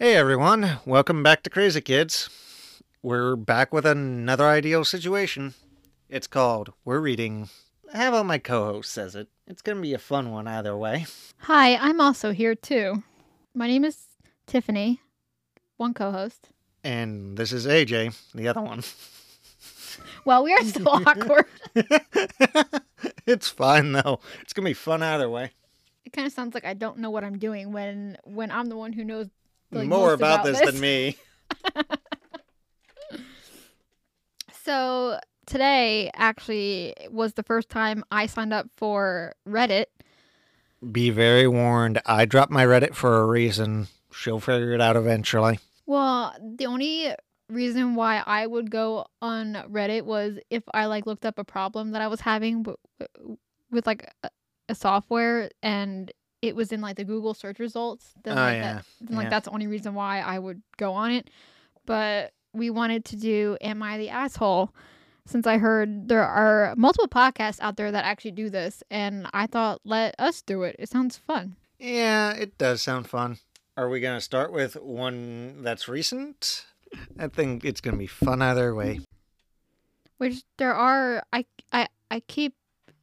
[0.00, 2.28] Hey everyone, welcome back to Krazy Kidz.
[3.02, 5.54] We're back with another ideal situation.
[6.08, 7.48] It's called We're Reading.
[7.92, 9.26] How about my co host says it?
[9.48, 11.06] It's gonna be a fun one either way.
[11.38, 13.02] Hi, I'm also here too.
[13.56, 14.06] My name is
[14.46, 15.00] Tiffany,
[15.78, 16.50] one co host.
[16.84, 18.84] And this is AJ, the other one.
[20.24, 21.46] Well, we are so awkward.
[23.26, 24.20] it's fine though.
[24.42, 25.50] It's gonna be fun either way.
[26.04, 28.76] It kind of sounds like I don't know what I'm doing when when I'm the
[28.76, 29.26] one who knows
[29.70, 31.16] like, More most about, this, than me.
[34.68, 39.86] So today actually was the first time I signed up for Reddit.
[40.92, 43.88] Be very warned, I dropped my Reddit for a reason.
[44.12, 45.58] She'll figure it out eventually.
[45.86, 47.14] Well, the only
[47.48, 51.92] reason why I would go on Reddit was if I like looked up a problem
[51.92, 52.66] that I was having
[53.70, 54.12] with like
[54.68, 58.12] a software and it was in like the Google search results.
[58.22, 58.74] Then Oh, like, yeah.
[58.74, 59.30] that, then, like Yeah.
[59.30, 61.30] that's the only reason why I would go on it.
[61.86, 64.72] But we wanted to do Am I the Asshole?
[65.26, 69.46] Since I heard there are multiple podcasts out there that actually do this, and I
[69.46, 70.76] thought let us do it.
[70.78, 71.56] It sounds fun.
[71.78, 73.38] Yeah, it does sound fun.
[73.76, 76.64] Are we gonna start with one that's recent?
[77.18, 79.00] I think it's gonna be fun either way.
[80.16, 82.54] Which there are I I I keep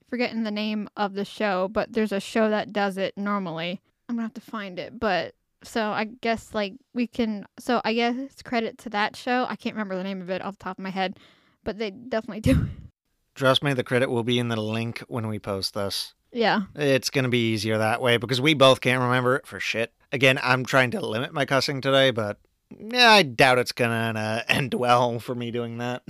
[0.07, 3.81] forgetting the name of the show, but there's a show that does it normally.
[4.07, 7.93] I'm gonna have to find it, but so I guess like we can so I
[7.93, 9.45] guess credit to that show.
[9.49, 11.19] I can't remember the name of it off the top of my head,
[11.63, 12.67] but they definitely do.
[13.35, 16.13] Trust me, the credit will be in the link when we post this.
[16.31, 16.61] yeah.
[16.75, 19.91] It's gonna be easier that way because we both can't remember it for shit.
[20.11, 22.37] Again, I'm trying to limit my cussing today, but
[22.79, 26.03] yeah, I doubt it's gonna uh, end well for me doing that.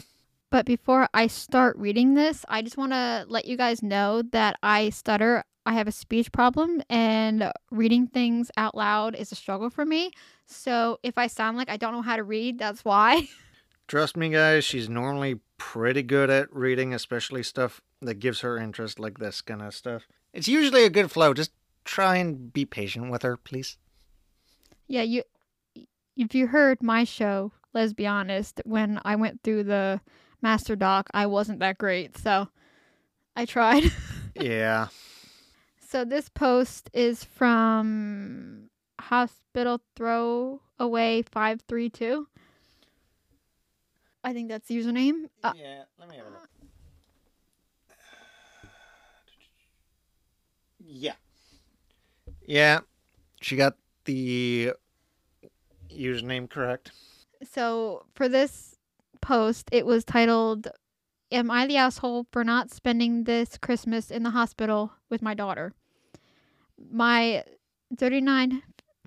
[0.56, 4.58] But before I start reading this, I just want to let you guys know that
[4.64, 5.44] I stutter.
[5.66, 10.12] I have a speech problem, and reading things out loud is a struggle for me.
[10.46, 13.28] So if I sound like I don't know how to read, that's why.
[13.90, 18.98] Trust me, guys, she's normally pretty good at reading, especially stuff that gives her interest,
[18.98, 20.08] like this kind of stuff.
[20.32, 21.34] It's usually a good flow.
[21.34, 21.52] Just
[21.84, 23.78] try and be patient with her, please.
[24.88, 25.24] Yeah, you
[26.16, 30.00] if you heard my show, let's be honest, when I went through the
[30.46, 32.18] master doc, I wasn't that great.
[32.20, 32.48] So
[33.36, 33.84] I tried.
[34.38, 34.90] Yeah.
[35.80, 38.70] so this post is from
[39.00, 42.28] Hospital Throwaway 532.
[44.26, 45.30] I think that's the username.
[45.42, 46.50] Uh, yeah, let me have a look.
[50.86, 51.14] Yeah.
[52.46, 52.82] Yeah,
[53.40, 54.74] she got the
[55.90, 56.92] username correct.
[57.50, 58.75] so for this
[59.26, 60.68] post, it was titled
[61.32, 65.74] Am I the asshole for not spending this Christmas in the hospital with my daughter?
[66.92, 67.44] My
[67.98, 68.62] 39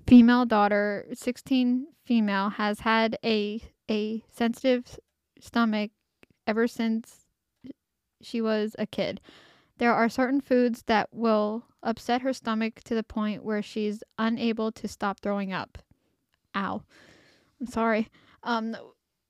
[0.05, 4.99] female daughter, 16 female, has had a a sensitive
[5.39, 5.91] stomach
[6.45, 7.25] ever since
[8.21, 9.21] she was a kid.
[9.77, 14.73] There are certain foods that will upset her stomach to the point where she's unable
[14.73, 15.77] to stop throwing up.
[16.55, 16.83] Ow.
[17.61, 18.09] I'm sorry.
[18.43, 18.75] Um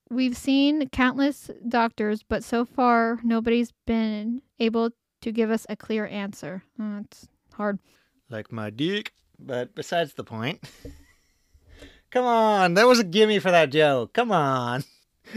[0.10, 6.08] we've seen countless doctors, but so far nobody's been able to give us a clear
[6.08, 6.64] answer.
[6.80, 7.80] Uh, it's hard.
[8.30, 9.14] Like my dick.
[9.40, 10.64] But besides the point.
[12.12, 14.14] Come on, that was a gimme for that joke.
[14.14, 14.84] Come on.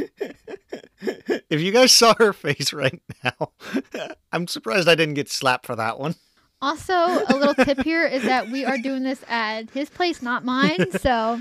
[1.01, 3.53] if you guys saw her face right now,
[4.33, 6.15] I'm surprised I didn't get slapped for that one.
[6.63, 10.45] Also, a little tip here is that we are doing this at his place, not
[10.45, 10.93] mine.
[10.93, 11.41] So,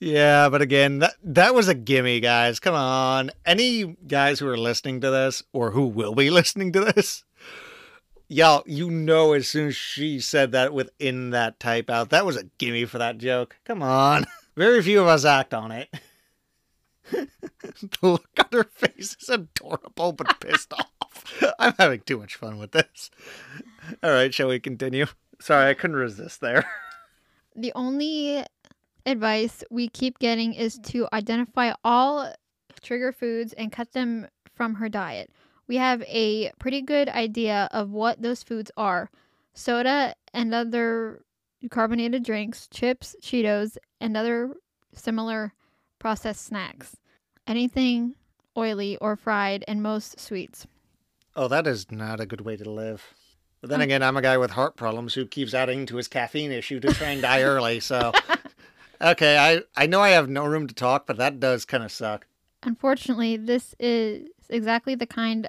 [0.00, 2.60] Yeah, but again, that that was a gimme, guys.
[2.60, 3.30] Come on.
[3.44, 7.24] Any guys who are listening to this or who will be listening to this,
[8.28, 12.36] y'all, you know as soon as she said that within that type out, that was
[12.36, 13.56] a gimme for that joke.
[13.64, 14.26] Come on.
[14.56, 15.88] Very few of us act on it.
[17.10, 17.28] the
[18.02, 21.42] look on her face is adorable but pissed off.
[21.58, 23.10] I'm having too much fun with this.
[24.02, 25.06] All right, shall we continue?
[25.40, 26.64] Sorry, I couldn't resist there.
[27.54, 28.44] the only
[29.06, 32.32] advice we keep getting is to identify all
[32.82, 35.30] trigger foods and cut them from her diet.
[35.68, 39.10] We have a pretty good idea of what those foods are
[39.54, 41.22] soda and other
[41.70, 44.54] carbonated drinks, chips, Cheetos, and other
[44.92, 45.54] similar
[45.98, 46.96] processed snacks.
[47.46, 48.14] Anything
[48.56, 50.66] oily or fried, and most sweets.
[51.34, 53.14] Oh, that is not a good way to live.
[53.60, 56.08] But then Um, again, I'm a guy with heart problems who keeps adding to his
[56.08, 57.80] caffeine issue to try and die early.
[57.80, 58.12] So,
[59.00, 61.92] okay, I I know I have no room to talk, but that does kind of
[61.92, 62.26] suck.
[62.62, 65.48] Unfortunately, this is exactly the kind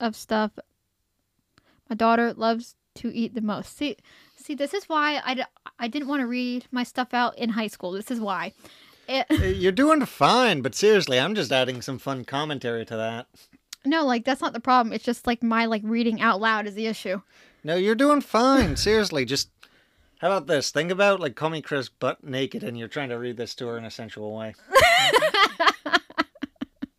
[0.00, 0.52] of stuff
[1.88, 3.76] my daughter loves to eat the most.
[3.76, 3.96] See,
[4.36, 5.46] See, this is why I,
[5.78, 7.92] I didn't want to read my stuff out in high school.
[7.92, 8.52] This is why.
[9.08, 13.26] It, Uh, You're doing fine, but seriously, I'm just adding some fun commentary to that.
[13.86, 14.92] no, like that's not the problem.
[14.92, 17.22] It's just like my like reading out loud is the issue.
[17.62, 18.76] No, you're doing fine.
[18.76, 19.48] Seriously, just
[20.24, 20.70] how about this?
[20.70, 23.66] Think about like Call Me Chris butt naked, and you're trying to read this to
[23.66, 24.54] her in a sensual way.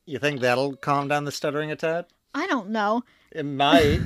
[0.07, 2.05] You think that'll calm down the stuttering a tad?
[2.35, 3.01] I don't know.
[3.31, 4.01] It might.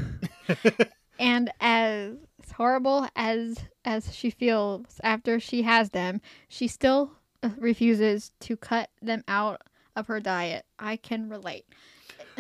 [1.20, 2.14] And as
[2.56, 7.12] horrible as as she feels after she has them, she still
[7.44, 9.64] uh, refuses to cut them out
[9.98, 10.66] of her diet.
[10.80, 11.66] I can relate.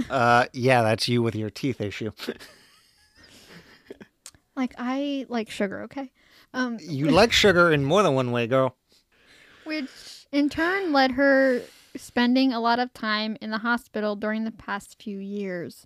[0.09, 2.11] uh, yeah, that's you with your teeth issue.
[4.59, 6.11] Like I like sugar, okay?
[6.53, 8.75] Um You like sugar in more than one way, girl.
[9.63, 11.61] which in turn led her
[11.95, 15.85] spending a lot of time in the hospital during the past few years.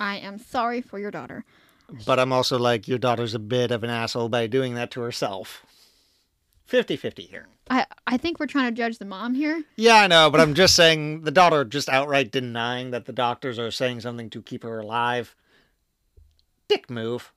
[0.00, 1.44] I am sorry for your daughter.
[2.06, 5.00] But I'm also like, your daughter's a bit of an asshole by doing that to
[5.00, 5.64] herself.
[6.66, 7.46] 50 50 here.
[7.70, 9.64] I I think we're trying to judge the mom here.
[9.76, 13.58] Yeah, I know, but I'm just saying the daughter just outright denying that the doctors
[13.58, 15.34] are saying something to keep her alive.
[16.68, 17.32] Dick move.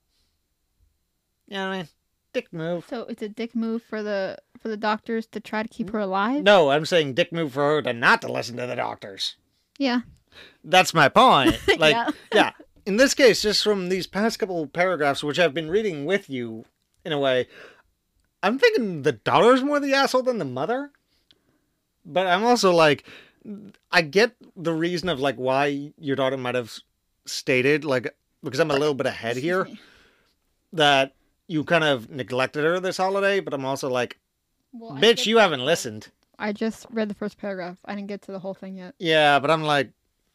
[1.51, 1.87] You know what I mean?
[2.31, 2.85] Dick move.
[2.89, 5.99] So it's a dick move for the for the doctors to try to keep her
[5.99, 6.43] alive.
[6.43, 9.35] No, I'm saying dick move for her to not to listen to the doctors.
[9.77, 10.01] Yeah.
[10.63, 11.59] That's my point.
[11.77, 12.09] Like, Yeah.
[12.33, 12.51] yeah.
[12.85, 16.63] In this case, just from these past couple paragraphs, which I've been reading with you,
[17.03, 17.47] in a way,
[18.41, 20.91] I'm thinking the daughter's more the asshole than the mother.
[22.05, 23.03] But I'm also like,
[23.91, 26.79] I get the reason of like why your daughter might have
[27.25, 29.67] stated, like, because I'm a little bit ahead here,
[30.71, 31.13] that
[31.51, 33.39] you kind of neglected her this holiday.
[33.41, 34.17] But I'm also like,
[34.71, 36.07] Well, bitch, you haven't listened.
[36.39, 37.77] I just read the first paragraph.
[37.85, 38.95] I didn't get to the whole thing yet.
[38.97, 39.91] Yeah, but I'm like,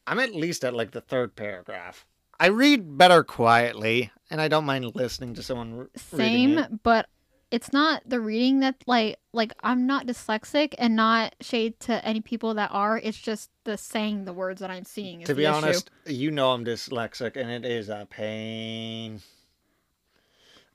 [0.06, 2.04] I'm at least at like the third paragraph.
[2.38, 6.18] I read better quietly, and I don't mind listening to someone r- reading
[6.54, 6.82] Same, it.
[6.82, 7.08] but
[7.50, 12.20] it's not the reading that like like I'm not dyslexic and not shade to any
[12.20, 12.98] people that are.
[12.98, 15.22] It's just the saying the words that I'm seeing.
[15.22, 15.52] Is To be issue.
[15.54, 19.22] honest, you know I'm dyslexic, and it is a pain.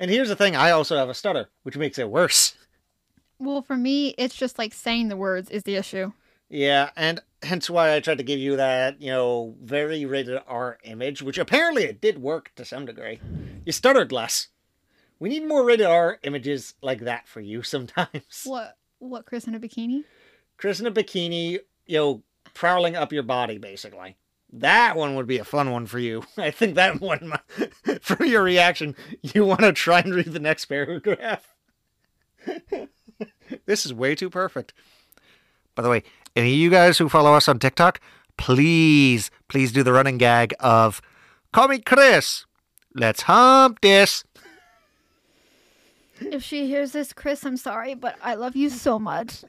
[0.02, 2.56] And here's the thing: I also have a stutter, which makes it worse.
[3.38, 6.12] Well, for me, it's just like saying the words is the issue.
[6.50, 10.80] Yeah, and hence why I tried to give you that, you know, very rated R
[10.84, 13.20] image, which apparently it did work to some degree.
[13.64, 14.48] You stuttered less.
[15.20, 18.42] We need more rated R images like that for you sometimes.
[18.44, 18.78] What?
[18.98, 19.28] What?
[19.28, 20.04] Chris in a bikini?
[20.58, 22.24] Chris in a bikini, you know,
[22.56, 24.18] prowling up your body, basically.
[24.54, 26.24] That one would be a fun one for you.
[26.38, 27.34] I think that one,
[28.02, 31.48] from your reaction, you want to try and read the next paragraph.
[33.66, 34.74] this is way too perfect.
[35.76, 36.04] By the way,
[36.36, 38.02] any of you guys who follow us on TikTok,
[38.38, 41.02] please, please do the running gag of
[41.54, 42.46] call me Chris.
[42.94, 44.24] Let's hump this.
[46.22, 49.44] If she hears this, Chris, I'm sorry, but I love you so much.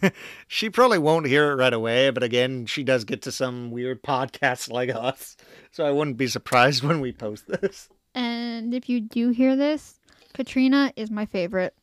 [0.48, 4.02] She probably won't hear it right away, but again, she does get to some weird
[4.02, 5.36] podcasts like us.
[5.70, 7.88] So I wouldn't be surprised when we post this.
[8.14, 9.98] And if you do hear this,
[10.34, 11.74] Katrina is my favorite.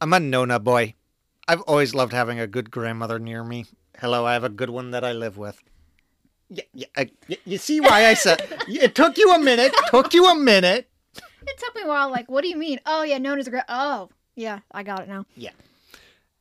[0.00, 0.94] I'm a Nona boy.
[1.46, 3.66] I've always loved having a good grandmother near me.
[3.98, 5.62] Hello, I have a good one that I live with.
[6.50, 7.10] Yeah, yeah, I,
[7.44, 9.72] you see why I said it took you a minute.
[9.88, 10.88] Took you a minute.
[11.46, 12.10] It took me a while.
[12.10, 12.80] Like, what do you mean?
[12.86, 13.64] Oh yeah, known as a great.
[13.68, 15.26] Oh yeah, I got it now.
[15.36, 15.50] Yeah,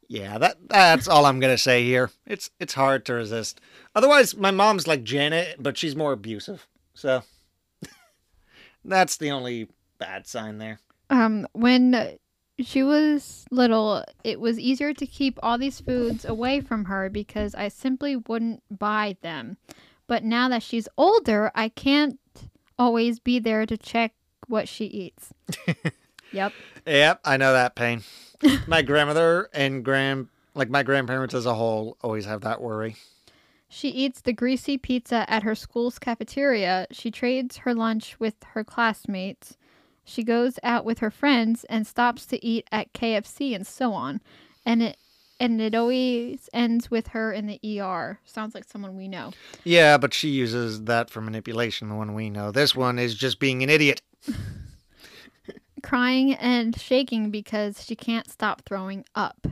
[0.07, 2.11] yeah, that that's all I'm gonna say here.
[2.25, 3.59] It's it's hard to resist.
[3.95, 6.67] Otherwise, my mom's like Janet, but she's more abusive.
[6.93, 7.23] So
[8.85, 10.79] that's the only bad sign there.
[11.09, 12.17] Um, when
[12.59, 17.55] she was little, it was easier to keep all these foods away from her because
[17.55, 19.57] I simply wouldn't buy them.
[20.07, 22.19] But now that she's older, I can't
[22.77, 24.13] always be there to check
[24.47, 25.33] what she eats.
[26.31, 26.53] yep.
[26.85, 28.03] Yep, I know that pain.
[28.67, 32.95] my grandmother and grand like my grandparents as a whole always have that worry.
[33.67, 36.85] She eats the greasy pizza at her school's cafeteria.
[36.91, 39.57] She trades her lunch with her classmates.
[40.03, 44.21] She goes out with her friends and stops to eat at KFC and so on.
[44.65, 44.97] And it
[45.39, 48.19] and it always ends with her in the ER.
[48.23, 49.31] Sounds like someone we know.
[49.63, 52.51] Yeah, but she uses that for manipulation, the one we know.
[52.51, 54.01] This one is just being an idiot.
[55.83, 59.47] Crying and shaking because she can't stop throwing up.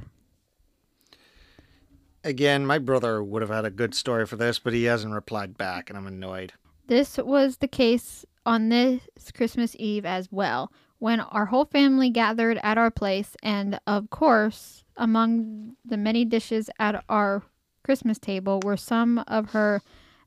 [2.23, 5.57] Again, my brother would have had a good story for this, but he hasn't replied
[5.57, 6.53] back, and I'm annoyed.
[6.87, 9.01] This was the case on this
[9.33, 14.83] Christmas Eve as well, when our whole family gathered at our place, and of course,
[14.97, 17.43] among the many dishes at our
[17.83, 19.81] Christmas table were some of her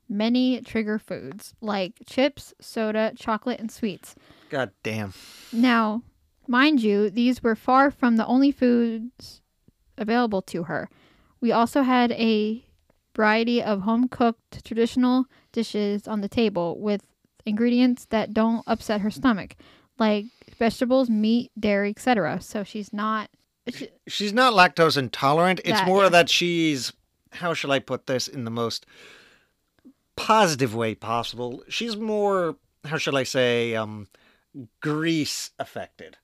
[0.09, 4.15] many trigger foods like chips, soda, chocolate, and sweets.
[4.49, 5.13] God damn.
[5.51, 6.03] Now,
[6.47, 9.41] Mind you, these were far from the only foods
[9.97, 10.89] available to her.
[11.41, 12.63] We also had a
[13.15, 17.01] variety of home cooked traditional dishes on the table with
[17.45, 19.55] ingredients that don't upset her stomach,
[19.97, 20.25] like
[20.57, 22.41] vegetables, meat, dairy, etc.
[22.41, 23.29] So she's not.
[23.73, 25.59] She, She's not lactose intolerant.
[25.65, 26.09] It's more yeah.
[26.09, 26.93] that she's
[27.31, 28.85] how shall I put this in the most
[30.15, 31.63] positive way possible.
[31.67, 34.07] She's more how shall I say um
[34.81, 36.17] grease affected.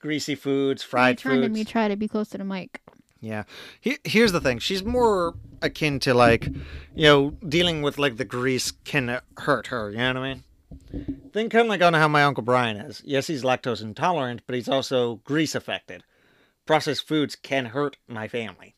[0.00, 1.54] Greasy foods, you fried trying to foods.
[1.54, 2.80] me try to be close to the mic.
[3.20, 3.44] Yeah.
[3.80, 4.58] He, here's the thing.
[4.58, 6.46] She's more akin to like,
[6.94, 9.90] you know, dealing with like the grease can hurt her.
[9.90, 10.44] You know what I mean?
[11.32, 13.02] Think kind of like on how my uncle Brian is.
[13.04, 16.04] Yes, he's lactose intolerant, but he's also grease affected.
[16.66, 18.74] Processed foods can hurt my family.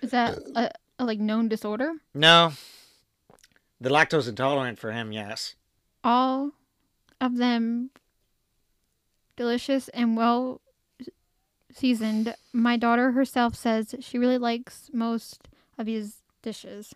[0.00, 1.92] Is that a, a like known disorder?
[2.14, 2.52] No.
[3.80, 5.54] The lactose intolerant for him, yes.
[6.02, 6.52] All
[7.20, 7.90] of them
[9.36, 10.60] delicious and well
[11.72, 12.34] seasoned.
[12.52, 15.48] My daughter herself says she really likes most
[15.78, 16.94] of these dishes.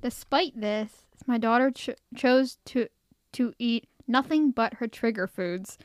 [0.00, 2.88] Despite this, my daughter ch- chose to
[3.32, 5.76] to eat nothing but her trigger foods.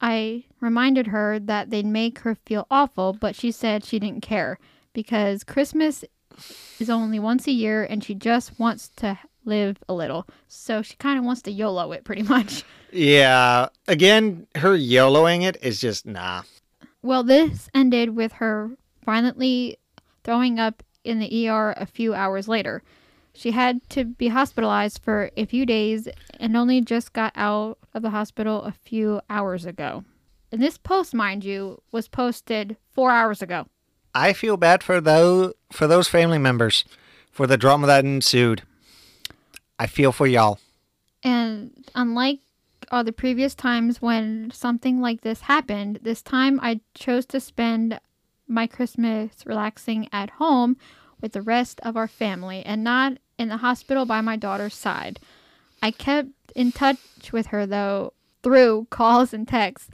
[0.00, 4.58] I reminded her that they'd make her feel awful, but she said she didn't care
[4.92, 6.04] because Christmas
[6.80, 10.26] is only once a year and she just wants to live a little.
[10.48, 12.64] So she kind of wants to YOLO it pretty much.
[12.92, 13.68] Yeah.
[13.88, 16.42] Again, her YOLOing it is just nah.
[17.02, 18.70] Well, this ended with her
[19.04, 19.78] violently
[20.24, 22.82] throwing up in the ER a few hours later.
[23.34, 26.06] She had to be hospitalized for a few days
[26.38, 30.04] and only just got out of the hospital a few hours ago.
[30.52, 33.66] And this post, mind you, was posted four hours ago.
[34.14, 36.84] I feel bad for those for those family members
[37.30, 38.62] for the drama that ensued.
[39.78, 40.58] I feel for y'all.
[41.22, 42.40] And unlike
[42.90, 47.98] all the previous times when something like this happened, this time I chose to spend
[48.46, 50.76] my Christmas relaxing at home
[51.20, 55.20] with the rest of our family and not in the hospital by my daughter's side.
[55.82, 56.98] I kept in touch
[57.32, 58.12] with her though
[58.42, 59.88] through calls and texts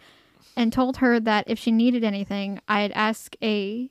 [0.57, 3.91] and told her that if she needed anything, I'd ask a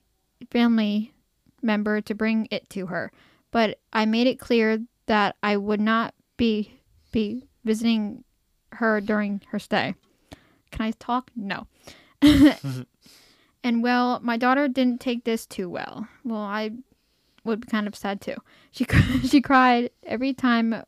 [0.52, 1.14] family
[1.62, 3.12] member to bring it to her.
[3.52, 6.80] But I made it clear that I would not be
[7.12, 8.24] be visiting
[8.74, 9.96] her during her stay.
[10.72, 11.32] Can I talk?
[11.36, 11.68] No.
[13.64, 16.08] and well, my daughter didn't take this too well.
[16.24, 16.72] Well, I
[17.44, 18.36] would be kind of sad too.
[18.72, 18.86] She
[19.26, 20.84] she cried every time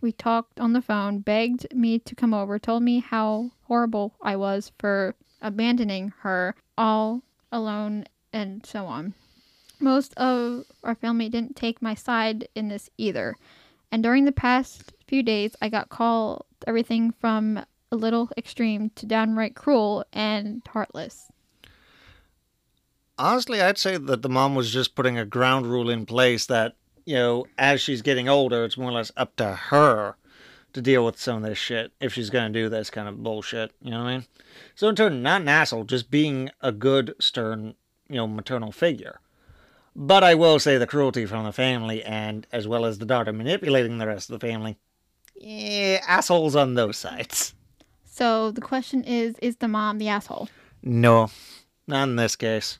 [0.00, 4.36] we talked on the phone, begged me to come over, told me how horrible I
[4.36, 9.14] was for abandoning her all alone and so on.
[9.82, 13.36] Most of our family didn't take my side in this either.
[13.90, 19.06] And during the past few days, I got called everything from a little extreme to
[19.06, 21.30] downright cruel and heartless.
[23.18, 26.76] Honestly, I'd say that the mom was just putting a ground rule in place that,
[27.04, 30.16] you know, as she's getting older, it's more or less up to her
[30.72, 33.22] to deal with some of this shit if she's going to do this kind of
[33.22, 33.72] bullshit.
[33.82, 34.26] You know what I mean?
[34.76, 37.74] So, in turn, not an asshole, just being a good, stern,
[38.08, 39.20] you know, maternal figure.
[39.94, 43.32] But I will say the cruelty from the family and as well as the daughter
[43.32, 44.78] manipulating the rest of the family.
[45.34, 47.54] Yeah, assholes on those sides.
[48.04, 50.48] So the question is is the mom the asshole?
[50.82, 51.30] No,
[51.86, 52.78] not in this case.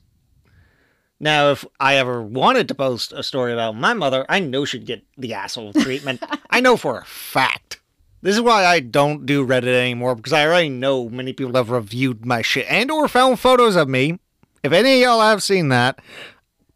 [1.19, 4.85] Now, if I ever wanted to post a story about my mother, I know she'd
[4.85, 6.21] get the asshole treatment.
[6.49, 7.79] I know for a fact.
[8.21, 11.69] This is why I don't do Reddit anymore because I already know many people have
[11.69, 14.19] reviewed my shit and or found photos of me.
[14.63, 15.99] If any of y'all have seen that,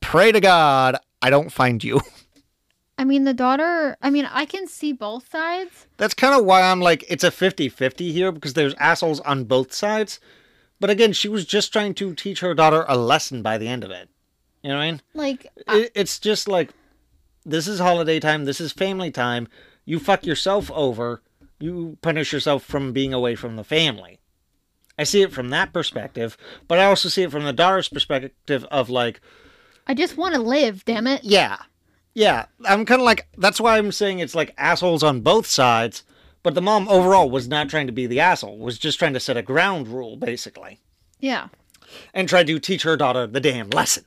[0.01, 2.01] pray to God I don't find you.
[2.99, 5.87] I mean the daughter I mean I can see both sides.
[5.97, 9.45] That's kind of why I'm like, it's a 50 50 here because there's assholes on
[9.45, 10.19] both sides.
[10.79, 13.83] But again, she was just trying to teach her daughter a lesson by the end
[13.83, 14.09] of it.
[14.63, 15.01] You know what I mean?
[15.13, 16.71] Like I, It, it's just like,
[17.45, 19.47] this is holiday time, this is family time.
[19.85, 21.21] You fuck yourself over,
[21.59, 24.19] you punish yourself from being away from the family.
[24.99, 26.37] I see it from that perspective,
[26.67, 29.21] but I also see it from the daughter's perspective of like,
[29.87, 31.23] I just want to live, damn it.
[31.23, 31.57] yeah,
[32.13, 32.45] yeah.
[32.65, 36.03] I'm kind of like, that's why I'm saying it's like assholes on both sides.
[36.43, 39.19] But the mom overall was not trying to be the asshole, was just trying to
[39.19, 40.79] set a ground rule, basically,
[41.19, 41.47] Yeah.
[42.13, 44.05] and try to teach her daughter the damn lesson.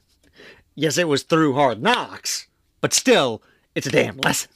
[0.75, 2.47] Yes, it was through hard knocks,
[2.81, 3.43] but still,
[3.75, 4.51] it's a damn lesson.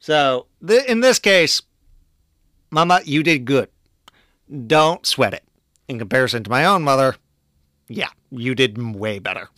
[0.00, 1.62] So, th- in this case,
[2.70, 3.68] Mama, you did good.
[4.66, 5.44] Don't sweat it.
[5.88, 7.16] In comparison to my own mother,
[7.88, 9.50] yeah, you did way better.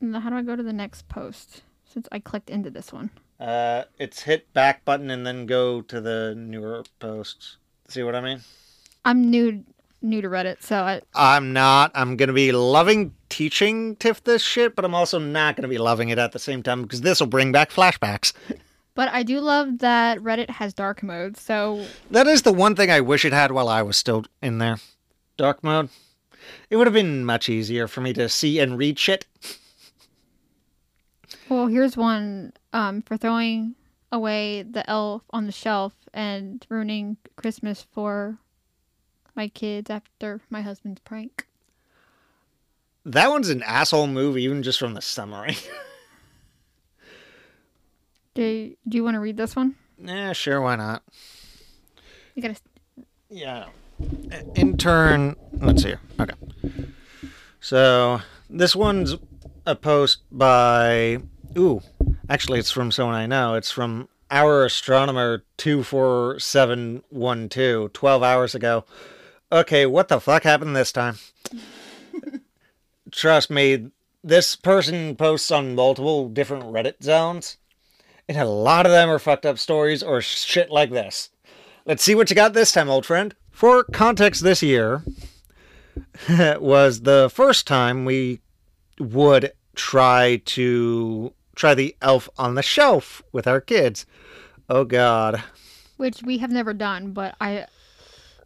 [0.00, 1.62] How do I go to the next post?
[1.84, 3.10] Since I clicked into this one.
[3.40, 7.56] Uh, it's hit back button and then go to the newer posts.
[7.88, 8.40] See what I mean?
[9.04, 9.64] I'm new
[10.02, 11.90] new to Reddit, so I, I'm not.
[11.94, 15.68] I'm going to be loving teaching Tiff this shit, but I'm also not going to
[15.68, 18.32] be loving it at the same time because this will bring back flashbacks.
[18.94, 21.36] but I do love that Reddit has dark mode.
[21.36, 24.58] So That is the one thing I wish it had while I was still in
[24.58, 24.78] there.
[25.36, 25.88] Dark mode.
[26.70, 29.26] It would have been much easier for me to see and read shit.
[31.48, 33.76] Well, here's one um, for throwing
[34.10, 38.38] away the elf on the shelf and ruining Christmas for
[39.34, 41.46] my kids after my husband's prank.
[43.04, 45.56] That one's an asshole move, even just from the summary.
[48.34, 49.76] Do, do you want to read this one?
[49.98, 51.02] yeah, sure, why not?
[52.34, 52.56] You gotta.
[53.30, 53.68] Yeah.
[54.54, 55.36] Intern.
[55.54, 56.00] Let's see here.
[56.20, 56.34] Okay.
[57.60, 59.16] So this one's
[59.64, 61.22] a post by.
[61.56, 61.80] Ooh,
[62.28, 63.54] actually, it's from someone I know.
[63.54, 68.84] It's from our astronomer 24712, 12 hours ago.
[69.50, 71.16] Okay, what the fuck happened this time?
[73.10, 73.88] Trust me,
[74.22, 77.56] this person posts on multiple different Reddit zones,
[78.28, 81.30] and a lot of them are fucked up stories or shit like this.
[81.86, 83.34] Let's see what you got this time, old friend.
[83.50, 85.02] For context, this year
[86.28, 88.40] was the first time we
[88.98, 94.06] would try to try the elf on the shelf with our kids.
[94.68, 95.42] Oh god.
[95.96, 97.66] Which we have never done, but I.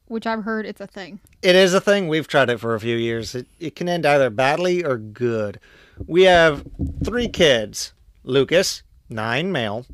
[0.07, 1.21] Which I've heard it's a thing.
[1.41, 2.09] It is a thing.
[2.09, 3.35] We've tried it for a few years.
[3.35, 5.61] It, it can end either badly or good.
[6.05, 6.67] We have
[7.05, 7.93] three kids
[8.25, 9.87] Lucas, nine male,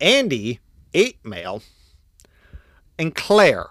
[0.00, 0.60] Andy,
[0.92, 1.62] eight male,
[2.98, 3.68] and Claire,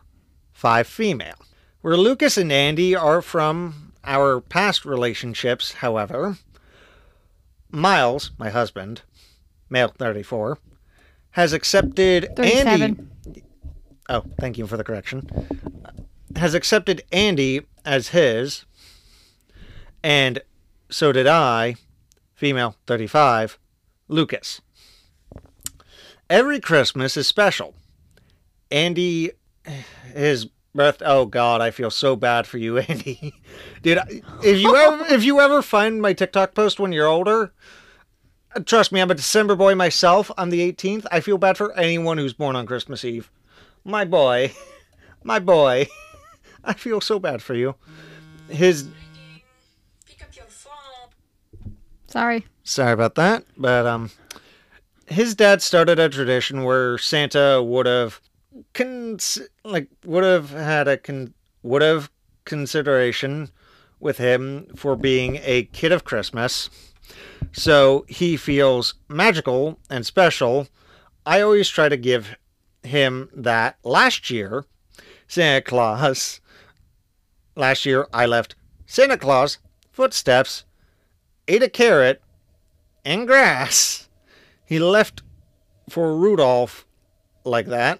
[0.53, 1.35] five female.
[1.81, 6.37] Where Lucas and Andy are from our past relationships, however,
[7.71, 9.01] Miles, my husband,
[9.69, 10.57] male 34,
[11.31, 13.03] has accepted Andy.
[14.09, 15.29] Oh, thank you for the correction.
[16.35, 18.65] Has accepted Andy as his,
[20.03, 20.41] and
[20.89, 21.75] so did I,
[22.33, 23.59] female 35,
[24.07, 24.61] Lucas.
[26.29, 27.73] Every Christmas is special.
[28.71, 29.31] Andy,
[30.13, 31.01] his breath.
[31.05, 33.33] Oh God, I feel so bad for you, Andy.
[33.81, 33.99] Dude,
[34.43, 37.53] if you ever if you ever find my TikTok post when you're older,
[38.65, 40.31] trust me, I'm a December boy myself.
[40.37, 41.05] I'm the 18th.
[41.11, 43.29] I feel bad for anyone who's born on Christmas Eve.
[43.83, 44.53] My boy,
[45.23, 45.87] my boy,
[46.63, 47.75] I feel so bad for you.
[48.49, 48.89] His
[50.05, 51.75] Pick up your phone.
[52.07, 52.45] Sorry.
[52.63, 54.11] sorry about that, but um,
[55.07, 58.21] his dad started a tradition where Santa would have
[58.73, 62.09] cons- like would have had a con- would have
[62.45, 63.49] consideration
[63.99, 66.69] with him for being a kid of Christmas.
[67.51, 70.67] So he feels magical and special.
[71.25, 72.35] I always try to give
[72.83, 73.77] him that.
[73.83, 74.65] Last year,
[75.27, 76.39] Santa Claus.
[77.55, 79.57] Last year, I left Santa Claus
[79.91, 80.63] footsteps,
[81.47, 82.21] ate a carrot,
[83.03, 84.07] and grass.
[84.63, 85.23] He left
[85.89, 86.85] for Rudolph
[87.43, 87.99] like that.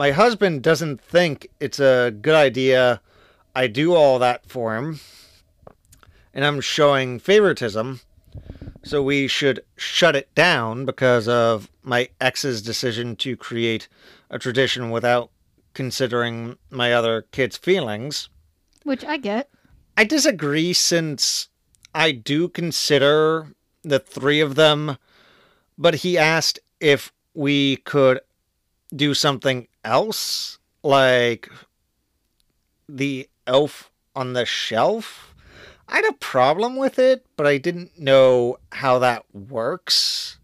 [0.00, 3.02] My husband doesn't think it's a good idea
[3.54, 4.98] I do all that for him.
[6.32, 8.00] And I'm showing favoritism.
[8.82, 13.88] So we should shut it down because of my ex's decision to create
[14.30, 15.32] a tradition without
[15.74, 18.30] considering my other kids' feelings.
[18.84, 19.50] Which I get.
[19.98, 21.50] I disagree since
[21.94, 23.48] I do consider
[23.82, 24.96] the three of them,
[25.76, 28.20] but he asked if we could
[28.94, 31.48] do something else, like
[32.88, 35.34] the elf on the shelf.
[35.88, 40.38] I had a problem with it, but I didn't know how that works.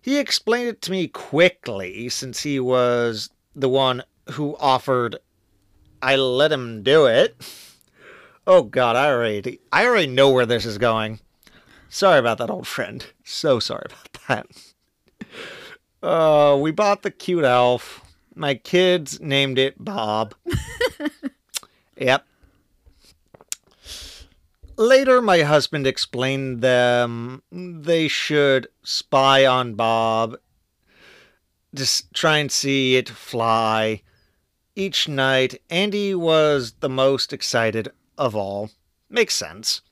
[0.00, 5.16] He explained it to me quickly since he was the one who offered
[6.02, 7.36] I let him do it.
[8.44, 11.20] Oh god, I already I already know where this is going.
[11.88, 13.06] Sorry about that old friend.
[13.22, 14.71] So sorry about that.
[16.02, 18.00] Uh we bought the cute elf.
[18.34, 20.34] My kids named it Bob.
[21.96, 22.26] yep.
[24.76, 30.38] Later my husband explained them they should spy on Bob.
[31.74, 34.02] Just try and see it fly.
[34.74, 38.70] Each night, Andy was the most excited of all.
[39.10, 39.82] Makes sense.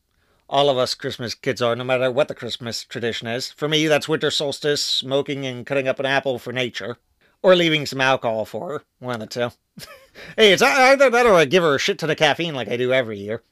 [0.50, 3.52] All of us Christmas kids are, no matter what the Christmas tradition is.
[3.52, 6.96] For me, that's winter solstice, smoking and cutting up an apple for nature.
[7.40, 8.82] Or leaving some alcohol for her.
[8.98, 9.50] One of the two.
[10.36, 12.76] hey, it's either that or I give her a shit ton of caffeine like I
[12.76, 13.44] do every year.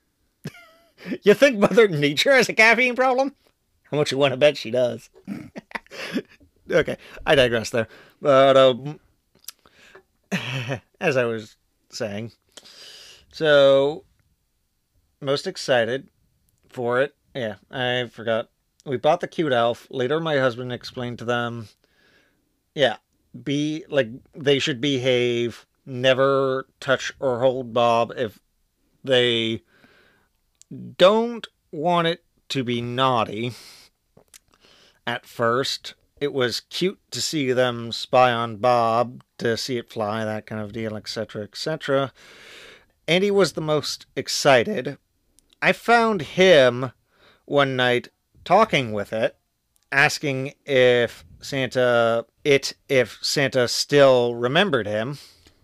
[1.23, 3.37] you think Mother Nature has a caffeine problem?
[3.93, 5.09] How much you want to bet she does?
[6.71, 7.87] okay, I digress there.
[8.21, 8.99] But, um,
[11.01, 11.55] as I was
[11.91, 12.33] saying,
[13.31, 14.03] So,
[15.21, 16.09] most excited
[16.69, 17.15] for it.
[17.35, 18.51] Yeah, I forgot.
[18.85, 19.87] We bought the cute elf.
[19.91, 21.69] Later, my husband explained to them,
[22.75, 22.97] yeah,
[23.45, 28.39] be like they should behave, never touch or hold Bob if
[29.05, 29.63] they
[30.97, 33.53] don't want it to be naughty.
[35.07, 40.25] At first, it was cute to see them spy on Bob, to see it fly,
[40.25, 42.13] that kind of deal, etc., etc.
[43.07, 44.99] Andy was the most excited.
[45.61, 46.93] I found him
[47.45, 48.09] one night
[48.45, 49.37] talking with it,
[49.91, 55.19] asking if Santa, it, if Santa still remembered him.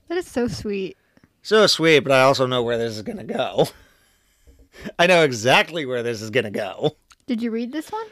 [0.08, 0.96] That is so sweet.
[1.42, 3.68] So sweet, but I also know where this is going to go.
[4.98, 6.96] I know exactly where this is going to go.
[7.26, 8.06] Did you read this one?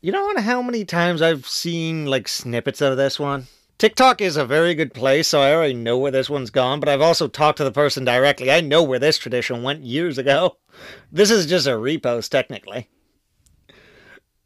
[0.00, 3.46] You don't know how many times I've seen like snippets of this one?
[3.84, 6.88] TikTok is a very good place, so I already know where this one's gone, but
[6.88, 8.50] I've also talked to the person directly.
[8.50, 10.56] I know where this tradition went years ago.
[11.12, 12.88] This is just a repost, technically.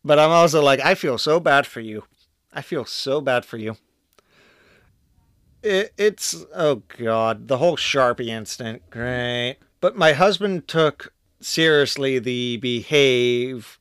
[0.05, 2.03] But I'm also like, I feel so bad for you.
[2.53, 3.77] I feel so bad for you.
[5.63, 9.59] It, it's, oh God, the whole Sharpie incident, great.
[9.81, 13.79] But my husband took seriously the behave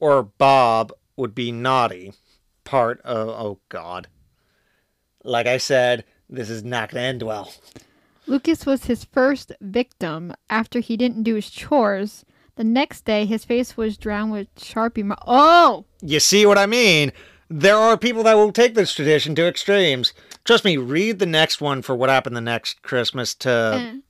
[0.00, 2.14] or Bob would be naughty
[2.64, 4.08] part of, oh God.
[5.28, 7.52] Like I said, this is not going to end well.
[8.26, 12.24] Lucas was his first victim after he didn't do his chores.
[12.56, 15.04] The next day, his face was drowned with Sharpie.
[15.04, 15.84] Mar- oh!
[16.02, 17.12] You see what I mean?
[17.48, 20.12] There are people that will take this tradition to extremes.
[20.44, 23.50] Trust me, read the next one for what happened the next Christmas to.
[23.50, 24.00] Eh.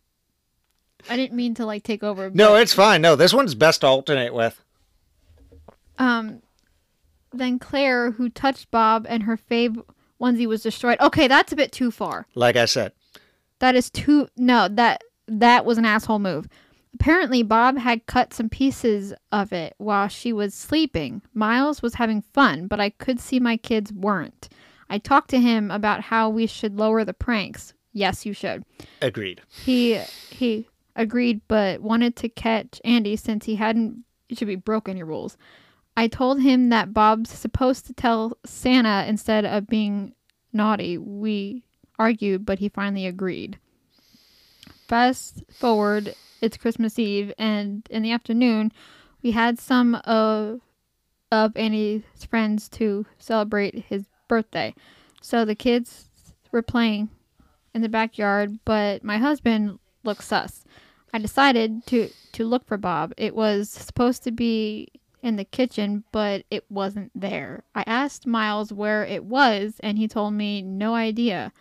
[1.11, 2.31] I didn't mean to like take over.
[2.31, 3.03] No, but, it's fine.
[3.03, 4.61] No, this one's best to alternate with.
[5.99, 6.43] um.
[7.31, 9.83] Then Claire, who touched Bob, and her fave
[10.21, 10.99] onesie was destroyed.
[11.01, 12.27] Okay, that's a bit too far.
[12.35, 12.93] Like I said,
[13.61, 14.29] That is too.
[14.37, 16.49] No, that that was an asshole move.
[16.95, 21.23] Apparently, Bob had cut some pieces of it while she was sleeping.
[21.35, 24.49] Miles was having fun, but I could see my kids weren't.
[24.91, 27.75] I talked to him about how we should lower the pranks.
[27.93, 28.65] Yes, you should.
[29.03, 29.43] agreed.
[29.65, 29.95] He
[30.31, 34.05] he agreed, but wanted to catch Andy since he hadn't.
[34.29, 35.37] It should be broke your rules.
[35.99, 40.15] I told him that Bob's supposed to tell Santa instead of being
[40.53, 40.97] naughty.
[40.97, 41.65] We
[41.99, 43.59] argued, but he finally agreed.
[44.87, 48.71] Fast forward, it's Christmas Eve, and in the afternoon,
[49.25, 50.61] we had some of
[51.33, 54.77] of Andy's friends to celebrate his birthday.
[55.21, 56.11] So the kids
[56.53, 57.09] were playing
[57.75, 60.63] in the backyard, but my husband looked sus.
[61.13, 63.15] I decided to to look for Bob.
[63.17, 64.93] It was supposed to be
[65.29, 67.62] in the kitchen, but it wasn't there.
[67.75, 71.53] I asked Miles where it was, and he told me no idea.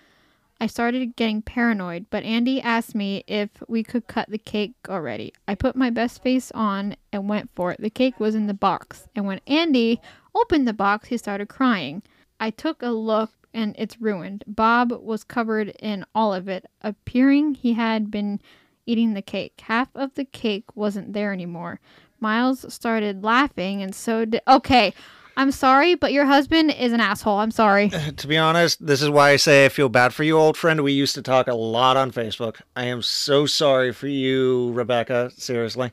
[0.60, 5.34] I started getting paranoid, but Andy asked me if we could cut the cake already.
[5.48, 7.80] I put my best face on and went for it.
[7.80, 10.02] The cake was in the box, and when Andy
[10.34, 12.02] opened the box, he started crying.
[12.40, 14.44] I took a look and it's ruined.
[14.48, 18.40] Bob was covered in all of it, appearing he had been
[18.86, 19.62] eating the cake.
[19.62, 21.80] Half of the cake wasn't there anymore.
[22.20, 24.42] Miles started laughing, and so did.
[24.48, 24.94] Okay,
[25.36, 27.38] I'm sorry, but your husband is an asshole.
[27.38, 27.92] I'm sorry.
[28.18, 30.82] To be honest, this is why I say I feel bad for you, old friend.
[30.82, 32.62] We used to talk a lot on Facebook.
[32.76, 35.32] I am so sorry for you, Rebecca.
[35.38, 35.92] Seriously.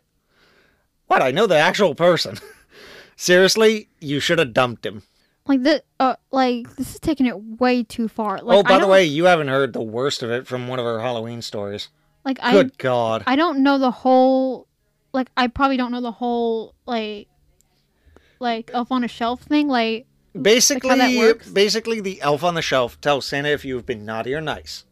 [1.06, 1.20] What?
[1.20, 2.38] I know the actual person.
[3.16, 5.02] Seriously, you should have dumped him.
[5.46, 8.40] Like the uh, like this is taking it way too far.
[8.40, 10.78] Like, oh, I by the way, you haven't heard the worst of it from one
[10.78, 11.88] of our Halloween stories.
[12.24, 13.24] like I Good God.
[13.26, 14.66] I don't know the whole.
[15.14, 17.28] Like I probably don't know the whole like
[18.40, 19.68] like elf on a shelf thing.
[19.68, 20.06] Like
[20.40, 21.48] Basically, works?
[21.48, 24.84] basically, the elf on the shelf tells Santa if you've been naughty or nice.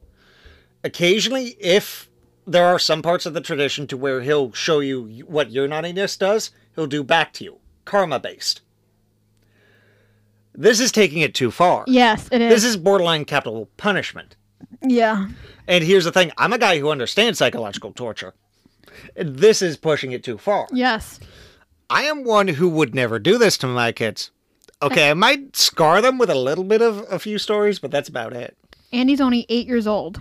[0.85, 2.09] Occasionally, if
[2.47, 6.17] there are some parts of the tradition to where he'll show you what your naughtiness
[6.17, 8.61] does, he'll do back to you, karma based.
[10.55, 11.85] This is taking it too far.
[11.89, 12.53] yes, it is.
[12.53, 14.37] This is borderline capital punishment.
[14.81, 15.29] yeah.
[15.67, 18.35] And here's the thing: I'm a guy who understands psychological torture.
[19.17, 20.67] This is pushing it too far.
[20.73, 21.21] Yes.
[21.91, 24.31] I am one who would never do this to my kids.
[24.81, 28.09] Okay, I might scar them with a little bit of a few stories, but that's
[28.09, 28.57] about it.
[28.93, 30.21] Andy's only eight years old.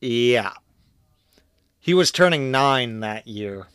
[0.00, 0.52] Yeah.
[1.80, 3.66] He was turning nine that year.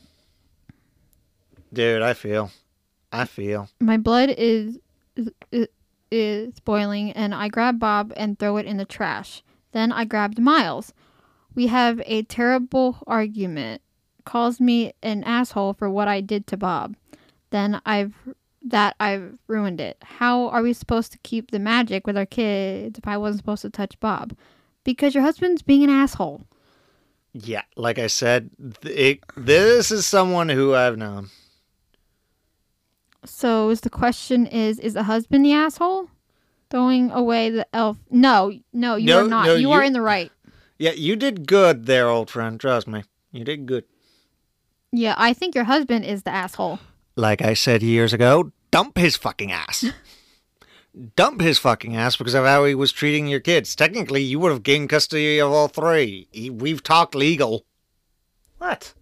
[1.73, 2.52] Dude, I feel.
[3.12, 3.69] I feel.
[3.80, 4.80] My blood is
[5.52, 5.67] is,
[6.12, 9.43] is boiling, and I grab Bob and throw it in the trash.
[9.71, 10.93] Then I grabbed Miles.
[11.55, 13.81] We have a terrible argument.
[14.25, 16.95] Calls me an asshole for what I did to Bob.
[17.49, 18.13] Then I've
[18.62, 19.97] that I've ruined it.
[20.03, 23.62] How are we supposed to keep the magic with our kids if I wasn't supposed
[23.63, 24.35] to touch Bob?
[24.83, 26.43] Because your husband's being an asshole.
[27.33, 28.49] Yeah, like I said,
[28.83, 31.29] it, this is someone who I've known.
[33.25, 36.09] So is the question is is the husband the asshole?
[36.69, 37.97] Throwing away the elf.
[38.12, 39.45] No, no, you No, are not.
[39.47, 40.31] no, you, are in the right.
[40.79, 42.59] Yeah, you did good there, old friend.
[42.59, 43.03] Trust me.
[43.31, 43.83] You did good.
[44.91, 46.79] Yeah, I think your husband is the asshole.
[47.15, 49.85] Like I said years ago, dump his fucking ass.
[51.15, 53.75] dump his fucking ass because of how he was treating your kids.
[53.75, 56.27] Technically, you would have gained custody of all three.
[56.51, 57.65] We've talked legal.
[58.57, 58.93] What?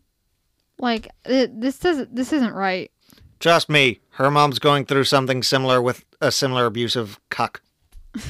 [0.79, 2.91] Like this doesn't this isn't right.
[3.39, 7.61] Trust me, her mom's going through something similar with a similar abusive cuck.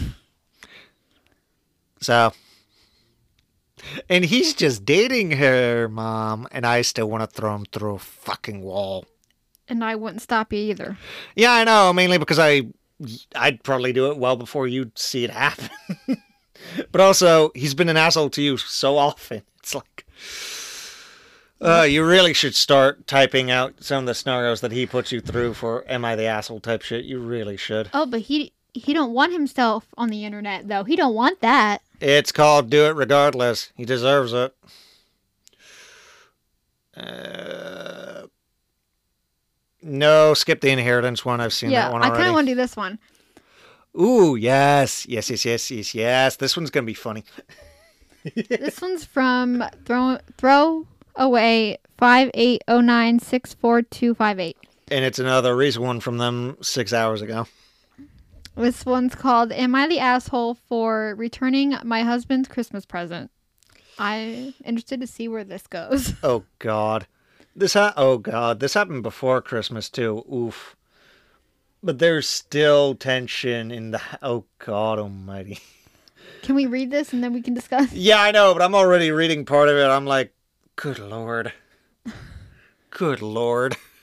[2.01, 2.33] so.
[4.10, 8.00] And he's just dating her mom, and I still want to throw him through a
[8.00, 9.06] fucking wall.
[9.67, 10.97] And I wouldn't stop you either.
[11.36, 12.63] Yeah, I know, mainly because I.
[13.36, 15.69] I'd probably do it well before you'd see it happen.
[16.91, 19.43] but also, he's been an asshole to you so often.
[19.60, 20.06] It's like.
[21.60, 25.19] Uh, you really should start typing out some of the scenarios that he puts you
[25.19, 27.04] through for "Am I the asshole?" type shit.
[27.04, 27.89] You really should.
[27.93, 30.84] Oh, but he he don't want himself on the internet though.
[30.84, 31.82] He don't want that.
[31.99, 34.55] It's called "Do It Regardless." He deserves it.
[36.95, 38.27] Uh,
[39.81, 41.39] no, skip the inheritance one.
[41.39, 42.13] I've seen yeah, that one already.
[42.13, 42.99] I kind of want to do this one.
[43.99, 46.36] Ooh, yes, yes, yes, yes, yes, yes.
[46.36, 47.23] This one's gonna be funny.
[48.49, 54.57] this one's from throw throw away five eight oh nine six four two five eight.
[54.89, 57.47] And it's another recent one from them six hours ago.
[58.58, 63.30] This one's called "Am I the asshole for returning my husband's Christmas present?"
[64.00, 66.13] I'm interested to see where this goes.
[66.24, 67.06] Oh God,
[67.56, 70.26] this ha- oh God, this happened before Christmas too.
[70.32, 70.76] Oof.
[71.84, 74.02] But there's still tension in the.
[74.22, 75.60] Oh God Almighty.
[76.41, 77.91] Can we read this and then we can discuss?
[77.93, 79.86] Yeah, I know, but I'm already reading part of it.
[79.86, 80.34] I'm like,
[80.76, 81.52] good Lord.
[82.89, 83.76] Good Lord.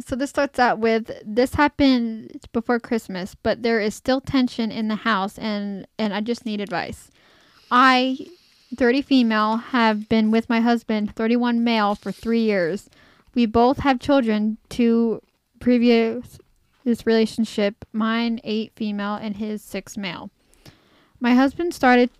[0.00, 4.88] So this starts out with this happened before Christmas, but there is still tension in
[4.88, 7.10] the house and and I just need advice.
[7.70, 8.26] I
[8.76, 12.88] 30 female have been with my husband 31 male for 3 years.
[13.34, 15.22] We both have children, two
[15.60, 16.38] previous
[16.84, 20.30] this relationship, mine 8 female and his 6 male.
[21.20, 22.10] My husband started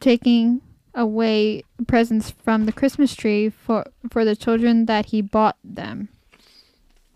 [0.00, 0.60] taking
[0.94, 6.08] away presents from the Christmas tree for for the children that he bought them.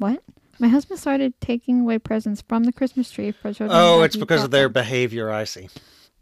[0.02, 0.24] What?
[0.58, 3.78] My husband started taking away presents from the Christmas tree for children.
[3.80, 5.68] Oh, it's because of their them behavior, I see.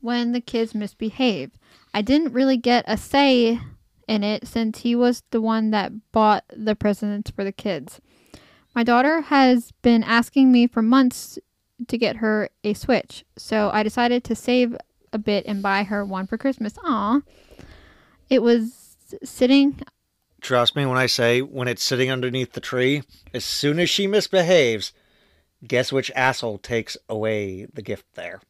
[0.02, 1.56] when the kids misbehaved.
[1.94, 3.58] I didn't really get a say
[4.06, 8.02] in it since he was the one that bought the presents for the kids.
[8.74, 11.38] My daughter has been asking me for months
[11.88, 14.76] to get her a Switch, so I decided to save
[15.10, 16.74] a bit and buy her one for Christmas.
[16.84, 17.22] Aw.
[18.28, 19.80] It was sitting
[20.40, 23.02] Trust me when I say when it's sitting underneath the tree,
[23.34, 24.92] as soon as she misbehaves,
[25.66, 28.40] guess which asshole takes away the gift there?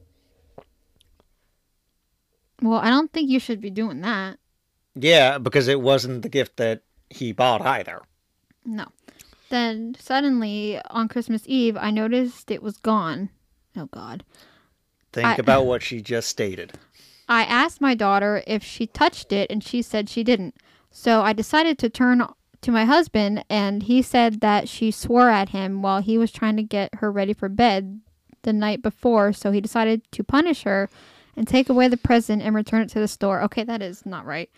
[2.63, 4.39] well, I don't think you should be doing that.
[4.95, 8.03] Yeah, because it wasn't the gift that he bought either.
[8.65, 8.87] No.
[9.49, 13.31] Then suddenly on Christmas Eve, I noticed it was gone.
[13.77, 14.25] Oh God.
[15.13, 16.73] Think I- about what she just stated.
[17.29, 20.57] I asked my daughter if she touched it, and she said she didn't.
[20.91, 22.27] So I decided to turn
[22.63, 26.57] to my husband, and he said that she swore at him while he was trying
[26.57, 28.01] to get her ready for bed
[28.43, 29.33] the night before.
[29.33, 30.89] So he decided to punish her
[31.37, 33.43] and take away the present and return it to the store.
[33.43, 34.51] Okay, that is not right.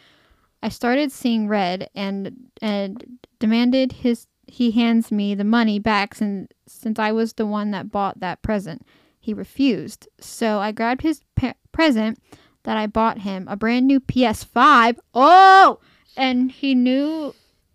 [0.63, 6.49] I started seeing red and and demanded his he hands me the money back since
[6.67, 8.87] since I was the one that bought that present.
[9.19, 10.09] He refused.
[10.21, 12.19] So I grabbed his pa- present
[12.65, 14.99] that I bought him, a brand new PS5.
[15.15, 15.79] Oh,
[16.17, 17.35] and he knew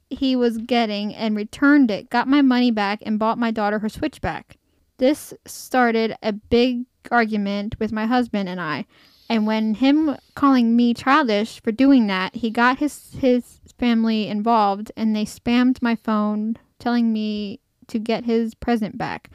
[0.10, 3.90] he was getting and returned it, got my money back, and bought my daughter her
[3.90, 4.58] Switch back.
[4.98, 8.86] This started a big argument with my husband and I.
[9.30, 14.92] And when him calling me childish for doing that, he got his his family involved
[14.96, 19.30] and they spammed my phone telling me to get his present back.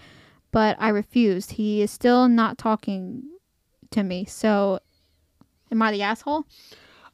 [0.50, 1.52] But I refused.
[1.52, 3.22] He is still not talking
[3.90, 4.24] to me.
[4.24, 4.80] So
[5.70, 6.46] am I the asshole?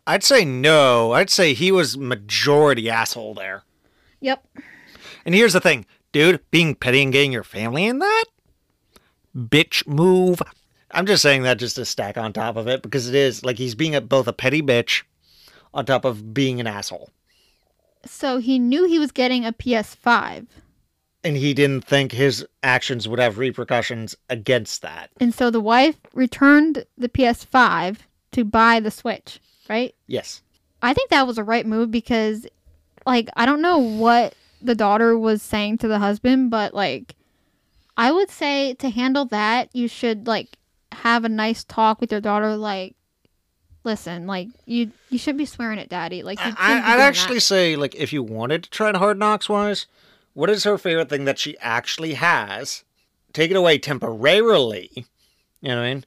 [0.09, 1.13] I'd say no.
[1.13, 3.65] I'd say he was majority asshole there.
[4.21, 4.43] Yep.
[5.27, 8.25] And here's the thing, dude, being petty and getting your family in that?
[9.37, 10.41] Bitch move.
[10.93, 13.59] I'm just saying that just to stack on top of it because it is like
[13.59, 15.03] he's being a, both a petty bitch
[15.75, 17.11] on top of being an asshole.
[18.07, 20.47] So he knew he was getting a PS5.
[21.23, 25.11] And he didn't think his actions would have repercussions against that.
[25.21, 27.99] And so the wife returned the PS5
[28.33, 29.95] to buy the Switch, right?
[30.07, 30.43] Yes.
[30.83, 32.47] I think that was a right move because,
[33.07, 37.15] like, I don't know what the daughter was saying to the husband, but like,
[37.97, 40.57] I would say to handle that, you should like
[40.93, 42.57] have a nice talk with your daughter.
[42.57, 42.95] Like,
[43.85, 46.23] listen, like you you should be swearing at daddy.
[46.23, 47.43] Like, I, I'd actually that.
[47.43, 49.87] say, like, if you wanted to try hard knocks wise,
[50.35, 52.85] what is her favorite thing that she actually has?
[53.33, 54.91] Take it away temporarily.
[55.61, 56.05] You know what I mean?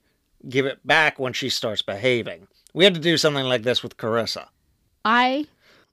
[0.48, 2.48] Give it back when she starts behaving.
[2.74, 4.48] We had to do something like this with Carissa.
[5.04, 5.46] I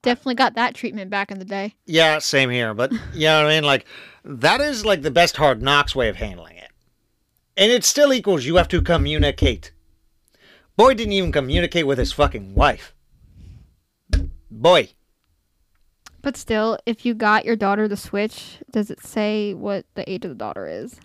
[0.02, 1.74] definitely got that treatment back in the day.
[1.86, 2.74] Yeah, same here.
[2.74, 3.64] But you know what I mean?
[3.64, 3.86] Like
[4.24, 6.70] that is like the best hard knocks way of handling it.
[7.56, 9.72] And it still equals you have to communicate.
[10.76, 12.94] Boy didn't even communicate with his fucking wife.
[14.50, 14.90] Boy.
[16.22, 20.24] But still, if you got your daughter the Switch, does it say what the age
[20.24, 21.00] of the daughter is?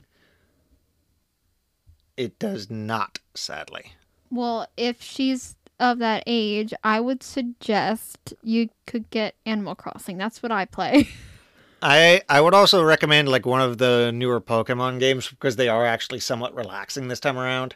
[2.17, 3.93] It does not, sadly.
[4.29, 10.17] Well, if she's of that age, I would suggest you could get Animal Crossing.
[10.17, 11.09] That's what I play.
[11.81, 15.85] I I would also recommend like one of the newer Pokemon games because they are
[15.85, 17.75] actually somewhat relaxing this time around.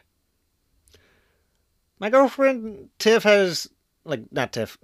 [1.98, 3.68] My girlfriend Tiff has
[4.06, 4.78] like not Tiff.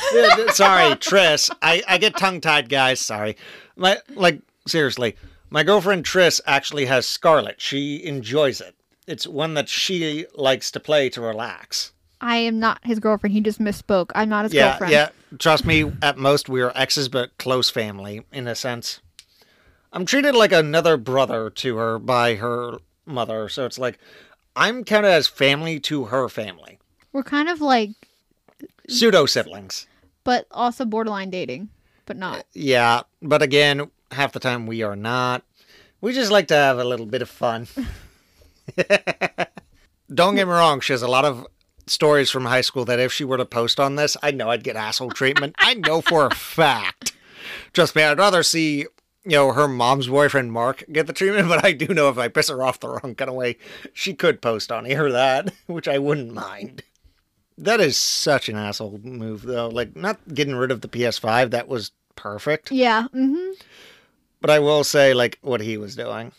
[0.54, 1.50] sorry, Tris.
[1.60, 3.00] I I get tongue tied, guys.
[3.00, 3.36] Sorry.
[3.76, 5.16] My like seriously,
[5.50, 7.60] my girlfriend Tris actually has Scarlet.
[7.60, 8.74] She enjoys it.
[9.06, 11.92] It's one that she likes to play to relax.
[12.20, 13.32] I am not his girlfriend.
[13.34, 14.10] He just misspoke.
[14.14, 14.92] I'm not his yeah, girlfriend.
[14.92, 15.08] yeah.
[15.38, 19.00] Trust me, at most we are exes, but close family in a sense.
[19.92, 23.98] I'm treated like another brother to her by her mother, so it's like
[24.54, 26.78] I'm kind of as family to her family,
[27.12, 27.90] We're kind of like,
[28.88, 29.86] pseudo siblings.
[30.24, 31.70] but also borderline dating,
[32.06, 32.44] but not.
[32.52, 35.42] Yeah, but again, half the time we are not.
[36.00, 37.66] We just like to have a little bit of fun.
[40.12, 41.46] Don't get me wrong, she has a lot of
[41.90, 44.64] stories from high school that if she were to post on this, I know I'd
[44.64, 45.54] get asshole treatment.
[45.58, 47.12] I know for a fact.
[47.72, 48.86] Trust me, I'd rather see,
[49.24, 52.28] you know, her mom's boyfriend Mark get the treatment, but I do know if I
[52.28, 53.56] piss her off the wrong kind of way,
[53.92, 56.82] she could post on here that, which I wouldn't mind.
[57.58, 59.68] That is such an asshole move, though.
[59.68, 62.72] Like, not getting rid of the PS5, that was perfect.
[62.72, 63.08] Yeah.
[63.14, 63.52] Mm-hmm.
[64.40, 66.32] But I will say, like, what he was doing.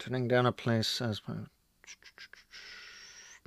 [0.00, 1.20] Turning down a place as.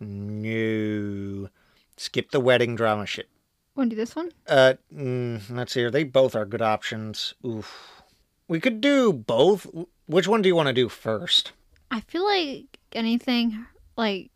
[0.03, 1.49] No.
[1.97, 3.29] Skip the wedding drama shit.
[3.75, 4.31] Want to do this one?
[4.47, 5.91] Uh, mm, let's see here.
[5.91, 7.33] They both are good options.
[7.45, 8.03] Oof.
[8.47, 9.65] We could do both.
[10.05, 11.53] Which one do you want to do first?
[11.89, 13.65] I feel like anything
[13.97, 14.29] like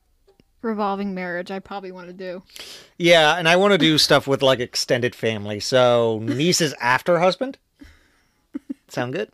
[0.62, 2.44] revolving marriage, I probably want to do.
[2.98, 5.60] Yeah, and I want to do stuff with like extended family.
[5.60, 7.58] So nieces after husband.
[8.88, 9.32] Sound good?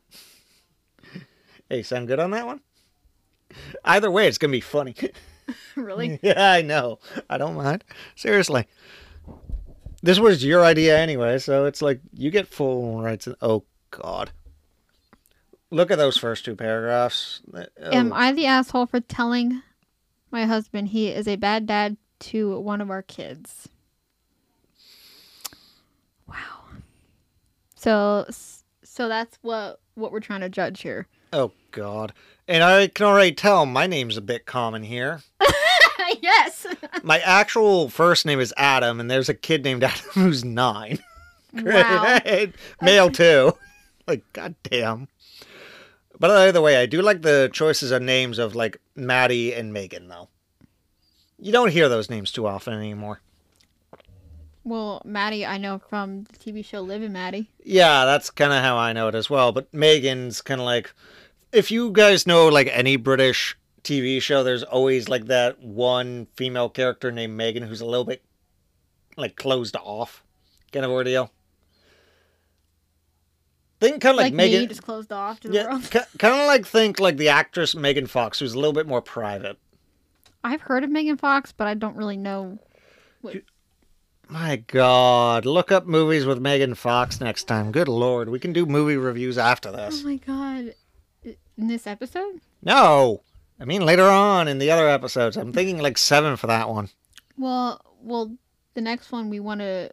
[1.70, 2.62] Hey, sound good on that one?
[3.86, 4.96] Either way, it's gonna be funny.
[5.76, 6.20] really?
[6.24, 7.00] yeah, I know.
[7.30, 7.84] I don't mind.
[8.16, 8.68] Seriously.
[10.02, 13.28] This was your idea anyway, so it's like you get full rights.
[13.28, 14.32] In- oh God.
[15.72, 17.42] Look at those first two paragraphs.
[17.54, 19.64] Uh, oh, Am I the asshole for telling
[20.30, 23.70] my husband he is a bad dad to one of our kids?
[26.28, 26.36] Wow.
[27.76, 28.26] So
[28.84, 31.08] so that's what what we're trying to judge here.
[31.34, 32.14] Oh God.
[32.48, 35.22] And I can already tell my name's a bit common here.
[36.22, 36.68] yes.
[37.04, 41.00] My actual first name is Adam, and there's a kid named Adam who's nine.
[41.54, 42.20] wow.
[42.82, 43.54] Male too.
[44.08, 45.08] Like, goddamn.
[46.20, 50.08] But either way, I do like the choices of names of like Maddie and Megan,
[50.08, 50.30] though.
[51.40, 53.22] You don't hear those names too often anymore.
[54.66, 57.50] Well, Maddie, I know from the TV show Liv and Maddie.
[57.64, 59.52] Yeah, that's kind of how I know it as well.
[59.52, 60.94] But Megan's kind of like,
[61.54, 66.70] if you guys know like any British TV show, there's always like that one female
[66.70, 68.22] character named Megan who's a little bit
[69.18, 70.24] like closed off
[70.72, 71.32] kind of ordeal.
[73.80, 74.62] Think kind of like, Like, Megan.
[74.62, 75.90] me, just closed off to the Yeah, world.
[75.92, 79.58] kind of like think like the actress Megan Fox, who's a little bit more private.
[80.44, 82.60] I've heard of Megan Fox, but I don't really know.
[84.30, 87.72] My God, look up movies with Megan Fox next time.
[87.72, 90.02] Good Lord, we can do movie reviews after this.
[90.04, 90.74] Oh my god!
[91.58, 92.42] In this episode?
[92.62, 93.22] No,
[93.60, 95.38] I mean later on in the other episodes.
[95.38, 96.90] I'm thinking like seven for that one.
[97.38, 98.36] Well, well,
[98.74, 99.92] the next one we want to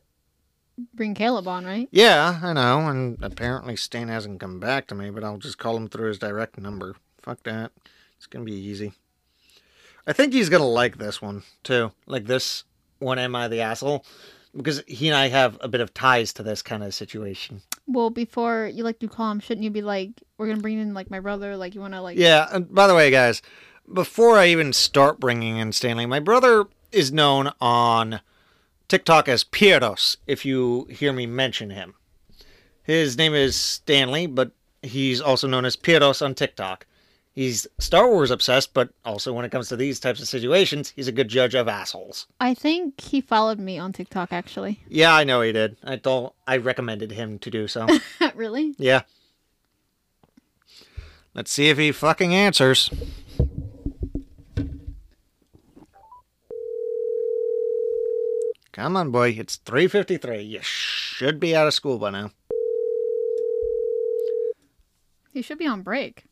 [0.95, 1.89] bring Caleb on, right?
[1.91, 5.77] Yeah, I know, and apparently Stan hasn't come back to me, but I'll just call
[5.77, 6.97] him through his direct number.
[7.21, 7.73] Fuck that.
[8.17, 8.93] It's gonna be easy.
[10.07, 11.93] I think he's gonna like this one too.
[12.07, 12.65] Like this
[12.99, 14.05] one, am I the asshole?
[14.57, 17.63] Because he and I have a bit of ties to this kind of situation.
[17.93, 20.95] Well, before you like to call him, shouldn't you be like, we're gonna bring in
[20.95, 21.57] like my brother?
[21.57, 22.17] Like you want to like?
[22.17, 23.43] Yeah, and by the way, guys,
[23.93, 28.21] before I even start bringing in Stanley, my brother is known on
[28.89, 31.95] TikTok as Pieros if you hear me mention him.
[32.83, 36.87] His name is Stanley, but he's also known as Pieros on TikTok.
[37.41, 41.09] He's Star Wars obsessed, but also when it comes to these types of situations, he's
[41.09, 42.27] a good judge of assholes.
[42.39, 44.81] I think he followed me on TikTok actually.
[44.89, 45.79] Yeah, I know he did.
[45.83, 47.87] I told I recommended him to do so.
[48.35, 48.75] really?
[48.77, 49.05] yeah.
[51.33, 52.91] Let's see if he fucking answers.
[58.73, 59.31] Come on, boy.
[59.31, 60.47] It's 3:53.
[60.47, 62.33] You should be out of school by now.
[65.33, 66.25] He should be on break.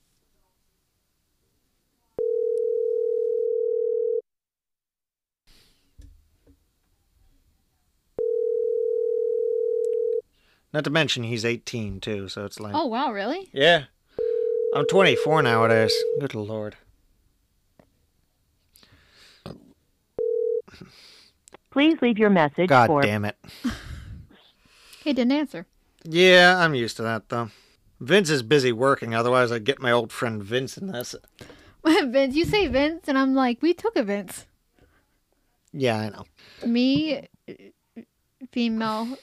[10.72, 13.48] Not to mention he's 18 too, so it's like Oh wow, really?
[13.52, 13.84] Yeah.
[14.74, 15.92] I'm 24 nowadays.
[16.20, 16.76] Good lord.
[21.70, 23.36] Please leave your message God for damn it.
[25.04, 25.66] He didn't answer.
[26.04, 27.50] Yeah, I'm used to that though.
[27.98, 31.14] Vince is busy working, otherwise I'd get my old friend Vince in this.
[31.84, 34.46] Vince, you say Vince, and I'm like, we took a Vince.
[35.72, 36.24] Yeah, I know.
[36.66, 37.52] Me, uh,
[38.52, 39.16] female,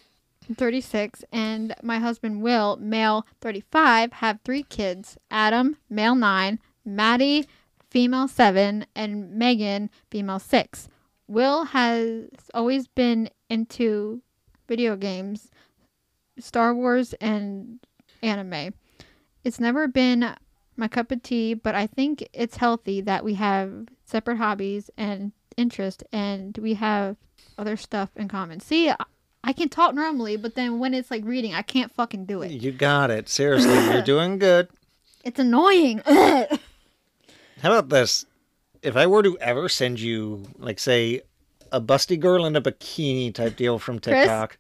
[0.54, 7.48] 36, and my husband Will, male, 35, have three kids Adam, male, 9, Maddie,
[7.90, 10.90] female, 7, and Megan, female, 6.
[11.28, 14.22] Will has always been into
[14.68, 15.50] video games,
[16.38, 17.80] Star Wars, and
[18.22, 18.74] anime.
[19.44, 20.36] It's never been
[20.76, 25.32] my cup of tea, but I think it's healthy that we have separate hobbies and
[25.58, 27.16] interest and we have
[27.58, 28.60] other stuff in common.
[28.60, 28.92] See,
[29.50, 32.52] I- can talk normally, but then when it's like reading, I can't fucking do it.
[32.52, 33.30] You got it.
[33.30, 34.68] Seriously, you're doing good.
[35.24, 36.02] It's annoying.
[36.06, 36.48] How
[37.64, 38.26] about this?
[38.82, 41.22] If I were to ever send you, like, say,
[41.72, 44.16] a busty girl in a bikini type deal from Chris?
[44.16, 44.58] TikTok,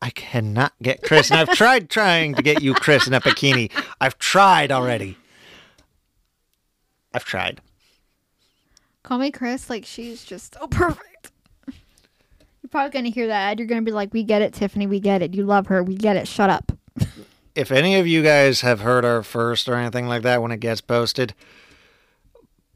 [0.00, 1.30] I cannot get Chris.
[1.30, 3.70] And I've tried trying to get you Chris in a bikini.
[4.00, 5.16] I've tried already.
[7.12, 7.60] I've tried.
[9.02, 11.09] Call me Chris, like she's just so perfect.
[12.70, 13.58] Probably gonna hear that.
[13.58, 14.86] You're gonna be like, "We get it, Tiffany.
[14.86, 15.34] We get it.
[15.34, 15.82] You love her.
[15.82, 16.28] We get it.
[16.28, 16.72] Shut up."
[17.54, 20.60] If any of you guys have heard our first or anything like that when it
[20.60, 21.34] gets posted,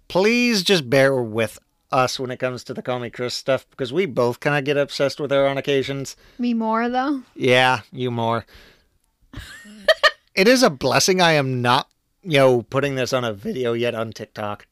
[0.09, 1.59] please just bear with
[1.93, 4.65] us when it comes to the Call Me Chris stuff because we both kind of
[4.65, 6.17] get obsessed with her on occasions.
[6.39, 7.23] Me more though.
[7.37, 8.47] Yeah, you more.
[10.35, 11.89] it is a blessing I am not,
[12.23, 14.67] you know, putting this on a video yet on TikTok.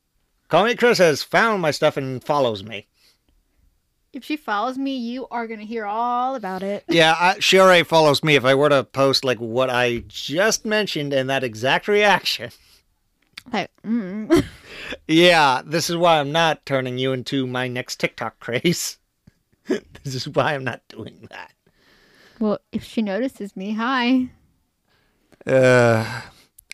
[0.49, 2.89] Call Me Chris has found my stuff and follows me.
[4.13, 6.85] If she follows me, you are gonna hear all about it.
[6.89, 8.35] Yeah, I, she already follows me.
[8.37, 12.51] If I were to post like what I just mentioned and that exact reaction,
[13.53, 14.45] Like, mm.
[15.09, 18.99] yeah, this is why I'm not turning you into my next TikTok craze.
[19.67, 21.53] this is why I'm not doing that.
[22.39, 24.29] well, if she notices me, hi.
[25.47, 26.21] Uh,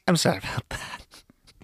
[0.07, 1.03] I'm sorry about that.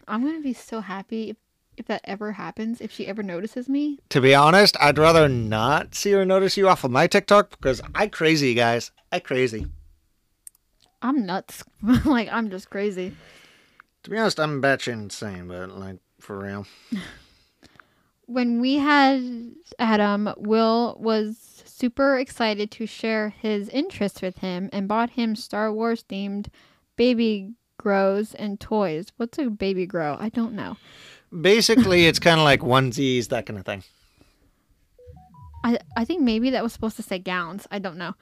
[0.07, 1.37] I'm gonna be so happy if,
[1.77, 2.81] if that ever happens.
[2.81, 6.69] If she ever notices me, To be honest, I'd rather not see her notice you
[6.69, 8.91] off of my TikTok because I crazy, guys.
[9.13, 9.67] I crazy.
[11.03, 11.65] I'm nuts.
[12.05, 13.15] like I'm just crazy.
[14.05, 16.67] To be honest, I'm batshit insane, but like for real.
[18.27, 19.23] When we had
[19.79, 25.71] Adam, Will was super excited to share his interest with him and bought him Star
[25.71, 26.47] Wars themed
[26.97, 29.13] baby grows and toys.
[29.19, 30.17] What's a baby grow?
[30.19, 30.79] I don't know.
[31.41, 33.83] Basically, it's kind of like onesies, that kind of thing.
[35.65, 37.67] I I think maybe that was supposed to say gowns.
[37.71, 38.15] I don't know.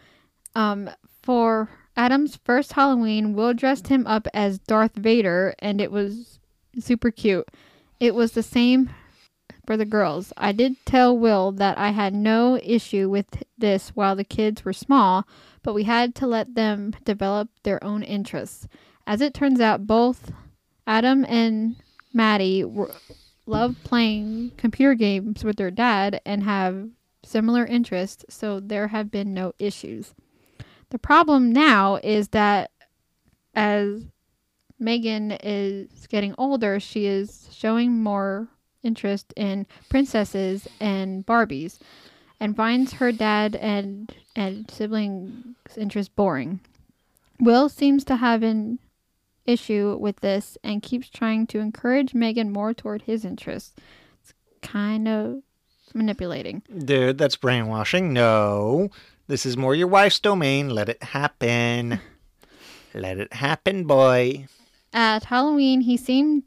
[0.54, 0.90] Um,
[1.22, 6.38] for Adam's first Halloween, Will dressed him up as Darth Vader, and it was
[6.78, 7.48] super cute.
[8.00, 8.90] It was the same
[9.66, 10.32] for the girls.
[10.36, 14.72] I did tell Will that I had no issue with this while the kids were
[14.72, 15.26] small,
[15.62, 18.66] but we had to let them develop their own interests.
[19.06, 20.32] As it turns out, both
[20.86, 21.76] Adam and
[22.12, 22.90] Maddie were,
[23.46, 26.88] love playing computer games with their dad and have
[27.24, 30.14] similar interests, so there have been no issues.
[30.90, 32.70] The problem now is that
[33.54, 34.04] as
[34.78, 38.48] Megan is getting older, she is showing more
[38.82, 41.78] interest in princesses and Barbies
[42.40, 46.60] and finds her dad and and siblings' interest boring.
[47.38, 48.80] Will seems to have an
[49.46, 53.74] issue with this and keeps trying to encourage Megan more toward his interests.
[54.22, 55.42] It's kind of
[55.94, 56.62] manipulating.
[56.84, 58.12] Dude, that's brainwashing.
[58.12, 58.90] No.
[59.26, 60.70] This is more your wife's domain.
[60.70, 62.00] Let it happen.
[62.94, 64.46] Let it happen, boy.
[64.92, 66.42] At Halloween, he seemed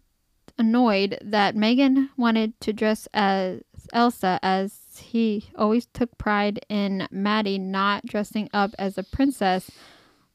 [0.57, 3.61] annoyed that Megan wanted to dress as
[3.93, 9.69] Elsa as he always took pride in Maddie not dressing up as a princess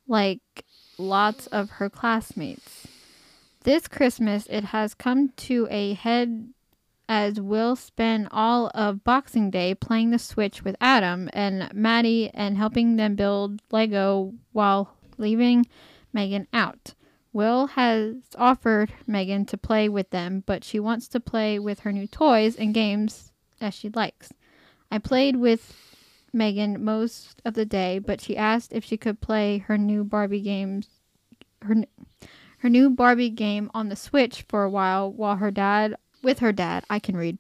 [0.07, 0.41] like
[1.01, 2.87] lots of her classmates.
[3.65, 6.53] This Christmas, it has come to a head
[7.09, 12.57] as Will spend all of Boxing Day playing the Switch with Adam and Maddie and
[12.57, 15.67] helping them build Lego while leaving
[16.13, 16.95] Megan out.
[17.33, 21.93] Will has offered Megan to play with them, but she wants to play with her
[21.93, 24.33] new toys and games as she likes.
[24.91, 25.90] I played with
[26.33, 30.41] Megan most of the day, but she asked if she could play her new Barbie
[30.41, 30.89] games
[31.63, 31.77] her
[32.59, 36.53] her new Barbie game on the Switch for a while while her dad with her
[36.53, 37.39] dad, I can read.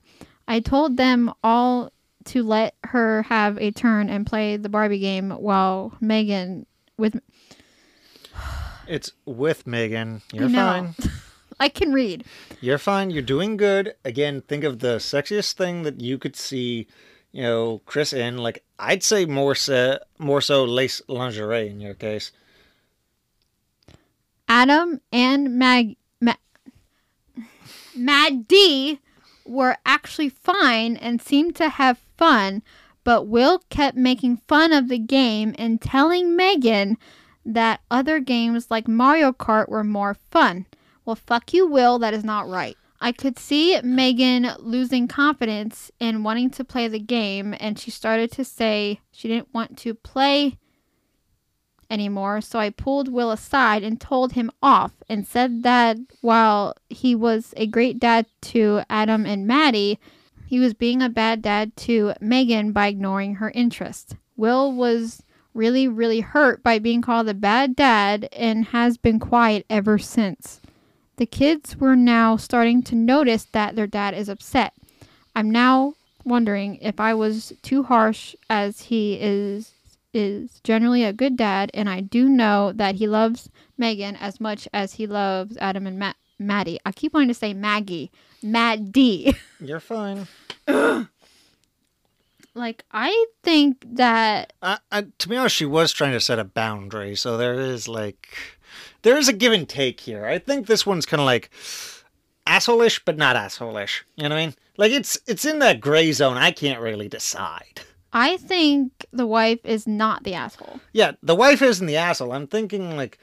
[0.49, 1.93] I told them all
[2.25, 6.67] to let her have a turn and play the Barbie game while Megan
[6.97, 7.21] with
[8.89, 10.23] It's with Megan.
[10.33, 10.93] You're know.
[10.95, 10.95] fine.
[11.61, 12.25] I can read.
[12.61, 13.11] You're fine.
[13.11, 13.95] You're doing good.
[14.05, 16.87] Again, think of the sexiest thing that you could see,
[17.33, 18.39] you know, Chris in.
[18.39, 22.33] Like I'd say more so, more so lace lingerie in your case.
[24.49, 26.35] Adam and Mag Ma-
[27.95, 29.01] Maddie
[29.47, 32.63] were actually fine and seemed to have fun,
[33.05, 36.99] but Will kept making fun of the game and telling Megan
[37.45, 40.67] that other games like Mario Kart were more fun.
[41.05, 41.99] Well, fuck you, Will.
[41.99, 42.77] That is not right.
[43.01, 48.31] I could see Megan losing confidence in wanting to play the game, and she started
[48.33, 50.59] to say she didn't want to play
[51.89, 52.41] anymore.
[52.41, 57.55] So I pulled Will aside and told him off and said that while he was
[57.57, 59.99] a great dad to Adam and Maddie,
[60.47, 64.17] he was being a bad dad to Megan by ignoring her interest.
[64.37, 65.23] Will was
[65.55, 70.61] really, really hurt by being called a bad dad and has been quiet ever since.
[71.21, 74.73] The kids were now starting to notice that their dad is upset.
[75.37, 75.93] I'm now
[76.25, 79.75] wondering if I was too harsh as he is
[80.15, 84.67] is generally a good dad and I do know that he loves Megan as much
[84.73, 86.81] as he loves Adam and Ma- Maddie.
[86.87, 88.11] I keep wanting to say Maggie.
[88.43, 89.37] Maddie.
[89.61, 90.27] You're fine.
[92.55, 96.45] like I think that I, I, to be honest, she was trying to set a
[96.45, 98.29] boundary, so there is like,
[99.03, 100.27] there is a give and take here.
[100.27, 101.51] I think this one's kind of like
[102.47, 104.05] asshole-ish, but not asshole-ish.
[104.17, 104.55] You know what I mean?
[104.77, 106.37] Like it's it's in that gray zone.
[106.37, 107.83] I can't really decide.
[108.13, 110.81] I think the wife is not the asshole.
[110.93, 112.33] Yeah, the wife isn't the asshole.
[112.33, 113.19] I'm thinking like,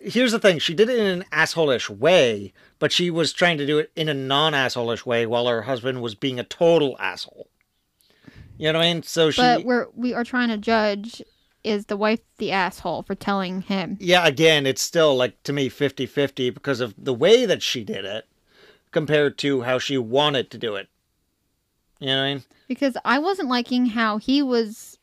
[0.00, 3.66] here's the thing: she did it in an asshole-ish way, but she was trying to
[3.66, 7.48] do it in a non-asshole-ish way, while her husband was being a total asshole.
[8.58, 9.02] You know what I mean?
[9.02, 9.42] So she.
[9.42, 11.22] But we're we are trying to judge
[11.64, 13.96] is the wife the asshole for telling him.
[14.00, 17.84] yeah, again, it's still like to me 50 50 because of the way that she
[17.84, 18.26] did it
[18.90, 20.88] compared to how she wanted to do it.
[21.98, 22.42] You know what I mean?
[22.68, 24.98] Because I wasn't liking how he was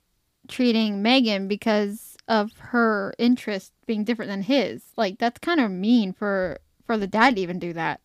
[0.47, 4.83] treating Megan because of her interest being different than his.
[4.97, 8.01] Like that's kind of mean for for the dad to even do that.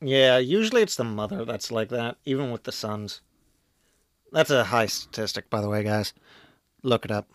[0.00, 3.20] Yeah, usually it's the mother that's like that, even with the sons.
[4.32, 6.14] That's a high statistic, by the way, guys.
[6.82, 7.28] Look it up.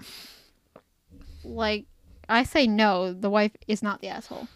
[1.43, 1.85] Like
[2.27, 4.47] I say no, the wife is not the asshole.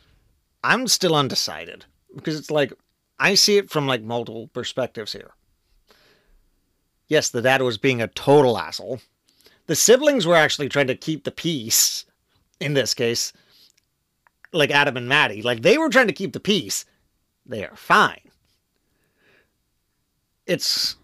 [0.64, 1.86] I'm still undecided
[2.16, 2.74] because it's like
[3.20, 5.32] I see it from like multiple perspectives here.
[7.08, 9.00] Yes, the dad was being a total asshole.
[9.68, 12.06] The siblings were actually trying to keep the peace
[12.60, 13.34] in this case.
[14.52, 16.86] Like Adam and Maddie, like they were trying to keep the peace.
[17.46, 18.22] They are fine.
[20.48, 20.96] It's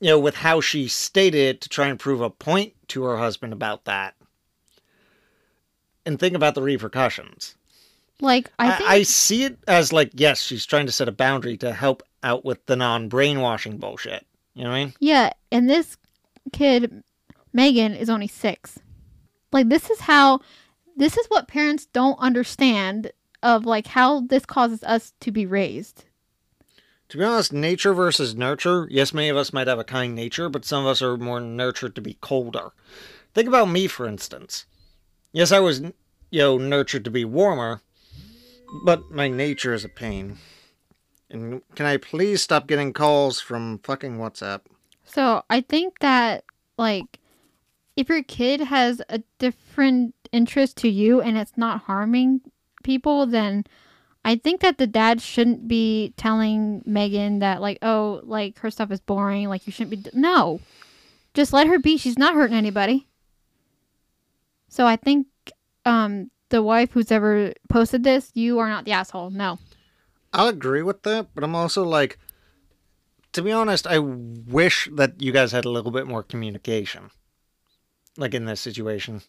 [0.00, 3.18] you know, with how she stated it to try and prove a point to her
[3.18, 4.14] husband about that.
[6.06, 7.54] And think about the repercussions.
[8.20, 11.56] Like I I, I see it as like, yes, she's trying to set a boundary
[11.58, 14.26] to help out with the non brainwashing bullshit.
[14.54, 14.94] You know what I mean?
[14.98, 15.96] Yeah, and this
[16.52, 17.04] kid,
[17.52, 18.78] Megan, is only six.
[19.52, 20.40] Like, this is how,
[20.96, 26.04] this is what parents don't understand of like how this causes us to be raised.
[27.08, 28.86] To be honest, nature versus nurture.
[28.90, 31.40] Yes, many of us might have a kind nature, but some of us are more
[31.40, 32.72] nurtured to be colder.
[33.34, 34.66] Think about me, for instance.
[35.32, 37.80] Yes, I was, you know, nurtured to be warmer,
[38.84, 40.36] but my nature is a pain.
[41.30, 44.60] And can I please stop getting calls from fucking WhatsApp?
[45.04, 46.44] So I think that
[46.76, 47.18] like
[47.96, 52.40] if your kid has a different interest to you and it's not harming
[52.82, 53.64] people, then
[54.24, 58.90] I think that the dad shouldn't be telling Megan that like, oh, like her stuff
[58.90, 59.96] is boring, like you shouldn't be.
[59.96, 60.60] d-" No,
[61.34, 61.96] just let her be.
[61.96, 63.06] She's not hurting anybody.
[64.68, 65.26] So I think
[65.84, 69.30] um the wife who's ever posted this, you are not the asshole.
[69.30, 69.58] No.
[70.32, 72.18] I'll agree with that, but I'm also like,
[73.32, 77.10] to be honest, I wish that you guys had a little bit more communication.
[78.16, 79.22] Like in this situation.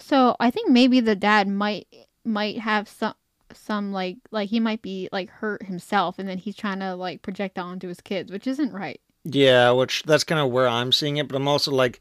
[0.00, 1.86] So I think maybe the dad might
[2.24, 3.14] might have some
[3.54, 7.22] some like like he might be like hurt himself and then he's trying to like
[7.22, 9.00] project that onto his kids, which isn't right.
[9.24, 12.00] Yeah, which that's kind of where I'm seeing it, but I'm also like,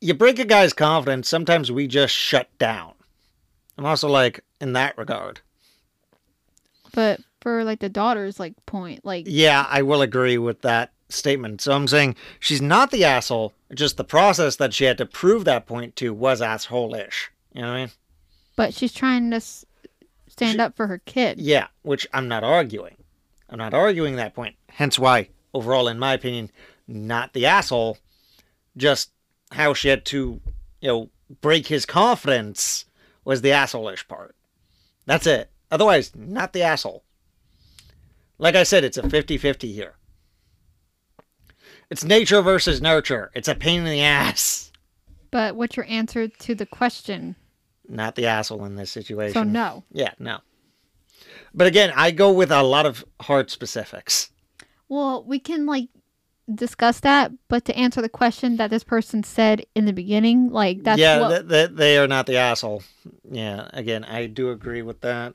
[0.00, 2.94] you break a guy's confidence, sometimes we just shut down.
[3.78, 5.40] I'm also like, in that regard.
[6.92, 11.60] But for like the daughter's like point, like Yeah, I will agree with that statement.
[11.60, 15.44] So I'm saying she's not the asshole, just the process that she had to prove
[15.44, 17.30] that point to was asshole-ish.
[17.52, 17.90] You know what I mean?
[18.56, 19.40] but she's trying to
[20.34, 21.40] stand She- up for her kid.
[21.40, 22.96] Yeah, which I'm not arguing.
[23.48, 24.56] I'm not arguing that point.
[24.68, 26.50] Hence why, overall, in my opinion,
[26.88, 27.98] not the asshole,
[28.76, 29.12] just
[29.52, 30.40] how she had to,
[30.80, 31.10] you know,
[31.40, 32.84] break his confidence
[33.24, 34.34] was the asshole-ish part.
[35.06, 35.50] That's it.
[35.70, 37.04] Otherwise, not the asshole.
[38.36, 39.94] Like I said, it's a 50-50 here.
[41.90, 43.30] It's nature versus nurture.
[43.34, 44.72] It's a pain in the ass.
[45.30, 47.36] But what's your answer to the question?
[47.88, 49.34] Not the asshole in this situation.
[49.34, 49.84] So no.
[49.92, 50.38] Yeah, no.
[51.52, 54.30] But again, I go with a lot of hard specifics.
[54.88, 55.88] Well, we can like
[56.52, 60.82] discuss that, but to answer the question that this person said in the beginning, like
[60.82, 62.82] that's yeah, what th- th- they are not the asshole.
[63.30, 65.34] Yeah, again, I do agree with that.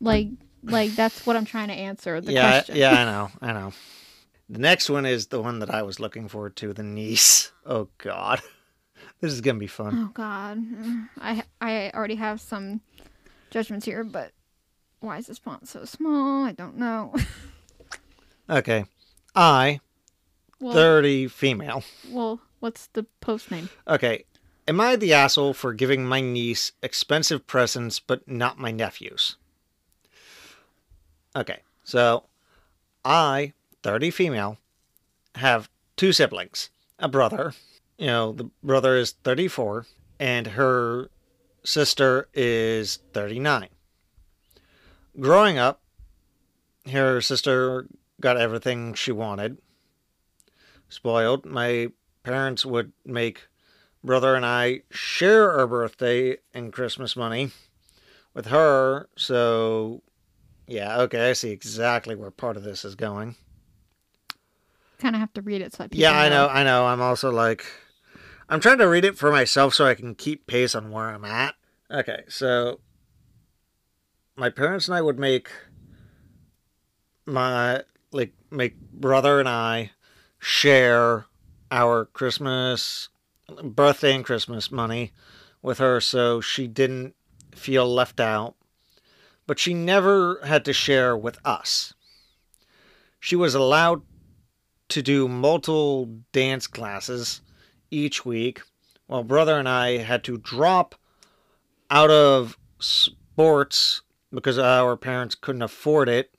[0.00, 0.28] like
[0.62, 2.76] like that's what I'm trying to answer the yeah, question.
[2.76, 3.72] yeah, I know, I know.
[4.48, 7.50] The next one is the one that I was looking forward to, the niece.
[7.64, 8.42] Oh God,
[9.20, 10.06] this is gonna be fun.
[10.08, 10.62] Oh God,
[11.20, 12.80] I I already have some
[13.50, 14.32] judgments here, but
[15.00, 16.44] why is this font so small?
[16.44, 17.14] I don't know.
[18.50, 18.84] Okay,
[19.34, 19.80] I,
[20.60, 21.82] well, thirty, female.
[22.10, 23.70] well, what's the post name?
[23.88, 24.24] Okay,
[24.68, 29.36] am I the asshole for giving my niece expensive presents but not my nephews?
[31.34, 32.24] Okay, so
[33.02, 34.58] I, 30 female,
[35.36, 36.68] have two siblings.
[36.98, 37.54] A brother,
[37.98, 39.86] you know, the brother is 34,
[40.18, 41.10] and her
[41.64, 43.68] sister is 39.
[45.20, 45.80] Growing up,
[46.90, 47.86] her sister
[48.20, 49.58] got everything she wanted.
[50.88, 51.44] Spoiled.
[51.44, 51.88] My
[52.22, 53.48] parents would make
[54.02, 57.50] brother and I share our birthday and Christmas money
[58.34, 59.08] with her.
[59.16, 60.02] So,
[60.66, 63.36] yeah, okay, I see exactly where part of this is going.
[64.98, 66.86] Kind of have to read it so that people Yeah, I know, I know.
[66.86, 67.64] I'm also like,
[68.48, 71.24] I'm trying to read it for myself so I can keep pace on where I'm
[71.24, 71.54] at.
[71.90, 72.80] Okay, so
[74.36, 75.50] my parents and I would make
[77.26, 77.82] my,
[78.12, 79.92] like, make brother and I
[80.38, 81.26] share
[81.70, 83.08] our Christmas,
[83.62, 85.12] birthday and Christmas money
[85.62, 87.14] with her so she didn't
[87.54, 88.56] feel left out.
[89.46, 91.94] But she never had to share with us.
[93.20, 94.02] She was allowed
[94.88, 97.40] to do multiple dance classes
[97.94, 98.62] each week,
[99.06, 100.94] while brother and I had to drop
[101.90, 106.34] out of sports because our parents couldn't afford it.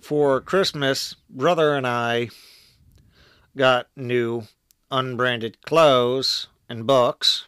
[0.00, 2.30] For Christmas, brother and I
[3.56, 4.44] got new
[4.90, 7.46] unbranded clothes and books,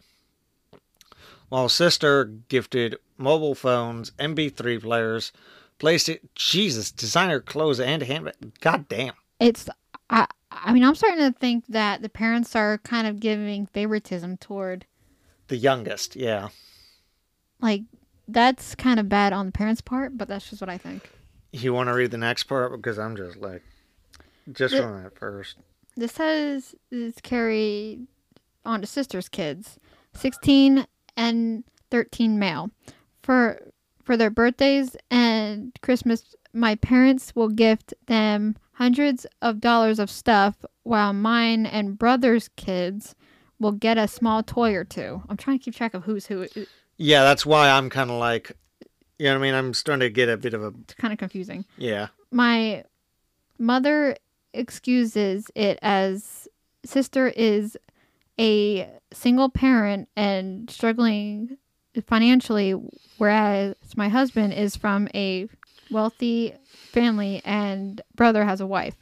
[1.49, 5.31] while sister gifted mobile phones, MP3 players,
[5.79, 8.59] PlayStation, Jesus, designer clothes and handbag.
[8.59, 9.13] God damn.
[9.39, 9.67] It's
[10.09, 14.37] I I mean I'm starting to think that the parents are kind of giving favoritism
[14.37, 14.85] toward
[15.47, 16.49] The youngest, yeah.
[17.61, 17.83] like
[18.27, 21.09] that's kind of bad on the parents' part, but that's just what I think.
[21.51, 23.61] You want to read the next part because I'm just like,
[24.51, 25.57] just The- from that first.
[25.97, 28.07] This says is carried
[28.65, 29.77] on to sister's kids,
[30.13, 30.85] 16
[31.17, 32.71] and 13 male.
[33.21, 33.59] For
[34.03, 40.65] for their birthdays and Christmas, my parents will gift them hundreds of dollars of stuff
[40.81, 43.13] while mine and brother's kids
[43.59, 45.21] will get a small toy or two.
[45.29, 46.47] I'm trying to keep track of who's who.
[46.97, 48.51] Yeah, that's why I'm kind of like,
[49.19, 49.53] you know what I mean?
[49.53, 51.63] I'm starting to get a bit of a, kind of confusing.
[51.77, 52.07] yeah.
[52.31, 52.83] my
[53.59, 54.17] mother
[54.55, 56.47] excuses it as
[56.83, 57.77] sister is
[58.39, 61.55] a single parent and struggling
[62.07, 62.71] financially
[63.19, 65.47] whereas my husband is from a
[65.91, 66.55] wealthy
[66.91, 68.95] family and brother has a wife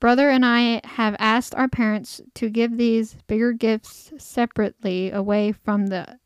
[0.00, 5.86] brother and i have asked our parents to give these bigger gifts separately away from
[5.88, 6.18] the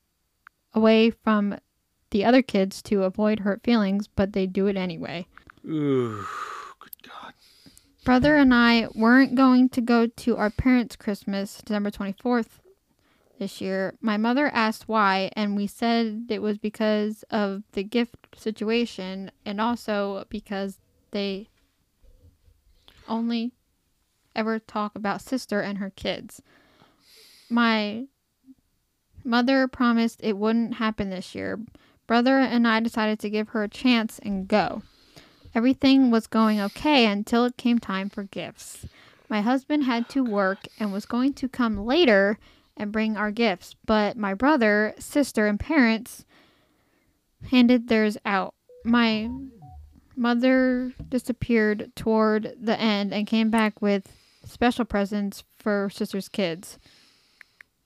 [0.74, 1.56] away from
[2.10, 5.26] the other kids to avoid hurt feelings but they do it anyway
[5.66, 6.24] Ooh,
[6.78, 7.32] good God.
[8.04, 12.60] brother and I weren't going to go to our parents' Christmas, December 24th
[13.38, 13.94] this year.
[14.00, 19.60] My mother asked why, and we said it was because of the gift situation and
[19.60, 20.78] also because
[21.10, 21.48] they
[23.08, 23.52] only
[24.36, 26.42] ever talk about sister and her kids.
[27.48, 28.06] My
[29.24, 31.58] mother promised it wouldn't happen this year.
[32.06, 34.82] Brother and I decided to give her a chance and go.
[35.54, 38.86] Everything was going okay until it came time for gifts.
[39.28, 42.38] My husband had to work and was going to come later
[42.78, 46.24] and bring our gifts, but my brother, sister, and parents
[47.50, 48.54] handed theirs out.
[48.84, 49.28] My
[50.16, 54.12] mother disappeared toward the end and came back with
[54.44, 56.78] special presents for sister's kids.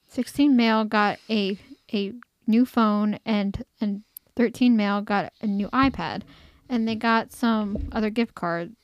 [0.09, 1.59] 16 male got a
[1.93, 2.12] a
[2.47, 4.03] new phone and and
[4.36, 6.22] 13 male got a new iPad
[6.68, 8.74] and they got some other gift cards.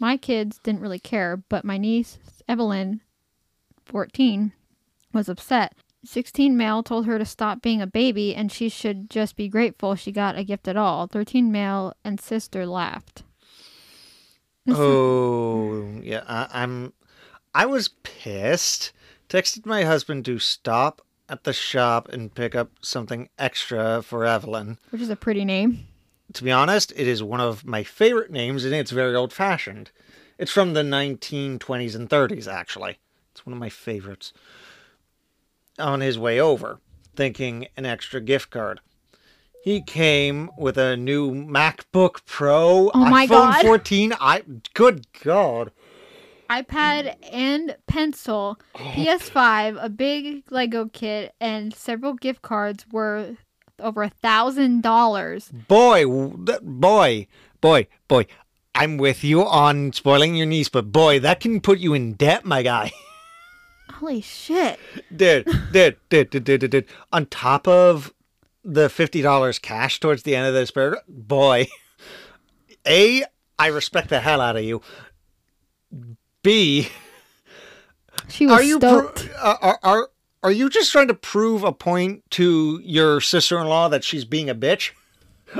[0.00, 2.18] My kids didn't really care, but my niece
[2.48, 3.00] Evelyn
[3.84, 4.52] 14
[5.12, 5.74] was upset.
[6.04, 9.94] 16 male told her to stop being a baby and she should just be grateful
[9.94, 11.06] she got a gift at all.
[11.06, 13.24] 13 male and sister laughed.
[14.68, 16.24] Oh, yeah.
[16.26, 16.92] I, I'm.
[17.54, 18.92] I was pissed.
[19.28, 24.78] Texted my husband to stop at the shop and pick up something extra for Evelyn.
[24.90, 25.86] Which is a pretty name.
[26.34, 29.90] To be honest, it is one of my favorite names, and it's very old fashioned.
[30.38, 32.98] It's from the 1920s and 30s, actually.
[33.32, 34.32] It's one of my favorites.
[35.78, 36.80] On his way over,
[37.14, 38.80] thinking an extra gift card.
[39.62, 43.62] He came with a new MacBook Pro, Oh my iPhone God.
[43.62, 44.14] 14.
[44.20, 44.42] I
[44.74, 45.72] good God.
[46.48, 53.36] iPad and pencil, PS5, a big Lego kit, and several gift cards worth
[53.78, 55.50] over a thousand dollars.
[55.68, 57.26] Boy, boy,
[57.60, 58.26] boy, boy.
[58.74, 62.44] I'm with you on spoiling your niece, but boy, that can put you in debt,
[62.44, 62.92] my guy.
[63.98, 64.78] Holy shit!
[65.14, 66.84] dude, dude, dude, dude, dude, dude.
[67.12, 68.12] On top of
[68.64, 71.66] the fifty dollars cash towards the end of this paragraph, boy.
[72.86, 73.24] A,
[73.58, 74.80] I respect the hell out of you.
[76.42, 76.88] B,
[78.28, 79.30] She was are you pro- stoked.
[79.40, 80.10] are, are are
[80.42, 84.54] are you just trying to prove a point to your sister-in-law that she's being a
[84.54, 84.92] bitch?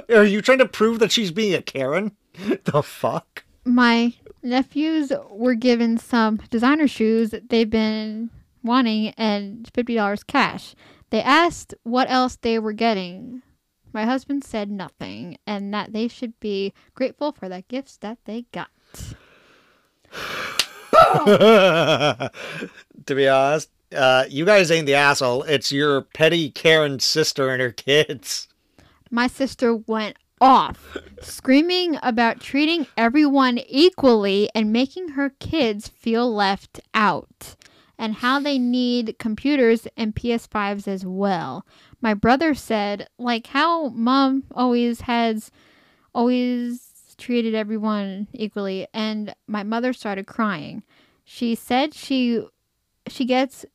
[0.09, 2.12] Are you trying to prove that she's being a Karen?
[2.64, 3.43] The fuck?
[3.64, 4.12] My
[4.49, 8.31] nephews were given some designer shoes that they've been
[8.63, 10.75] wanting and fifty dollars cash.
[11.11, 13.43] They asked what else they were getting.
[13.93, 18.45] My husband said nothing, and that they should be grateful for the gifts that they
[18.53, 18.69] got.
[23.07, 25.43] to be honest, uh, you guys ain't the asshole.
[25.45, 28.49] It's your petty Karen sister and her kids.
[29.11, 36.80] my sister went off, screaming about treating everyone equally and making her kids feel left
[36.95, 37.57] out,
[37.99, 41.66] and how they need computers and PS5s as well.
[42.01, 45.51] My brother said, like how mom always has
[46.14, 50.82] always treated everyone equally, and my mother started crying.
[51.24, 52.47] She said she
[53.09, 53.66] she gets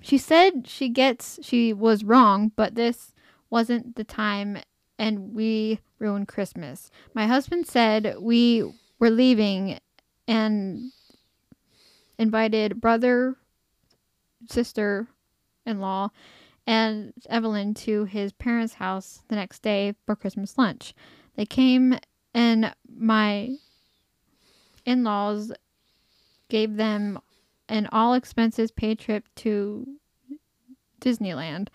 [0.00, 3.14] she said she gets she was wrong, but this
[3.50, 4.58] wasn't the time
[4.98, 6.90] and we ruined Christmas.
[7.14, 9.78] My husband said we were leaving
[10.26, 10.92] and
[12.18, 13.36] invited brother,
[14.48, 15.08] sister
[15.66, 16.10] in law,
[16.66, 20.94] and Evelyn to his parents' house the next day for Christmas lunch.
[21.36, 21.98] They came
[22.32, 23.56] and my
[24.84, 25.52] in laws
[26.48, 27.18] gave them
[27.68, 29.86] an all expenses paid trip to
[31.00, 31.68] Disneyland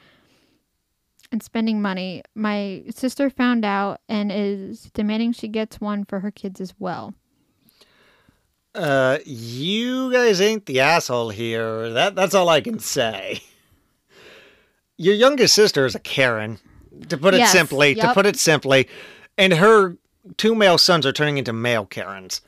[1.31, 2.23] and spending money.
[2.35, 7.13] My sister found out and is demanding she gets one for her kids as well.
[8.75, 11.91] Uh, you guys ain't the asshole here.
[11.91, 13.41] That that's all I can say.
[14.97, 16.59] Your youngest sister is a Karen,
[17.07, 17.95] to put it Yes, simply.
[17.95, 18.87] To put it simply,
[19.37, 19.97] and her
[20.37, 22.41] two male sons are turning into male Karens.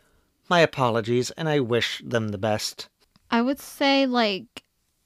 [0.49, 2.89] My apologies, and I wish them the best.
[3.31, 4.63] I would say like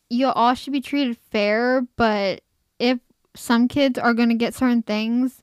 [0.10, 2.42] you all should be treated fair, but
[3.36, 5.42] some kids are going to get certain things,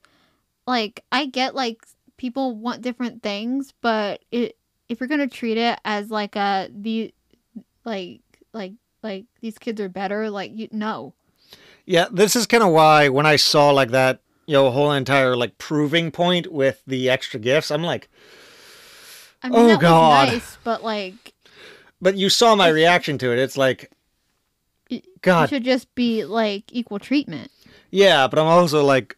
[0.66, 1.84] like I get like
[2.16, 4.56] people want different things, but it
[4.88, 7.12] if you're going to treat it as like a the
[7.84, 8.20] like
[8.52, 8.72] like
[9.02, 11.14] like these kids are better, like you no.
[11.84, 15.36] Yeah, this is kind of why when I saw like that, you know, whole entire
[15.36, 18.08] like proving point with the extra gifts, I'm like,
[19.42, 20.28] I mean Oh, God.
[20.28, 21.34] was nice, but like
[22.00, 23.38] but you saw my reaction to it.
[23.38, 23.90] It's like,
[25.22, 25.44] God.
[25.44, 27.50] it should just be like equal treatment.
[27.92, 29.16] Yeah, but I'm also like,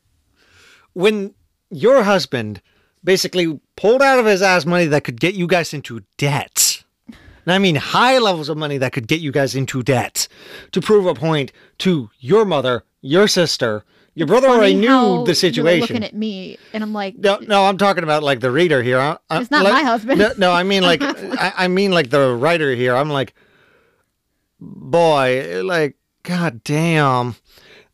[0.92, 1.34] when
[1.70, 2.60] your husband
[3.02, 6.82] basically pulled out of his ass money that could get you guys into debt.
[7.08, 10.28] And I mean high levels of money that could get you guys into debt
[10.72, 15.34] to prove a point to your mother, your sister, Your brother funny already knew the
[15.34, 15.80] situation.
[15.96, 18.98] looking at me, and I'm like, No, no, I'm talking about like the reader here.
[18.98, 20.18] I, I- It's not like- my husband.
[20.18, 22.96] No, no, I mean like I, I mean like the writer here.
[22.96, 23.34] I'm like,
[24.60, 27.36] boy, like, god damn.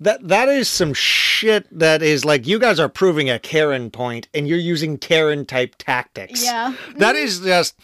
[0.03, 4.29] That that is some shit that is like you guys are proving a Karen point
[4.33, 6.43] and you're using Karen type tactics.
[6.43, 7.79] yeah, That is just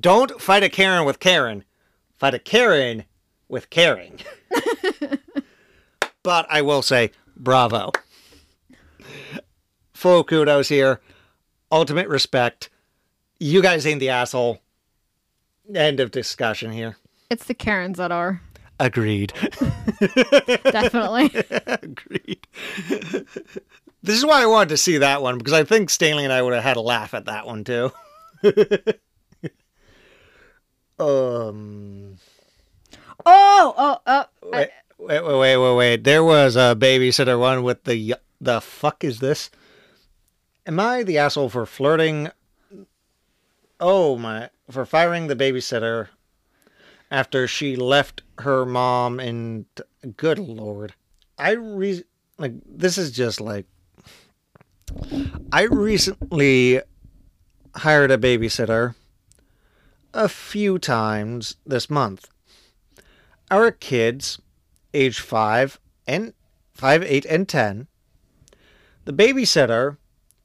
[0.00, 1.64] don't fight a Karen with Karen.
[2.16, 3.04] Fight a Karen
[3.48, 4.20] with caring.
[6.22, 7.92] but I will say, bravo.
[9.92, 11.00] Full kudos here.
[11.70, 12.70] Ultimate respect.
[13.40, 14.60] You guys ain't the asshole.
[15.74, 16.96] End of discussion here.
[17.30, 18.40] it's the Karens that are
[18.80, 19.32] Agreed.
[20.00, 21.32] definitely.
[21.66, 22.46] Agreed.
[24.02, 26.42] This is why I wanted to see that one because I think Stanley and I
[26.42, 27.90] would have had a laugh at that one too.
[31.00, 32.16] um.
[33.26, 34.24] oh, oh, oh.
[34.44, 36.04] Wait, wait, wait, wait, wait, wait.
[36.04, 39.50] There was a babysitter one with the the fuck is this?
[40.66, 42.30] Am I the asshole for flirting?
[43.80, 44.50] Oh my!
[44.70, 46.08] For firing the babysitter
[47.10, 49.66] after she left her mom and
[50.16, 50.94] good lord,
[51.36, 52.02] I re
[52.38, 53.66] like this is just like
[55.52, 56.80] I recently
[57.76, 58.94] hired a babysitter
[60.14, 62.28] a few times this month.
[63.50, 64.40] Our kids
[64.94, 66.32] age five and
[66.72, 67.88] five, eight, and ten.
[69.04, 69.96] The babysitter,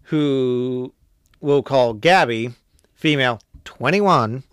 [0.03, 0.93] who
[1.39, 2.53] we'll call Gabby,
[2.93, 4.43] female, twenty-one,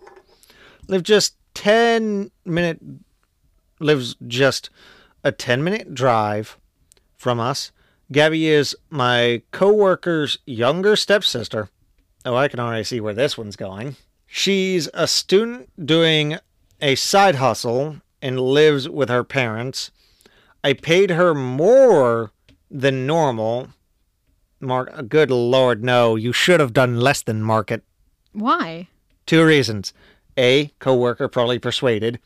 [0.89, 2.81] lived just ten minute
[3.81, 4.71] lives just
[5.23, 6.57] a ten minute drive
[7.19, 7.71] from us.
[8.11, 11.69] Gabby is my coworker's younger stepsister.
[12.25, 13.97] Oh, I can already see where this one's going.
[14.27, 16.39] She's a student doing
[16.81, 19.91] a side hustle and lives with her parents.
[20.65, 22.33] I paid her more
[22.71, 23.69] than normal.
[24.61, 27.85] Mark, good lord, no, you should have done less than market.
[28.33, 28.89] Why?
[29.27, 29.93] Two reasons.
[30.41, 32.19] A, coworker probably persuaded.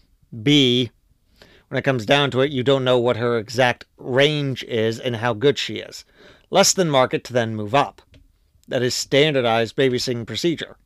[0.42, 0.92] B,
[1.68, 5.16] when it comes down to it, you don't know what her exact range is and
[5.16, 6.04] how good she is.
[6.48, 8.00] Less than market to then move up.
[8.68, 10.76] That is standardized babysitting procedure.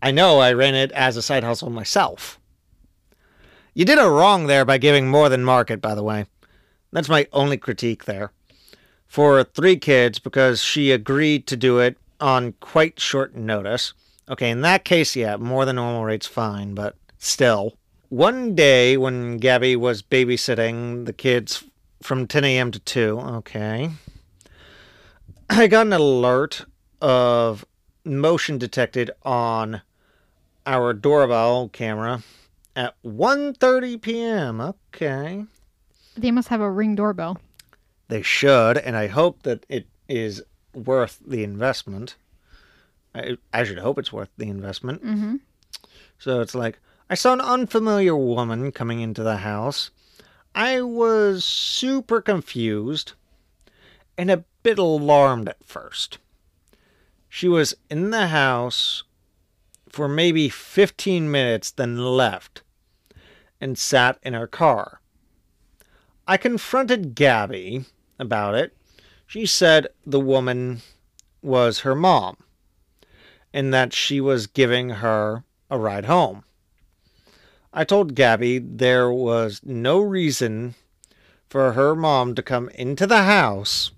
[0.00, 2.40] I know I ran it as a side hustle myself.
[3.74, 6.24] You did her wrong there by giving more than market, by the way.
[6.90, 8.32] That's my only critique there.
[9.06, 13.92] For three kids, because she agreed to do it on quite short notice.
[14.30, 17.74] Okay, in that case, yeah, more than normal rate's fine, but still.
[18.10, 21.64] One day when Gabby was babysitting the kids
[22.00, 22.70] from 10 a.m.
[22.70, 23.90] to 2, okay,
[25.48, 26.64] I got an alert
[27.00, 27.64] of
[28.04, 29.82] motion detected on
[30.64, 32.22] our doorbell camera
[32.76, 34.60] at 1:30 p.m.
[34.60, 35.44] Okay.
[36.16, 37.38] They must have a ring doorbell.
[38.08, 42.16] They should, and I hope that it is worth the investment.
[43.14, 45.04] I, I should hope it's worth the investment.
[45.04, 45.36] Mm-hmm.
[46.18, 49.90] So it's like, I saw an unfamiliar woman coming into the house.
[50.54, 53.12] I was super confused
[54.16, 56.18] and a bit alarmed at first.
[57.28, 59.04] She was in the house
[59.88, 62.62] for maybe 15 minutes, then left
[63.60, 65.00] and sat in her car.
[66.26, 67.86] I confronted Gabby
[68.18, 68.76] about it.
[69.26, 70.82] She said the woman
[71.42, 72.36] was her mom
[73.52, 76.44] and that she was giving her a ride home.
[77.72, 80.74] I told Gabby there was no reason
[81.48, 83.92] for her mom to come into the house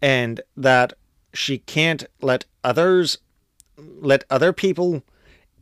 [0.00, 0.92] and that
[1.32, 3.18] she can't let others
[3.76, 5.02] let other people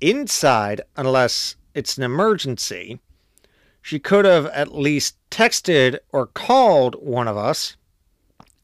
[0.00, 3.00] inside unless it's an emergency.
[3.82, 7.76] She could have at least texted or called one of us.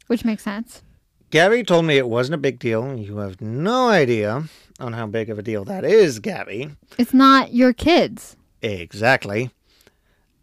[0.07, 0.82] Which makes sense.
[1.31, 2.97] Gabby told me it wasn't a big deal.
[2.97, 4.45] You have no idea
[4.81, 6.70] on how big of a deal that is, Gabby.
[6.99, 8.37] It's not your kids.
[8.62, 9.51] Exactly.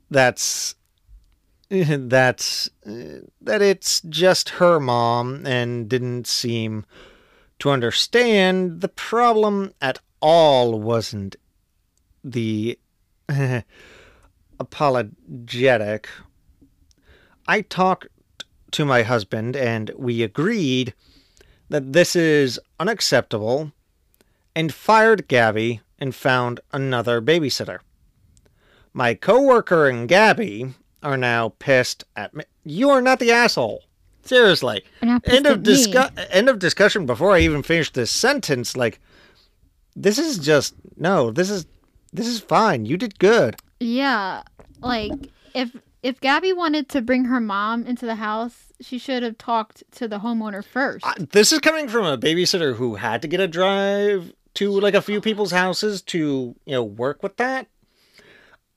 [0.09, 0.75] That's
[1.69, 6.85] that's that it's just her mom and didn't seem
[7.59, 11.35] to understand the problem at all wasn't
[12.23, 12.79] the
[14.59, 16.09] apologetic.
[17.47, 18.07] I talked
[18.71, 20.93] to my husband and we agreed
[21.69, 23.71] that this is unacceptable
[24.55, 27.79] and fired Gabby and found another babysitter.
[28.93, 32.43] My coworker and Gabby are now pissed at me.
[32.63, 33.83] You are not the asshole.
[34.23, 34.83] Seriously.
[35.01, 35.73] You're not pissed End of at me.
[35.73, 38.99] discu- end of discussion before I even finish this sentence like
[39.95, 41.65] this is just no, this is
[42.13, 42.85] this is fine.
[42.85, 43.55] You did good.
[43.79, 44.41] Yeah,
[44.81, 45.11] like
[45.53, 49.83] if if Gabby wanted to bring her mom into the house she should have talked
[49.91, 51.05] to the homeowner first.
[51.05, 54.93] I- this is coming from a babysitter who had to get a drive to like
[54.93, 57.67] a few people's houses to you know work with that.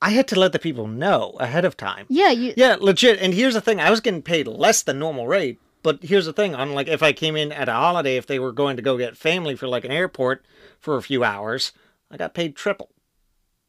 [0.03, 2.07] I had to let the people know ahead of time.
[2.09, 2.55] yeah, you.
[2.57, 3.21] Yeah, legit.
[3.21, 5.59] And here's the thing: I was getting paid less than normal rate.
[5.83, 8.39] But here's the thing: on like if I came in at a holiday, if they
[8.39, 10.45] were going to go get family for like an airport
[10.79, 11.73] for a few hours,
[12.11, 12.91] I got paid triple.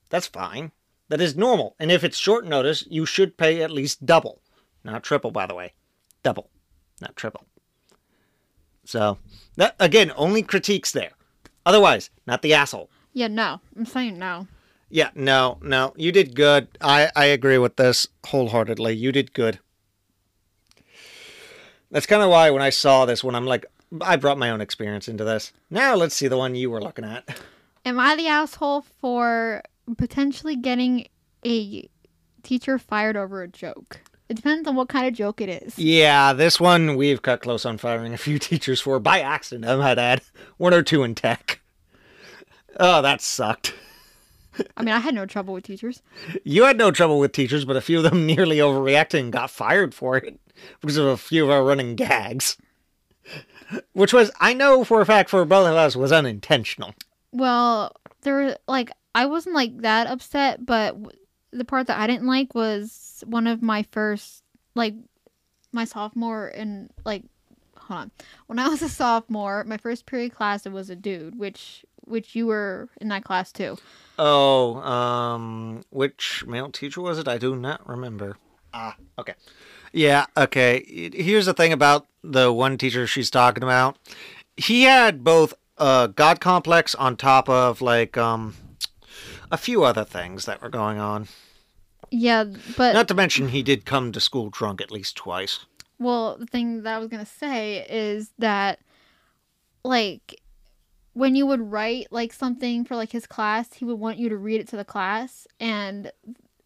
[0.09, 0.71] That's fine.
[1.11, 1.75] That is normal.
[1.77, 4.41] And if it's short notice, you should pay at least double,
[4.85, 5.73] not triple, by the way,
[6.23, 6.49] double,
[7.01, 7.43] not triple.
[8.85, 9.17] So
[9.57, 11.11] that again, only critiques there.
[11.65, 12.89] Otherwise, not the asshole.
[13.11, 13.59] Yeah, no.
[13.75, 14.47] I'm saying no.
[14.89, 15.91] Yeah, no, no.
[15.97, 16.69] You did good.
[16.79, 18.93] I, I agree with this wholeheartedly.
[18.93, 19.59] You did good.
[21.91, 23.65] That's kind of why when I saw this one, I'm like,
[23.99, 25.51] I brought my own experience into this.
[25.69, 27.37] Now let's see the one you were looking at.
[27.83, 29.61] Am I the asshole for
[29.97, 31.07] potentially getting
[31.45, 31.89] a
[32.43, 34.01] teacher fired over a joke?
[34.29, 35.77] It depends on what kind of joke it is.
[35.77, 39.69] Yeah, this one we've cut close on firing a few teachers for by accident.
[39.69, 40.21] I might add
[40.57, 41.59] one or two in tech.
[42.79, 43.73] Oh, that sucked.
[44.77, 46.01] I mean, I had no trouble with teachers.
[46.43, 49.49] You had no trouble with teachers, but a few of them nearly overreacted and got
[49.49, 50.39] fired for it
[50.79, 52.57] because of a few of our running gags.
[53.93, 56.93] Which was, I know for a fact, for both of us, was unintentional.
[57.31, 61.17] Well, there were like I wasn't like that upset, but w-
[61.51, 64.43] the part that I didn't like was one of my first
[64.75, 64.95] like
[65.73, 67.23] my sophomore and like
[67.77, 68.11] hold on.
[68.47, 72.35] When I was a sophomore, my first period class it was a dude, which which
[72.35, 73.77] you were in that class too.
[74.17, 77.27] Oh, um, which male teacher was it?
[77.27, 78.37] I do not remember.
[78.73, 79.33] Ah, okay.
[79.93, 81.11] Yeah, okay.
[81.13, 83.97] Here's the thing about the one teacher she's talking about.
[84.55, 88.53] He had both a god complex on top of like um
[89.51, 91.27] a few other things that were going on.
[92.09, 92.45] Yeah,
[92.77, 95.65] but Not to mention he did come to school drunk at least twice.
[95.99, 98.79] Well, the thing that I was gonna say is that,
[99.83, 100.41] like,
[101.13, 104.37] when you would write like something for like his class, he would want you to
[104.37, 106.11] read it to the class, and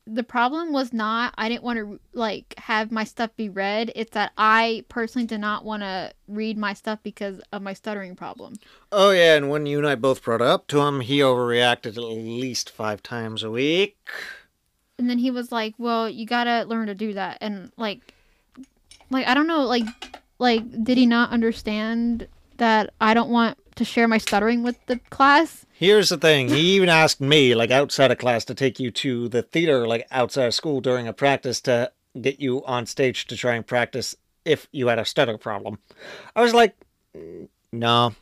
[0.07, 3.91] the problem was not I didn't want to like have my stuff be read.
[3.95, 8.15] It's that I personally did not want to read my stuff because of my stuttering
[8.15, 8.55] problem.
[8.91, 11.97] Oh yeah, and when you and I both brought it up to him, he overreacted
[11.97, 13.97] at least five times a week.
[14.97, 18.13] And then he was like, "Well, you gotta learn to do that," and like,
[19.09, 19.85] like I don't know, like,
[20.39, 22.27] like did he not understand
[22.57, 25.65] that I don't want to share my stuttering with the class?
[25.73, 26.49] Here's the thing.
[26.49, 30.07] He even asked me, like outside of class, to take you to the theater, like
[30.11, 34.15] outside of school during a practice to get you on stage to try and practice
[34.45, 35.80] if you had a stutter problem.
[36.36, 36.76] I was like,
[37.15, 38.15] "Mm, no.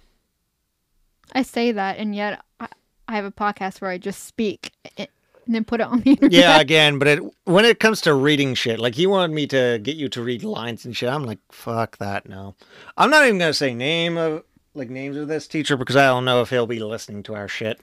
[1.34, 2.68] I say that, and yet I,
[3.08, 6.32] I have a podcast where I just speak and then put it on the internet.
[6.32, 9.80] Yeah, again, but it, when it comes to reading shit, like he wanted me to
[9.82, 12.56] get you to read lines and shit, I'm like, fuck that, no.
[12.98, 14.44] I'm not even gonna say name of
[14.74, 17.48] like names of this teacher because I don't know if he'll be listening to our
[17.48, 17.80] shit.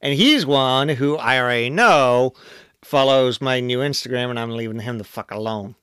[0.00, 2.32] And he's one who I already know
[2.82, 5.74] follows my new Instagram, and I'm leaving him the fuck alone.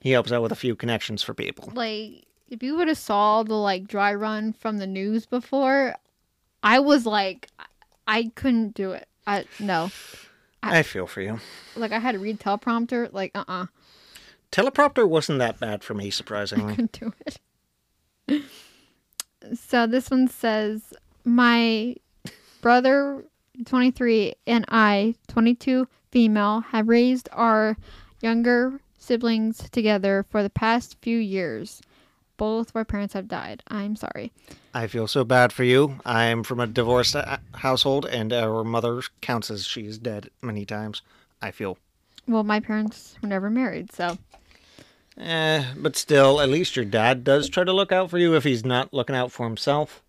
[0.00, 1.70] He helps out with a few connections for people.
[1.74, 5.94] Like, if you would have saw the like dry run from the news before,
[6.62, 7.64] I was like, I-
[8.06, 9.08] I couldn't do it.
[9.26, 9.90] I no,
[10.62, 11.40] I feel for you.
[11.74, 13.10] like I had to read teleprompter.
[13.12, 13.66] Like, uh, uh
[14.52, 16.72] Teleprompter wasn't that bad for me, surprisingly.
[16.72, 17.38] I couldn't do it.
[19.52, 21.96] so this one says, my
[22.60, 23.24] brother,
[23.66, 27.76] twenty three, and I, twenty two, female, have raised our
[28.22, 31.82] younger siblings together for the past few years.
[32.36, 33.62] Both of our parents have died.
[33.68, 34.32] I'm sorry.
[34.72, 36.00] I feel so bad for you.
[36.04, 41.02] I'm from a divorced uh, household, and our mother counts as she's dead many times.
[41.40, 41.78] I feel.
[42.26, 44.18] Well, my parents were never married, so
[45.18, 48.42] Eh, but still, at least your dad does try to look out for you if
[48.44, 50.02] he's not looking out for himself.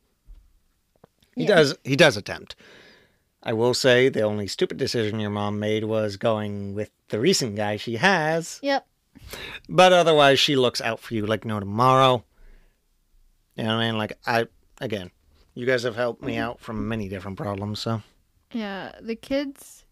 [1.36, 1.56] He Yeah.
[1.56, 1.76] does.
[1.84, 2.56] He does attempt.
[3.44, 7.56] I will say the only stupid decision your mom made was going with the recent
[7.56, 8.60] guy she has.
[8.64, 8.88] yep.
[9.70, 12.24] But otherwise, she looks out for you like no tomorrow.
[13.56, 13.98] You know what I mean?
[13.98, 14.48] Like I,
[14.82, 15.12] again,
[15.54, 17.80] you guys have helped me out from many different problems.
[17.80, 18.02] So
[18.52, 19.85] Yeah, the kids'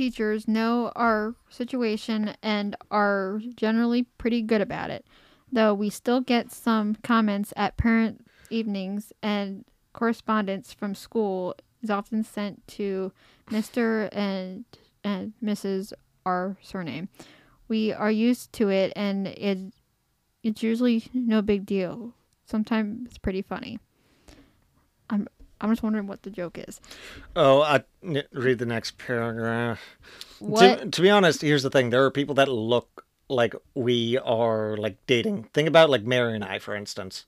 [0.00, 5.04] teachers know our situation and are generally pretty good about it.
[5.52, 12.24] Though we still get some comments at parent evenings and correspondence from school is often
[12.24, 13.12] sent to
[13.50, 14.08] Mr.
[14.12, 14.64] and
[15.04, 15.92] and Mrs.
[16.24, 17.10] our surname.
[17.68, 19.58] We are used to it and it
[20.42, 22.14] it's usually no big deal.
[22.46, 23.78] Sometimes it's pretty funny.
[25.10, 25.28] I'm
[25.60, 26.80] I'm just wondering what the joke is.
[27.36, 27.84] Oh, I
[28.32, 29.80] read the next paragraph.
[30.38, 34.18] What To, to be honest, here's the thing: there are people that look like we
[34.18, 35.44] are like dating.
[35.52, 37.26] Think about like Mary and I, for instance.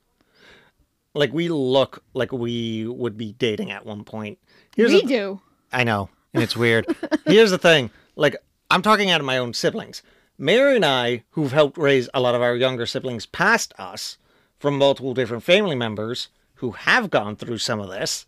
[1.15, 4.39] Like we look like we would be dating at one point.
[4.75, 5.41] Here's we the- do.
[5.73, 6.87] I know, and it's weird.
[7.27, 8.37] Here's the thing: like
[8.71, 10.03] I'm talking out of my own siblings.
[10.39, 14.17] Mary and I, who've helped raise a lot of our younger siblings past us,
[14.59, 16.29] from multiple different family members
[16.63, 18.25] who have gone through some of this.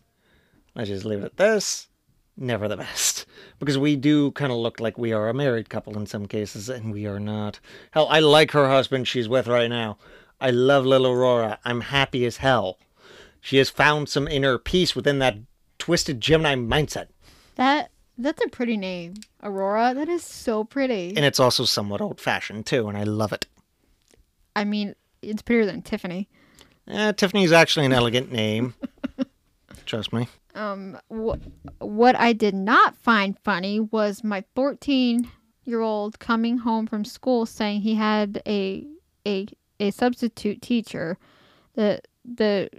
[0.75, 1.87] Let's just leave it at this.
[2.35, 3.25] Never the best.
[3.59, 6.67] Because we do kind of look like we are a married couple in some cases,
[6.67, 7.61] and we are not.
[7.91, 9.97] Hell, I like her husband she's with right now.
[10.41, 11.57] I love little Aurora.
[11.63, 12.77] I'm happy as hell.
[13.39, 15.37] She has found some inner peace within that
[15.79, 17.07] twisted Gemini mindset.
[17.55, 19.93] That that's a pretty name, Aurora.
[19.95, 21.13] That is so pretty.
[21.15, 23.47] And it's also somewhat old fashioned too, and I love it.
[24.53, 26.27] I mean, it's prettier than Tiffany.
[26.87, 28.73] Eh, is actually an elegant name.
[29.85, 30.27] Trust me.
[30.53, 31.37] Um, wh-
[31.79, 35.29] what I did not find funny was my 14
[35.65, 38.85] year old coming home from school saying he had a
[39.27, 39.47] a
[39.79, 41.17] a substitute teacher.
[41.73, 42.69] The the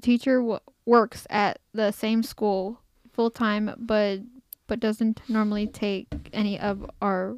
[0.00, 2.80] teacher w- works at the same school
[3.12, 4.20] full time, but
[4.68, 7.36] but doesn't normally take any of our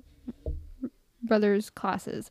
[1.23, 2.31] brother's classes.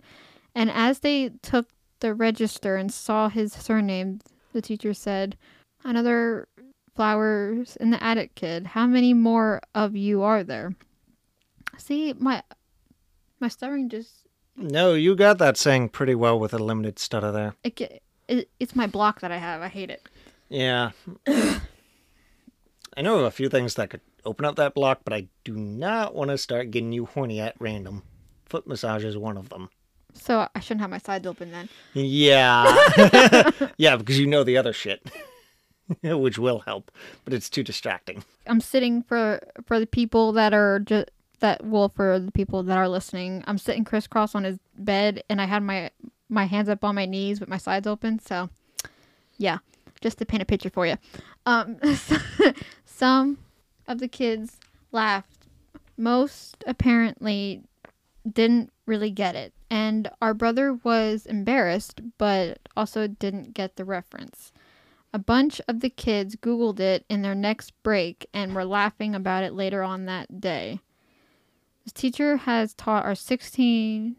[0.55, 1.67] And as they took
[2.03, 4.19] the register and saw his surname,
[4.51, 5.37] the teacher said,
[5.83, 6.49] "Another
[6.93, 8.67] flowers in the attic kid.
[8.67, 10.75] How many more of you are there?"
[11.77, 12.43] See, my
[13.39, 17.55] my stuttering just No, you got that saying pretty well with a limited stutter there.
[17.63, 19.61] it, it it's my block that I have.
[19.61, 20.03] I hate it.
[20.49, 20.91] Yeah.
[22.95, 25.55] I know of a few things that could open up that block, but I do
[25.55, 28.03] not want to start getting you horny at random.
[28.45, 29.69] Foot massage is one of them.
[30.13, 31.69] So I shouldn't have my sides open then.
[31.93, 32.65] Yeah.
[33.77, 35.05] yeah, because you know the other shit,
[36.03, 36.91] which will help,
[37.25, 38.23] but it's too distracting.
[38.47, 41.09] I'm sitting for for the people that are just
[41.39, 43.43] that well for the people that are listening.
[43.47, 45.91] I'm sitting crisscross on his bed and I had my
[46.29, 48.19] my hands up on my knees with my sides open.
[48.19, 48.49] So
[49.37, 49.57] yeah,
[50.01, 50.97] just to paint a picture for you.
[51.45, 51.77] Um,
[52.85, 53.37] some
[53.87, 54.57] of the kids
[54.91, 55.47] laughed.
[55.97, 57.63] Most apparently
[58.29, 59.53] didn't really get it.
[59.69, 64.51] And our brother was embarrassed, but also didn't get the reference.
[65.13, 69.43] A bunch of the kids Googled it in their next break and were laughing about
[69.43, 70.79] it later on that day.
[71.83, 74.15] This teacher has taught our 16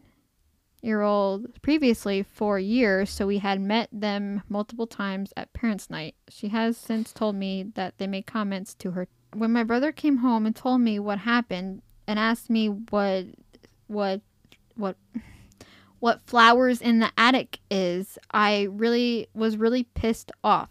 [0.81, 6.15] year old previously for years, so we had met them multiple times at parents' night.
[6.29, 9.07] She has since told me that they made comments to her.
[9.33, 13.25] When my brother came home and told me what happened and asked me what
[13.87, 14.21] what
[14.75, 14.97] what
[15.99, 20.69] what flowers in the attic is, I really was really pissed off.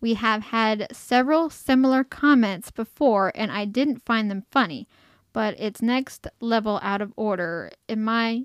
[0.00, 4.86] We have had several similar comments before and I didn't find them funny,
[5.32, 8.44] but it's next level out of order in my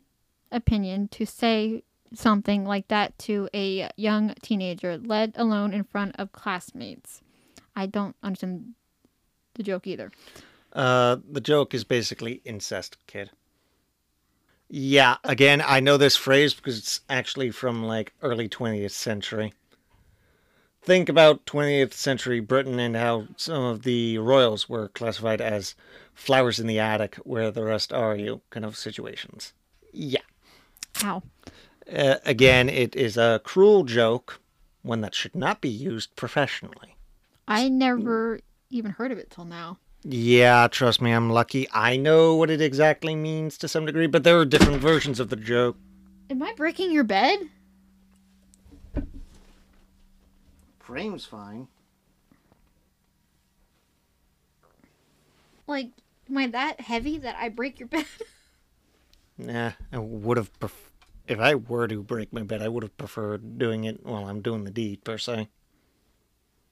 [0.51, 1.83] opinion to say
[2.13, 7.21] something like that to a young teenager, let alone in front of classmates.
[7.75, 8.73] I don't understand
[9.55, 10.11] the joke either.
[10.73, 13.31] Uh, the joke is basically incest, kid.
[14.73, 19.53] Yeah, again, I know this phrase because it's actually from like early 20th century.
[20.81, 25.75] Think about 20th century Britain and how some of the royals were classified as
[26.13, 29.51] flowers in the attic, where the rest are you kind of situations.
[29.91, 30.21] Yeah.
[31.03, 31.21] Ow.
[31.93, 34.39] Uh, again, it is a cruel joke,
[34.83, 36.95] one that should not be used professionally.
[37.45, 38.39] I never
[38.69, 39.79] even heard of it till now.
[40.03, 41.67] Yeah, trust me, I'm lucky.
[41.71, 45.29] I know what it exactly means to some degree, but there are different versions of
[45.29, 45.77] the joke.
[46.29, 47.49] Am I breaking your bed?
[50.79, 51.67] Frame's fine.
[55.67, 55.91] Like,
[56.29, 58.05] am I that heavy that I break your bed?
[59.37, 60.91] Nah, I would have pref-
[61.27, 64.41] if I were to break my bed, I would have preferred doing it while I'm
[64.41, 65.49] doing the deed per se.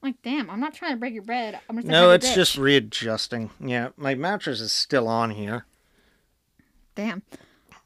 [0.02, 1.60] Like, damn, I'm not trying to break your bed.
[1.70, 2.36] I'm just No, it's bitch.
[2.36, 3.50] just readjusting.
[3.60, 5.66] Yeah, my mattress is still on here.
[6.96, 7.24] damn.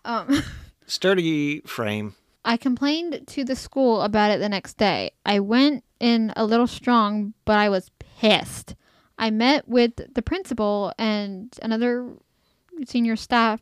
[0.06, 0.44] Um.
[0.86, 2.16] Sturdy frame.
[2.46, 5.12] I complained to the school about it the next day.
[5.26, 8.76] I went in a little strong, but I was pissed.
[9.18, 12.10] I met with the principal and another
[12.86, 13.62] senior staff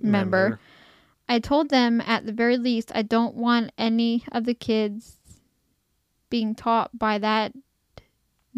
[0.00, 0.60] member.
[1.28, 5.16] I told them at the very least I don't want any of the kids
[6.30, 7.52] being taught by that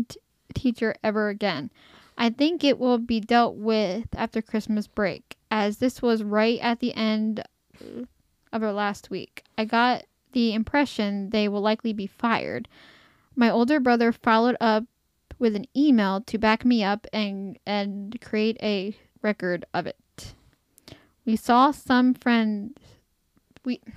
[0.09, 0.21] t-
[0.55, 1.71] teacher ever again.
[2.17, 6.81] I think it will be dealt with after Christmas break, as this was right at
[6.81, 7.45] the end
[8.53, 9.45] of our last week.
[9.57, 12.69] I got the impression they will likely be fired.
[13.37, 14.85] My older brother followed up
[15.39, 20.35] with an email to back me up and and create a record of it.
[21.25, 22.75] We saw some friends.
[23.65, 23.81] We.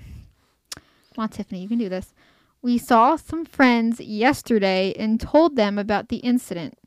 [1.16, 2.14] Come on, Tiffany, you can do this.
[2.62, 6.78] We saw some friends yesterday and told them about the incident.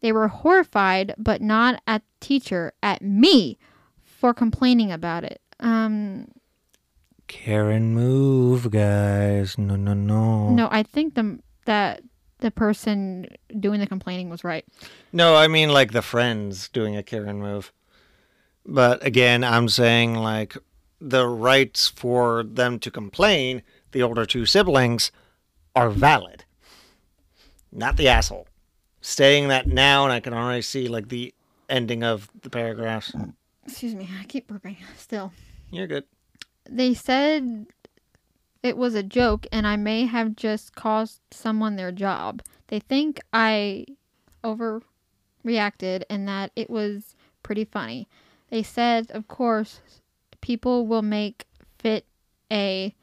[0.00, 3.58] They were horrified, but not at the teacher, at me
[4.02, 5.40] for complaining about it.
[5.60, 6.26] Um,
[7.28, 9.56] Karen, move, guys.
[9.56, 10.50] No, no, no.
[10.50, 12.02] no, I think the that
[12.38, 13.26] the person
[13.58, 14.64] doing the complaining was right.
[15.12, 17.72] No, I mean like the friends doing a Karen move.
[18.66, 20.56] But again, I'm saying like
[21.00, 23.62] the rights for them to complain,
[23.92, 25.12] the older two siblings,
[25.74, 26.44] are valid.
[27.70, 28.46] Not the asshole.
[29.00, 31.34] Saying that now, and I can already see like the
[31.68, 33.12] ending of the paragraphs.
[33.64, 35.32] Excuse me, I keep burping still.
[35.70, 36.04] You're good.
[36.68, 37.66] They said
[38.62, 42.42] it was a joke and I may have just cost someone their job.
[42.68, 43.86] They think I
[44.44, 48.08] overreacted and that it was pretty funny.
[48.50, 49.80] They said, of course,
[50.40, 51.46] people will make
[51.78, 52.06] fit
[52.50, 52.94] a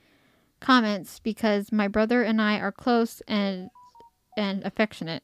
[0.60, 3.70] comments because my brother and I are close and
[4.38, 5.24] and affectionate.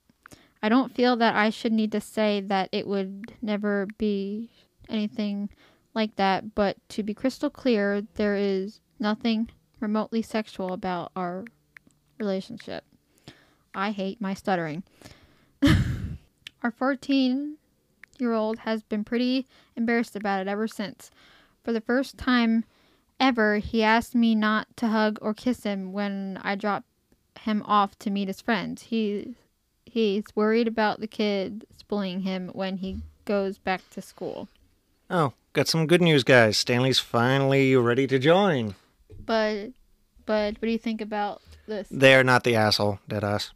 [0.61, 4.49] I don't feel that I should need to say that it would never be
[4.89, 5.49] anything
[5.93, 9.49] like that, but to be crystal clear, there is nothing
[9.79, 11.45] remotely sexual about our
[12.19, 12.83] relationship.
[13.73, 14.83] I hate my stuttering.
[16.63, 17.57] our 14
[18.19, 19.45] year old has been pretty
[19.75, 21.11] embarrassed about it ever since.
[21.63, 22.65] For the first time
[23.19, 26.87] ever, he asked me not to hug or kiss him when I dropped
[27.41, 28.83] him off to meet his friends.
[28.83, 29.35] He
[29.85, 34.47] he's worried about the kids bullying him when he goes back to school.
[35.09, 36.57] Oh, got some good news, guys.
[36.57, 38.75] Stanley's finally ready to join.
[39.25, 39.71] But
[40.25, 41.87] but what do you think about this?
[41.91, 43.51] They're not the asshole, dead ass.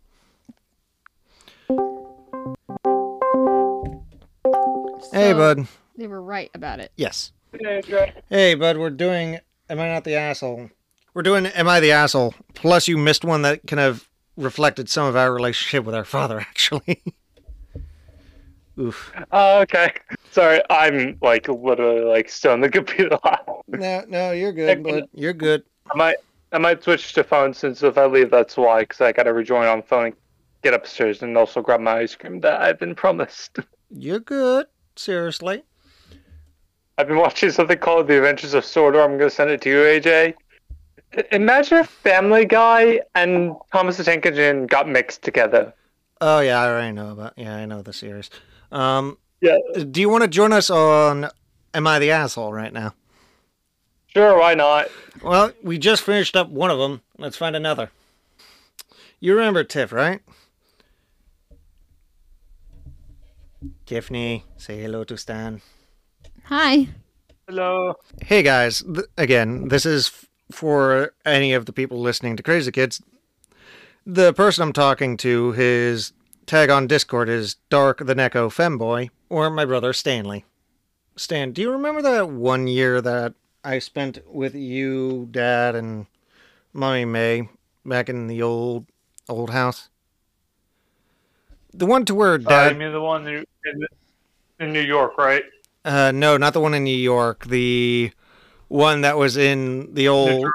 [5.11, 5.67] Hey, bud.
[5.97, 6.91] They were right about it.
[6.95, 7.31] Yes.
[8.29, 9.39] Hey, bud, we're doing
[9.69, 10.69] Am I Not the Asshole?
[11.13, 12.33] We're doing Am I the Asshole?
[12.55, 16.39] Plus, you missed one that kind of reflected some of our relationship with our father,
[16.49, 17.03] actually.
[18.79, 19.11] Oof.
[19.31, 19.93] Oh, okay.
[20.31, 23.19] Sorry, I'm like literally like still on the computer.
[23.67, 25.03] No, no, you're good, bud.
[25.13, 25.63] You're good.
[25.91, 26.15] I might
[26.51, 28.81] I might switch to phone since if I leave, that's why.
[28.81, 30.15] Because I gotta rejoin on phone, and
[30.63, 33.59] get upstairs, and also grab my ice cream that I've been promised.
[33.89, 34.67] You're good.
[34.95, 35.63] Seriously.
[36.99, 38.99] I've been watching something called The Adventures of Sodor.
[39.01, 40.33] I'm gonna send it to you, AJ.
[41.31, 45.73] Imagine if Family Guy and Thomas the Tank Engine got mixed together.
[46.19, 48.29] Oh, yeah, I already know about Yeah, I know the series.
[48.73, 49.59] Um, Yeah.
[49.89, 51.29] do you want to join us on
[51.73, 52.93] Am I the Asshole right now?
[54.07, 54.89] Sure, why not?
[55.23, 57.01] Well, we just finished up one of them.
[57.17, 57.91] Let's find another.
[59.21, 60.19] You remember Tiff, right?
[63.85, 65.61] Tiffany, say hello to Stan.
[66.49, 66.87] Hi.
[67.47, 67.93] Hello.
[68.23, 72.71] Hey guys, th- again, this is f- for any of the people listening to Krazy
[72.71, 73.01] Kidz.
[74.05, 76.11] The person I'm talking to, his
[76.47, 80.45] tag on Discord is Dark the Neko Femboy, or my brother Stanley.
[81.15, 86.07] Stan, do you remember that one year that I spent with you, Dad, and
[86.73, 87.49] Mommy May
[87.85, 88.87] back in the old
[89.27, 89.89] old house?
[91.71, 93.85] The one to where Uh, Dad you mean the one in, in,
[94.59, 95.43] in New York, right?
[95.85, 97.45] Uh, no, not the one in New York.
[97.45, 98.11] The
[98.67, 100.45] one that was in the old,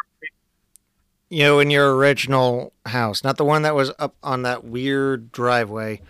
[1.28, 3.24] you know, in your original house.
[3.24, 6.00] Not the one that was up on that weird driveway.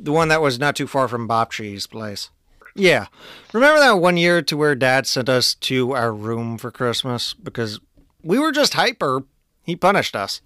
[0.00, 2.30] The one that was not too far from Bopshi's place.
[2.74, 3.06] Yeah.
[3.52, 7.78] Remember that one year to where Dad sent us to our room for Christmas because
[8.22, 9.24] we were just hyper.
[9.62, 10.40] He punished us.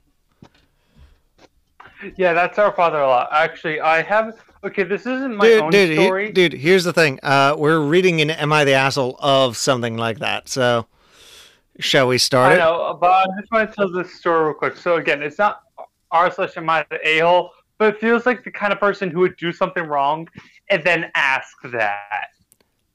[2.16, 3.28] Yeah, that's our father-in-law.
[3.32, 4.38] Actually, I have.
[4.66, 6.32] Okay, this isn't my dude, own dude, he- story.
[6.32, 7.20] dude, here's the thing.
[7.22, 10.48] Uh, we're reading an Am I the Asshole of something like that.
[10.48, 10.86] So,
[11.78, 12.58] shall we start I it?
[12.58, 14.76] know, but I just want to tell this story real quick.
[14.76, 15.60] So again, it's not
[16.10, 19.08] r slash am I the a hole, but it feels like the kind of person
[19.08, 20.28] who would do something wrong
[20.68, 22.30] and then ask that.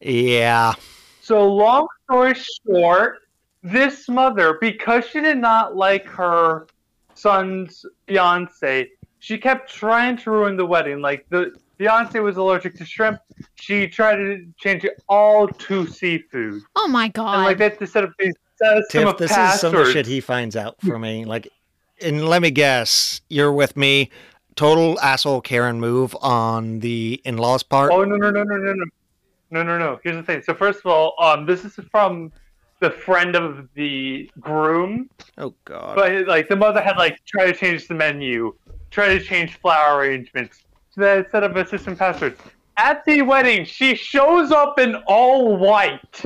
[0.02, 0.73] Yeah.
[1.22, 2.34] So long story
[2.68, 3.19] short,
[3.64, 6.68] this mother, because she did not like her
[7.14, 8.89] son's fiance,
[9.19, 10.99] she kept trying to ruin the wedding.
[10.99, 13.20] Like the fiance was allergic to shrimp,
[13.56, 17.34] she tried to change it all to seafood, Oh my god!
[17.34, 17.45] and god.
[17.45, 20.06] like that to set up these system Tiff, of this is some of the shit
[20.06, 21.26] he finds out for me.
[21.26, 21.48] Like,
[21.99, 24.12] and let me guess, you're with me.
[24.56, 27.91] Total asshole Karen move on the in-laws part.
[27.91, 28.86] Oh no no no no no no
[29.49, 29.99] no no no.
[30.03, 30.44] Here's the thing.
[30.44, 32.32] So first of all, um, this is from
[32.80, 35.10] the friend of the groom,
[35.40, 35.95] Oh God.
[35.95, 38.53] but like the mother had like tried to change the menu,
[38.91, 40.64] try to change flower arrangements,
[40.97, 42.38] they set up a system password.
[42.77, 46.23] At the wedding, she shows up in all white.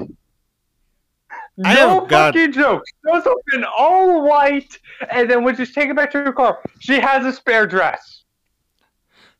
[1.58, 2.84] No fucking joke.
[3.06, 4.78] Shows up in all white,
[5.10, 8.24] and then when she's taken back to her car, she has a spare dress.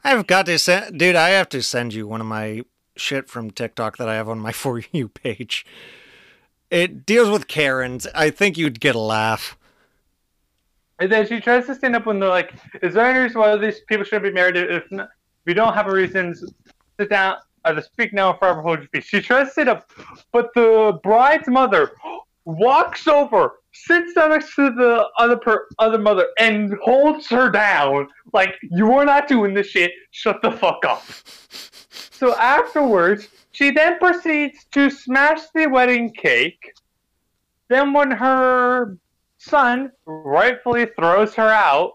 [0.04, 1.16] I've got to send, dude.
[1.16, 2.64] I have to send you one of my
[2.96, 5.66] shit from TikTok that I have on my for you page.
[6.70, 8.08] It deals with Karens.
[8.16, 9.58] I think you'd get a laugh.
[11.00, 13.56] And then she tries to stand up when they're like, "Is there any reason why
[13.58, 14.56] these people shouldn't be married?
[14.56, 15.10] If, not,
[15.46, 16.48] you don't have a reason, to
[17.00, 17.38] sit down.
[17.66, 19.90] Either speak now or forever hold your peace." She tries to sit up,
[20.32, 21.94] but the bride's mother
[22.46, 28.08] walks over, sits down next to the other per, other mother, and holds her down.
[28.34, 29.92] Like, "You are not doing this shit.
[30.12, 31.04] Shut the fuck up."
[32.12, 36.72] So afterwards, she then proceeds to smash the wedding cake.
[37.68, 38.98] Then, when her
[39.38, 41.94] son rightfully throws her out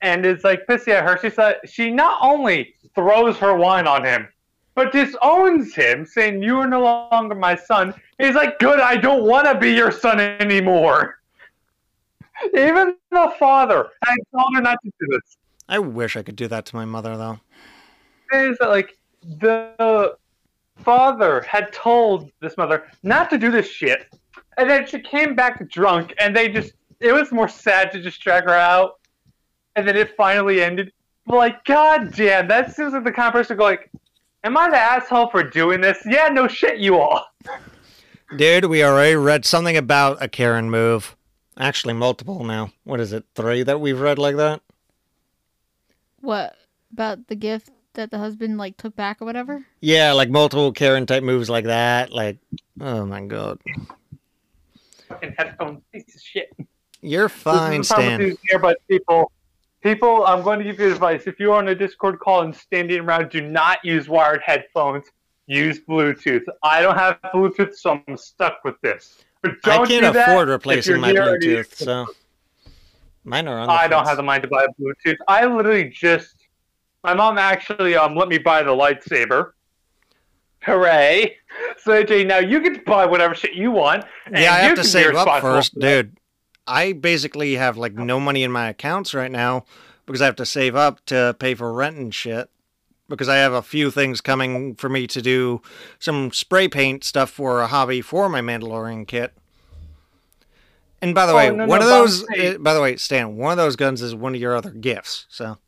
[0.00, 3.86] and is like pissy at her, she said uh, she not only throws her wine
[3.86, 4.28] on him,
[4.74, 7.94] but disowns him, saying, You are no longer my son.
[8.18, 11.18] He's like, Good, I don't want to be your son anymore.
[12.54, 15.36] Even the father had told her not to do this.
[15.68, 17.40] I wish I could do that to my mother, though.
[18.32, 20.16] is that like the
[20.76, 24.06] father had told this mother not to do this shit,
[24.56, 28.20] and then she came back drunk, and they just it was more sad to just
[28.20, 28.97] drag her out,
[29.78, 30.92] and then it finally ended.
[31.26, 33.90] But like, god damn, that seems like the kind of person to go like,
[34.44, 37.24] "Am I the asshole for doing this?" Yeah, no shit, you all.
[38.36, 41.16] Dude, we already read something about a Karen move.
[41.56, 42.72] Actually, multiple now.
[42.84, 43.24] What is it?
[43.34, 44.60] Three that we've read like that?
[46.20, 46.56] What
[46.92, 49.64] about the gift that the husband like took back or whatever?
[49.80, 52.12] Yeah, like multiple Karen type moves like that.
[52.12, 52.38] Like,
[52.80, 53.60] oh my god.
[55.08, 56.52] Fucking headphones, piece of shit.
[57.00, 58.18] You're fine, this is the problem Stan.
[58.18, 59.32] with these earbuds, people.
[59.80, 61.26] People, I'm going to give you advice.
[61.26, 65.06] If you are on a Discord call and standing around, do not use wired headphones.
[65.46, 66.42] Use Bluetooth.
[66.62, 69.22] I don't have Bluetooth, so I'm stuck with this.
[69.42, 72.06] But don't I can't do afford replacing my Bluetooth, so
[73.24, 73.68] mine are on.
[73.68, 75.16] The I don't have the mind to buy a Bluetooth.
[75.28, 76.34] I literally just.
[77.04, 79.52] My mom actually um let me buy the lightsaber.
[80.62, 81.36] Hooray!
[81.78, 84.04] So AJ, now you get to buy whatever shit you want.
[84.30, 86.16] Yeah, I have to save up first, dude.
[86.68, 89.64] I basically have like no money in my accounts right now
[90.06, 92.50] because I have to save up to pay for rent and shit.
[93.08, 95.62] Because I have a few things coming for me to do
[95.98, 99.32] some spray paint stuff for a hobby for my Mandalorian kit.
[101.00, 103.36] And by the Oh, way, no, one no, of those, uh, by the way, Stan,
[103.36, 105.26] one of those guns is one of your other gifts.
[105.30, 105.58] So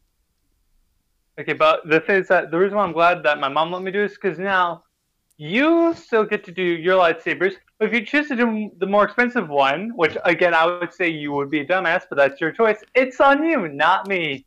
[1.38, 3.82] Okay, but the thing is that the reason why I'm glad that my mom let
[3.82, 4.84] me do this because now
[5.38, 7.54] you still get to do your lightsabers.
[7.80, 11.08] But if you choose to do the more expensive one, which again I would say
[11.08, 12.76] you would be a dumbass, but that's your choice.
[12.94, 14.44] It's on you, not me,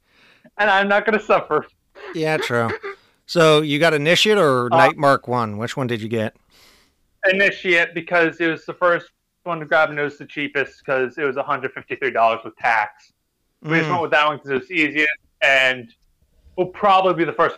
[0.60, 1.66] and I'm not gonna suffer.
[2.14, 2.70] yeah, true.
[3.26, 5.58] so you got Initiate or Uh, Night Mark One?
[5.58, 6.36] Which one did you get?
[7.28, 9.10] Initiate because it was the first
[9.46, 13.14] one to grab and it was the cheapest because it was 153 dollars with tax.
[13.64, 13.92] We just Mm.
[13.94, 15.10] went with that one because it was easiest
[15.42, 15.92] and
[16.56, 17.58] will probably be the first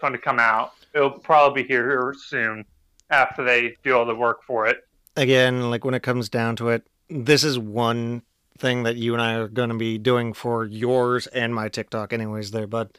[0.00, 0.72] one to come out.
[0.94, 2.64] It'll probably be here soon
[3.10, 4.80] after they do all the work for it.
[5.16, 8.22] Again, like when it comes down to it, this is one
[8.58, 12.12] thing that you and I are going to be doing for yours and my TikTok,
[12.12, 12.50] anyways.
[12.50, 12.96] There, but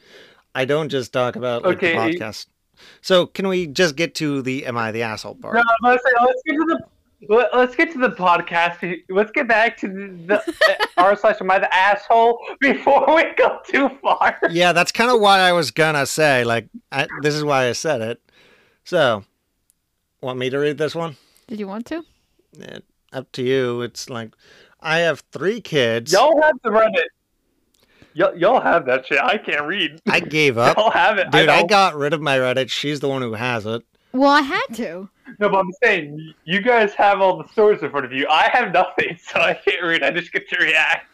[0.54, 2.46] I don't just talk about like, Okay, the podcast.
[3.00, 5.54] So can we just get to the "Am I the asshole" part?
[5.54, 6.80] No, let's, say, let's get to the
[7.28, 9.02] let- let's get to the podcast.
[9.08, 13.58] Let's get back to the, the r slash am I the asshole before we go
[13.66, 14.38] too far.
[14.50, 17.72] Yeah, that's kind of why I was gonna say like I, this is why I
[17.72, 18.20] said it.
[18.84, 19.24] So,
[20.20, 21.16] want me to read this one?
[21.48, 22.04] Did you want to?
[22.62, 22.78] Eh,
[23.12, 23.80] up to you.
[23.80, 24.34] It's like
[24.80, 26.12] I have three kids.
[26.12, 27.06] Y'all have the Reddit.
[28.14, 29.18] Y'all, y'all have that shit.
[29.20, 30.00] I can't read.
[30.08, 31.30] I gave up, Y'all have it.
[31.30, 31.48] dude.
[31.48, 32.70] I, I, got rid of my Reddit.
[32.70, 33.82] She's the one who has it.
[34.12, 35.08] Well, I had to.
[35.38, 38.26] No, but I'm saying you guys have all the stories in front of you.
[38.28, 40.02] I have nothing, so I can't read.
[40.02, 41.06] I just get to react.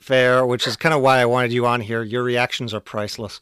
[0.00, 2.02] Fair, which is kind of why I wanted you on here.
[2.02, 3.40] Your reactions are priceless.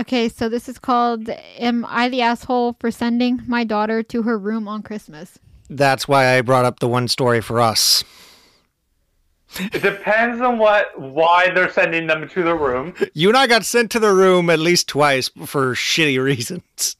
[0.00, 4.38] Okay, so this is called Am I the Asshole for Sending My Daughter to Her
[4.38, 5.38] Room on Christmas?
[5.68, 8.04] That's why I brought up the one story for us.
[9.58, 12.94] It depends on what why they're sending them to the room.
[13.14, 16.96] You and I got sent to the room at least twice for shitty reasons.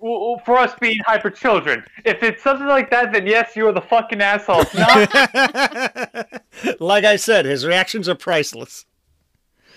[0.00, 1.82] Well, For us being hyper children.
[2.04, 4.60] If it's something like that, then yes, you are the fucking asshole.
[4.60, 6.42] If not,
[6.80, 8.84] like I said, his reactions are priceless.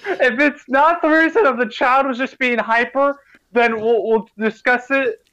[0.05, 3.19] If it's not the reason of the child was just being hyper,
[3.51, 5.25] then we'll, we'll discuss it.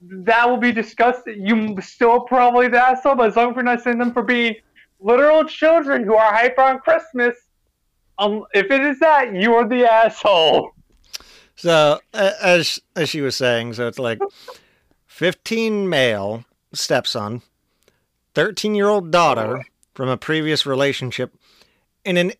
[0.00, 1.26] That will be discussed.
[1.26, 4.56] You still probably the asshole, but as long as we're not sending them for being
[5.00, 7.36] literal children who are hyper on Christmas,
[8.18, 10.72] um, if it is that, you are the asshole.
[11.54, 14.20] So, as as she was saying, so it's like
[15.06, 17.42] 15 male stepson,
[18.34, 19.64] 13 year old daughter
[19.94, 21.34] from a previous relationship
[22.04, 22.32] and an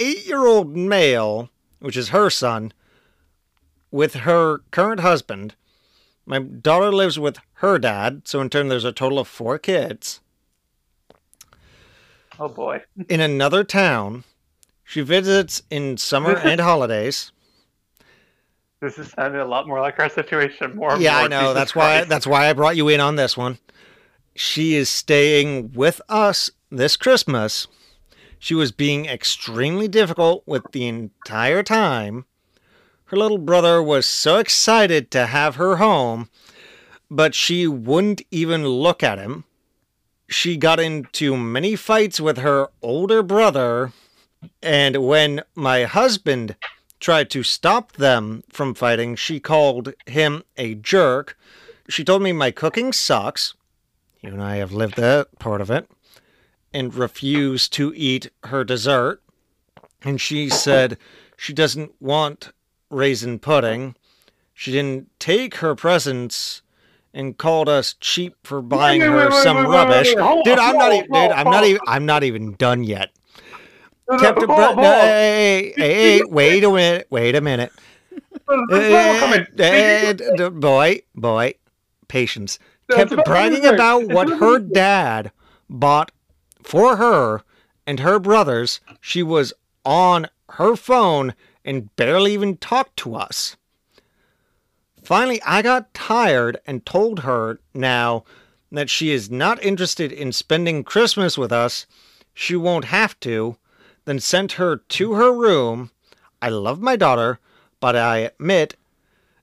[0.00, 2.72] eight year old male, which is her son,
[3.90, 5.54] with her current husband.
[6.26, 10.20] My daughter lives with her dad, so in turn, there's a total of four kids.
[12.38, 12.82] Oh boy.
[13.08, 14.24] In another town,
[14.82, 17.32] she visits in summer and holidays.
[18.80, 20.74] This is sounding a lot more like our situation.
[20.74, 20.96] More.
[20.98, 21.40] yeah, more, I know.
[21.40, 21.96] Jesus that's why.
[21.96, 22.08] Christ.
[22.08, 23.58] That's why I brought you in on this one.
[24.34, 27.66] She is staying with us this Christmas.
[28.40, 32.24] She was being extremely difficult with the entire time.
[33.04, 36.30] Her little brother was so excited to have her home,
[37.10, 39.44] but she wouldn't even look at him.
[40.26, 43.92] She got into many fights with her older brother,
[44.62, 46.56] and when my husband
[46.98, 51.36] tried to stop them from fighting, she called him a jerk.
[51.90, 53.52] She told me my cooking sucks.
[54.22, 55.90] You and I have lived that part of it.
[56.72, 59.22] And refused to eat her dessert.
[60.02, 60.96] And she said
[61.36, 62.52] she doesn't want
[62.90, 63.96] raisin pudding.
[64.54, 66.62] She didn't take her presents
[67.12, 70.14] and called us cheap for buying wait, her wait, some rubbish.
[70.14, 73.10] hold Dude, on, I'm not even dude, I'm not even I'm not even done yet.
[74.18, 75.06] Captain hold Bra- on, hold no, on.
[75.06, 77.72] hey, hey, hey, wait a minute, wait a minute.
[78.68, 79.46] There's a problem coming.
[79.58, 81.54] eh, boy, boy,
[82.08, 82.58] patience.
[82.90, 85.30] Kept bragging about what her dad
[85.68, 86.10] bought
[86.62, 87.42] for her
[87.86, 88.80] and her brothers.
[89.00, 89.52] She was
[89.84, 91.34] on her phone
[91.64, 93.56] and barely even talked to us.
[95.02, 98.24] Finally, I got tired and told her now
[98.70, 101.86] that she is not interested in spending Christmas with us.
[102.34, 103.56] She won't have to.
[104.04, 105.90] Then sent her to her room.
[106.40, 107.38] I love my daughter,
[107.80, 108.76] but I admit,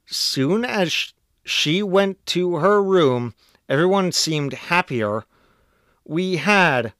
[0.05, 1.13] soon as
[1.43, 3.33] she went to her room,
[3.69, 5.25] everyone seemed happier.
[6.05, 6.93] We had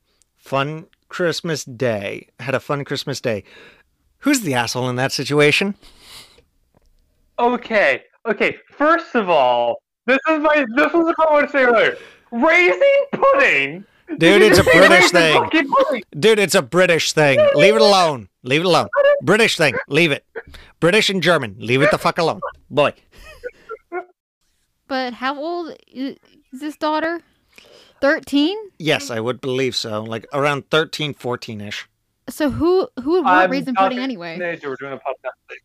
[0.48, 2.30] fun Christmas day.
[2.40, 3.44] Had a fun Christmas day.
[4.20, 5.76] Who's the asshole in that situation?
[7.38, 8.58] Okay, okay.
[8.72, 11.98] First of all, this is my this was what I want to say earlier.
[12.32, 13.86] Raising pudding.
[14.18, 15.50] Dude, it's a British thing.
[16.18, 17.40] Dude, it's a British thing.
[17.56, 18.30] Leave it alone.
[18.44, 18.88] Leave it alone.
[19.22, 19.76] British thing.
[19.90, 20.26] Leave it.
[20.80, 21.58] British and German.
[21.60, 22.40] Leave it the fuck alone.
[22.70, 22.94] Boy.
[24.88, 26.16] But how old is
[26.54, 27.22] this daughter?
[28.02, 28.58] 13?
[28.80, 30.04] Yes, I would believe so.
[30.04, 31.88] Like around 13, 14 ish.
[32.30, 34.36] So who who would want I'm raisin pudding anyway?
[34.36, 35.58] teenager, We're doing a podcast thing.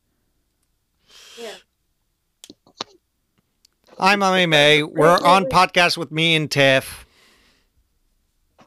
[3.99, 4.83] Hi, Mommy May.
[4.83, 7.07] We're on podcast with me and Tiff.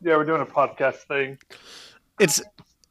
[0.01, 1.37] Yeah, we're doing a podcast thing.
[2.19, 2.41] It's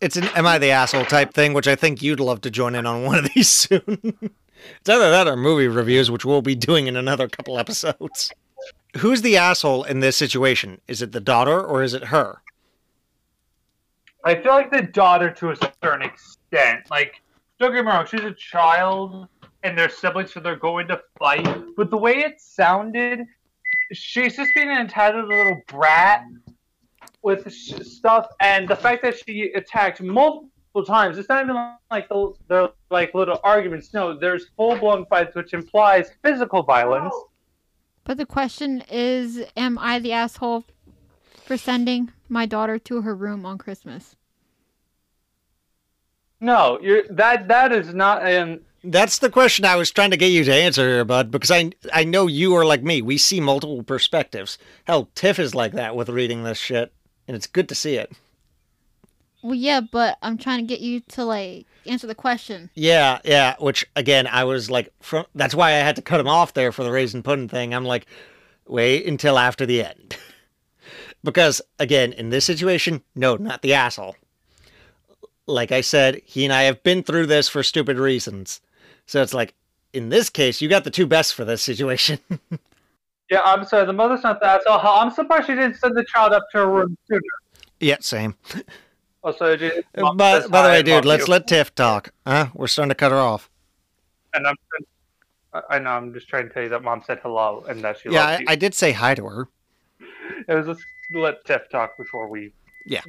[0.00, 2.74] it's an Am I the Asshole type thing, which I think you'd love to join
[2.74, 3.82] in on one of these soon.
[4.20, 8.32] it's either that or movie reviews, which we'll be doing in another couple episodes.
[8.98, 10.80] Who's the asshole in this situation?
[10.86, 12.42] Is it the daughter or is it her?
[14.24, 16.90] I feel like the daughter to a certain extent.
[16.90, 17.20] Like,
[17.58, 19.28] don't get me wrong, she's a child
[19.62, 21.46] and they're siblings, so they're going to fight.
[21.76, 23.20] But the way it sounded,
[23.92, 26.24] she's just being an entitled little brat
[27.22, 31.16] with stuff, and the fact that she attacked multiple times.
[31.16, 31.56] It's not even
[31.90, 33.94] like the, like little arguments.
[33.94, 37.14] No, there's full blown fights, which implies physical violence.
[38.04, 40.64] But the question is, am I the asshole
[41.44, 44.14] for sending my daughter to her room on Christmas?
[46.40, 50.32] No, you're that that is not an That's the question I was trying to get
[50.32, 53.00] you to answer here, bud, because I I know you are like me.
[53.00, 54.58] We see multiple perspectives.
[54.84, 56.92] Hell, Tiff is like that with reading this shit,
[57.26, 58.12] and it's good to see it.
[59.44, 62.70] Well, yeah, but I'm trying to get you to like answer the question.
[62.74, 63.56] Yeah, yeah.
[63.58, 66.72] Which again, I was like, from, that's why I had to cut him off there
[66.72, 67.74] for the raisin pudding thing.
[67.74, 68.06] I'm like,
[68.66, 70.16] wait until after the end,
[71.22, 74.16] because again, in this situation, no, not the asshole.
[75.46, 78.62] Like I said, he and I have been through this for stupid reasons.
[79.04, 79.52] So it's like,
[79.92, 82.18] in this case, you got the two best for this situation.
[83.30, 83.86] Yeah, I'm sorry.
[83.86, 84.80] The mother's not the asshole.
[84.80, 87.22] I'm surprised she didn't send the child up to her room sooner.
[87.80, 88.36] yeah, same.
[89.24, 91.32] Also, she, Uh, But by the way, love dude, let's you.
[91.32, 92.12] let Tiff talk.
[92.26, 92.48] Huh?
[92.54, 93.50] We're starting to cut her off.
[94.34, 94.56] And I'm.
[95.52, 95.90] I- I know.
[95.90, 98.38] I'm just trying to tell you that mom said hello and that she yeah, loves
[98.38, 98.46] I, you.
[98.48, 99.48] I did say hi to her.
[100.48, 100.84] It was just
[101.14, 102.52] let Tiff talk before we.
[102.86, 103.02] Yeah.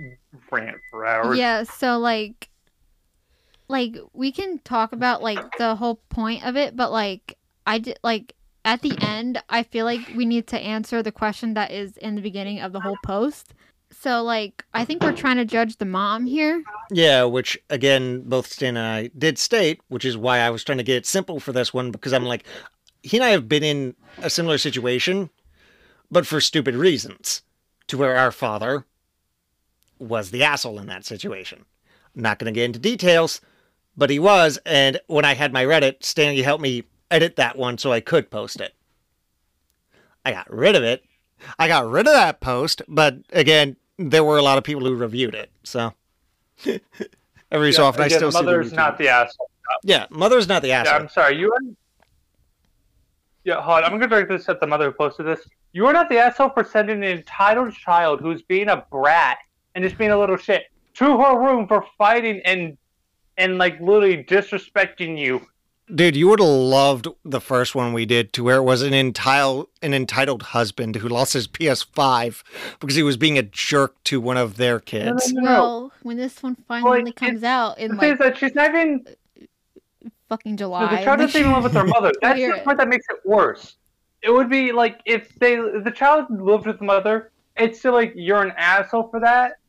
[0.51, 1.37] Rant for hours.
[1.37, 2.49] Yeah, so like
[3.67, 7.99] like we can talk about like the whole point of it, but like I did
[8.03, 11.97] like at the end, I feel like we need to answer the question that is
[11.97, 13.53] in the beginning of the whole post.
[13.91, 16.63] So like I think we're trying to judge the mom here.
[16.91, 20.77] Yeah, which again, both Stan and I did state, which is why I was trying
[20.77, 22.45] to get it simple for this one because I'm like,
[23.03, 25.29] he and I have been in a similar situation,
[26.11, 27.41] but for stupid reasons.
[27.87, 28.85] to where our father
[29.99, 31.65] was the asshole in that situation.
[32.15, 33.41] I'm not going to get into details,
[33.95, 34.57] but he was.
[34.65, 38.29] And when I had my Reddit, Stanley helped me edit that one so I could
[38.31, 38.73] post it.
[40.25, 41.05] I got rid of it.
[41.59, 44.95] I got rid of that post, but again, there were a lot of people who
[44.95, 45.49] reviewed it.
[45.63, 45.93] So
[47.51, 48.77] every so often, I again, still see the mother's review.
[48.77, 49.49] not the asshole.
[49.83, 50.99] Yeah, mother's not the Yeah, asshole.
[51.01, 51.37] I'm sorry.
[51.37, 51.51] You.
[51.51, 51.59] Are...
[53.43, 53.83] Yeah, hold on.
[53.85, 55.47] I'm gonna direct this at the mother who posted this.
[55.73, 59.37] You are not the asshole for sending an entitled child who's being a brat
[59.75, 60.63] and just being a little shit
[60.95, 62.77] to her room for fighting and
[63.37, 65.45] and like literally disrespecting you.
[65.93, 68.95] Dude, you would have loved the first one we did to where it was an
[68.95, 72.43] entitled an entitled husband who lost his PS5
[72.79, 75.31] because he was being a jerk to one of their kids.
[75.31, 75.51] No, no, no.
[75.61, 78.69] Well, when this one finally Like, comes it's- out The in like that she's not
[78.71, 79.05] even.
[80.27, 80.81] fucking July.
[80.85, 81.03] The July.
[81.03, 82.11] child like- isn't even live with their mother.
[82.19, 83.75] That's the part that makes it worse.
[84.23, 87.31] It would be like if they if the child lived with the mother.
[87.57, 89.59] It's still like you're an asshole for that.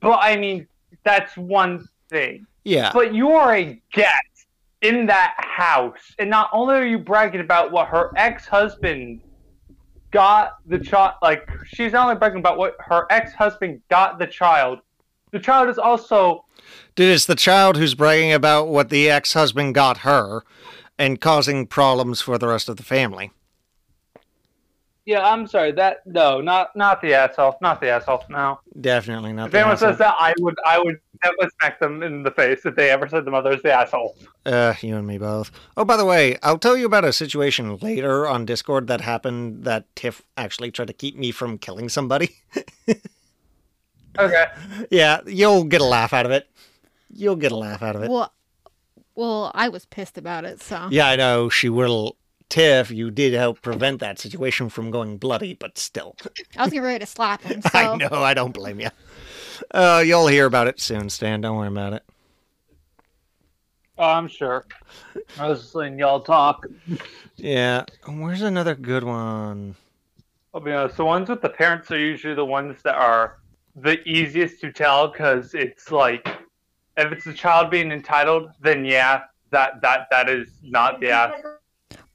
[0.00, 0.66] But I mean,
[1.04, 2.46] that's one thing.
[2.64, 2.92] Yeah.
[2.94, 4.14] But you are a guest
[4.82, 9.20] in that house, and not only are you bragging about what her ex-husband
[10.10, 14.80] got the child, like she's not only bragging about what her ex-husband got the child.
[15.32, 16.44] The child is also
[16.94, 20.42] Dude, it's the child who's bragging about what the ex husband got her
[20.98, 23.30] and causing problems for the rest of the family.
[25.06, 25.26] Yeah.
[25.26, 28.24] I'm sorry that no, not not the asshole, not the asshole.
[28.28, 28.60] No.
[28.80, 29.90] Definitely not If the anyone asshole.
[29.90, 33.08] says that, I would I would definitely smack them in the face if they ever
[33.08, 34.16] said the mother is the asshole.
[34.46, 35.50] Uh, you and me both.
[35.76, 39.64] Oh, by the way, I'll tell you about a situation later on Discord that happened
[39.64, 42.36] that Tiff actually tried to keep me from killing somebody.
[44.18, 44.46] Okay.
[44.90, 46.48] yeah, you'll get a laugh out of it.
[47.12, 48.10] You'll get a laugh out of it.
[48.10, 48.32] well,
[49.14, 50.62] well, I was pissed about it.
[50.62, 52.16] So Yeah, I know she will.
[52.50, 56.16] Tiff, you did help prevent that situation from going bloody, but still.
[56.56, 57.62] I was getting ready to slap him.
[57.70, 58.90] So I know, I don't blame you.
[59.70, 61.40] Uh, you'll hear about it soon, Stan.
[61.40, 62.02] Don't worry about it.
[63.96, 64.66] Oh, I'm sure.
[65.38, 66.66] I was just letting y'all talk.
[67.36, 67.84] Yeah.
[68.06, 69.76] Where's another good one?
[70.52, 70.96] I'll be honest.
[70.96, 73.38] The ones with the parents are usually the ones that are
[73.76, 76.26] the easiest to tell because it's like,
[76.96, 81.34] if it's a child being entitled, then yeah, that that that is not the ass.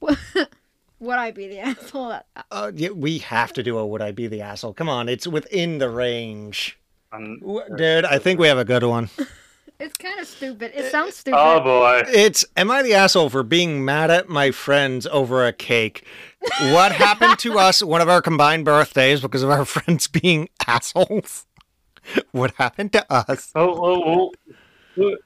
[0.00, 2.08] would I be the asshole?
[2.10, 4.74] That, Uh, yeah, we have to do a Would I Be the Asshole?
[4.74, 6.78] Come on, it's within the range.
[7.12, 9.08] Um, W- Dude, I think we have a good one.
[9.78, 10.72] it's kind of stupid.
[10.74, 11.38] It sounds stupid.
[11.38, 12.02] oh boy.
[12.08, 16.04] It's Am I the asshole for being mad at my friends over a cake?
[16.60, 21.46] What happened to us one of our combined birthdays because of our friends being assholes?
[22.32, 23.50] What happened to us?
[23.54, 24.32] Oh, oh,
[24.98, 25.16] oh.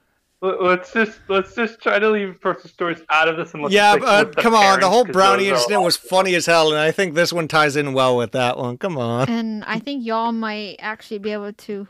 [0.43, 3.75] Let- Let's just let's just try to leave personal stories out of this and let's
[3.75, 5.97] Yeah, stick but uh, with the come on, the whole brownie those are incident was
[5.99, 8.79] funny as hell, and I think this one ties in well with that one.
[8.79, 11.87] Come on, and I think y'all might actually be able to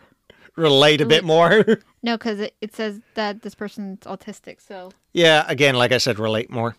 [0.56, 1.64] relate a bit more.
[2.02, 4.60] no, because it, it says that this person's autistic.
[4.60, 6.74] So yeah, again, like I said, relate more.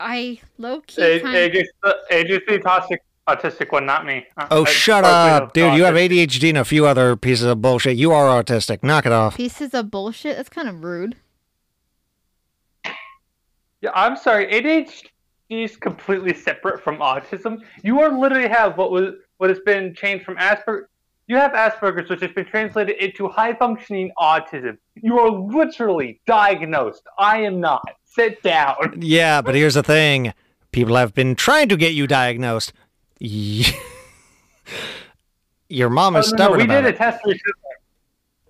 [0.00, 2.98] I low key A- kind AJ's the AJ's the
[3.28, 4.24] autistic autistic one, not me.
[4.36, 5.74] Uh, Oh, I- shut I- up, dude!
[5.74, 5.94] You have.
[5.94, 7.96] ADHD and a few other pieces of bullshit.
[7.96, 8.82] You are autistic.
[8.82, 9.36] Knock it off.
[9.36, 10.36] pieces of bullshit.
[10.36, 11.16] That's kind of rude.
[13.80, 14.46] Yeah, I'm sorry.
[14.52, 15.04] ADHD
[15.50, 17.58] is completely separate from autism.
[17.82, 20.84] You are literally have what was what has been changed from Asperger.
[21.28, 24.78] You have Asperger's, which has been translated into high functioning autism.
[24.94, 27.02] You are literally diagnosed.
[27.18, 27.82] I am not.
[28.04, 28.94] Sit down.
[29.00, 30.32] Yeah, but here's the thing:
[30.72, 32.72] people have been trying to get you diagnosed.
[35.68, 37.20] Your mom is Oh, no, no, stubborn we about did a test.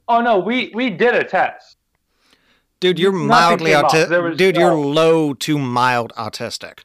[0.07, 1.77] Oh no, we we did a test.
[2.81, 2.99] dude.
[2.99, 3.93] You're nothing mildly came up.
[3.93, 4.37] There autistic.
[4.37, 6.81] Dude, you're low to mild autistic.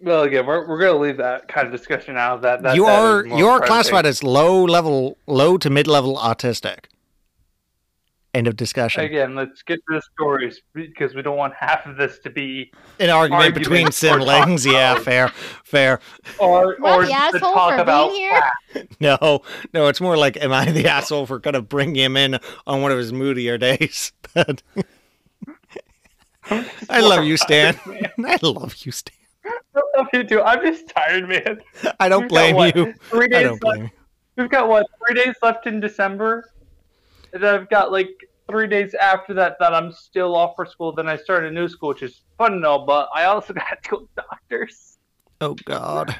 [0.00, 2.42] Well, again, we're, we're gonna leave that kind of discussion out.
[2.42, 6.16] That, that you that are you are classified as low level, low to mid level
[6.16, 6.84] autistic.
[8.34, 9.02] End of discussion.
[9.02, 12.70] Again, let's get to the stories because we don't want half of this to be
[13.00, 14.66] An argument argument between siblings.
[14.66, 15.32] Yeah, fair,
[15.68, 16.00] fair.
[16.38, 18.86] or Am I or the asshole talk for about being here?
[19.00, 19.42] No,
[19.72, 22.82] no, it's more like, am I the asshole for kind of bringing him in on
[22.82, 24.12] one of his moodier days?
[24.34, 24.62] But
[26.90, 27.78] I love you, Stan.
[28.24, 29.14] I love you, Stan.
[29.74, 30.42] I love you too.
[30.42, 31.60] I'm just tired, man.
[31.98, 32.94] I don't We've got, blame what, you.
[33.10, 33.60] Three I don't left.
[33.60, 33.90] blame you.
[34.36, 34.86] We've got what?
[35.06, 36.50] Three days left in December.
[37.32, 38.10] And then I've got like
[38.48, 40.92] three days after that that I'm still off for school.
[40.92, 43.82] Then I start a new school, which is fun and all, but I also got
[43.82, 44.87] to go to doctors.
[45.40, 46.16] Oh God.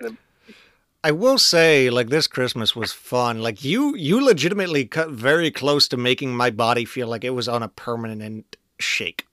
[1.04, 3.40] I will say, like this Christmas was fun.
[3.40, 7.48] Like you, you legitimately cut very close to making my body feel like it was
[7.48, 9.26] on a permanent shake.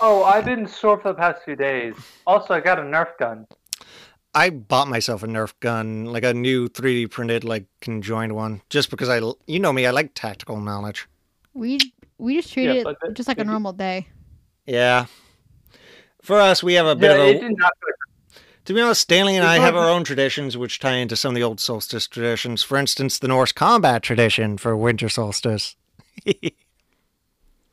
[0.00, 1.94] Oh, I've been sore for the past few days.
[2.26, 3.46] Also, I got a Nerf gun.
[4.34, 8.88] I bought myself a Nerf gun, like a new 3D printed, like conjoined one, just
[8.88, 11.06] because I, you know me, I like tactical knowledge.
[11.52, 11.78] We
[12.16, 14.08] we just treat Yeah, it just like a normal day.
[14.66, 15.06] Yeah.
[16.22, 17.40] For us, we have a bit Yeah, of it a.
[17.40, 17.72] did not
[18.66, 21.34] To be honest, Stanley and I have our own traditions which tie into some of
[21.34, 22.62] the old solstice traditions.
[22.62, 25.76] For instance, the Norse combat tradition for winter solstice.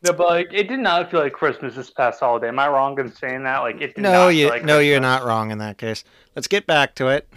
[0.03, 2.49] No, but like it did not feel like Christmas this past holiday.
[2.49, 3.59] Am I wrong in saying that?
[3.59, 6.03] Like it did no, not you feel like no, you're not wrong in that case.
[6.35, 7.27] Let's get back to it.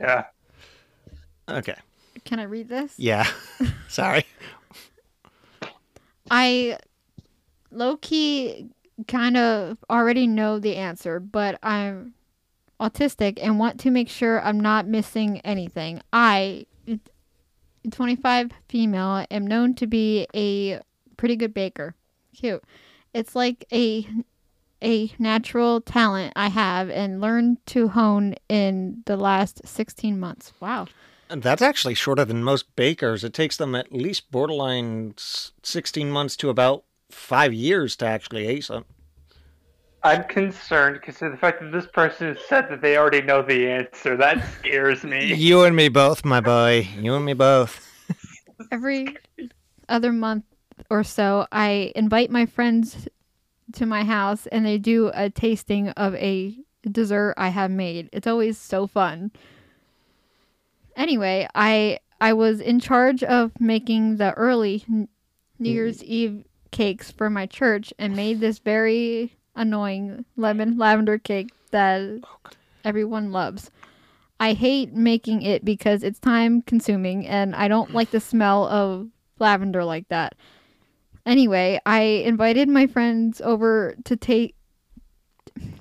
[0.00, 0.24] Yeah.
[1.48, 1.76] Okay.
[2.24, 2.94] Can I read this?
[2.96, 3.26] Yeah.
[3.88, 4.24] Sorry.
[6.30, 6.78] I
[7.70, 8.70] low key
[9.08, 12.14] kind of already know the answer, but I'm
[12.80, 16.00] autistic and want to make sure I'm not missing anything.
[16.12, 16.66] I,
[17.90, 20.80] 25 female, am known to be a
[21.16, 21.94] pretty good baker.
[22.34, 22.62] Cute.
[23.14, 24.06] It's like a
[24.82, 30.52] a natural talent I have and learned to hone in the last 16 months.
[30.60, 30.86] Wow.
[31.30, 33.24] And That's actually shorter than most bakers.
[33.24, 38.70] It takes them at least borderline 16 months to about five years to actually ace
[38.70, 38.84] it.
[40.02, 43.68] I'm concerned because of the fact that this person said that they already know the
[43.68, 44.16] answer.
[44.16, 45.34] That scares me.
[45.34, 46.86] You and me both, my boy.
[46.96, 47.84] You and me both.
[48.70, 49.16] every
[49.88, 50.44] other month
[50.90, 53.08] or so, I invite my friends
[53.72, 56.56] to my house and they do a tasting of a
[56.88, 58.08] dessert I have made.
[58.12, 59.32] It's always so fun.
[60.94, 65.08] Anyway, I I was in charge of making the early New
[65.60, 65.74] mm.
[65.74, 66.44] Year's Eve
[66.76, 72.20] cakes for my church and made this very annoying lemon lavender cake that
[72.84, 73.70] everyone loves.
[74.38, 79.08] I hate making it because it's time consuming and I don't like the smell of
[79.38, 80.34] lavender like that.
[81.24, 84.54] Anyway, I invited my friends over to take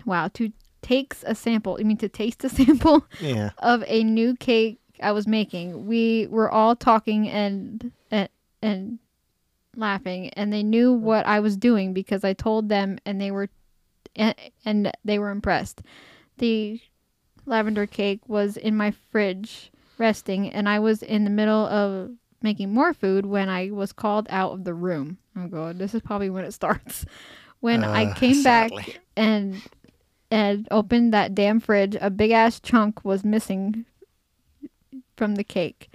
[0.06, 0.52] wow, to
[0.82, 1.78] takes a sample.
[1.80, 3.50] You mean to taste a sample Yeah.
[3.60, 5.88] of a new cake I was making.
[5.88, 8.30] We were all talking and and,
[8.62, 9.00] and
[9.78, 13.50] laughing and they knew what I was doing because I told them and they were
[14.16, 14.36] and,
[14.66, 15.82] and they were impressed.
[16.38, 16.80] The
[17.46, 22.12] lavender cake was in my fridge resting and I was in the middle of
[22.42, 25.18] making more food when I was called out of the room.
[25.38, 27.06] Oh god, this is probably when it starts.
[27.62, 28.72] When I Uh, came back
[29.18, 29.62] and
[30.30, 33.86] and opened that damn fridge, a big ass chunk was missing
[35.18, 35.90] from the cake.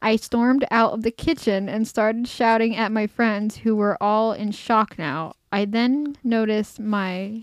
[0.00, 4.32] I stormed out of the kitchen and started shouting at my friends who were all
[4.32, 5.34] in shock now.
[5.50, 7.42] I then noticed my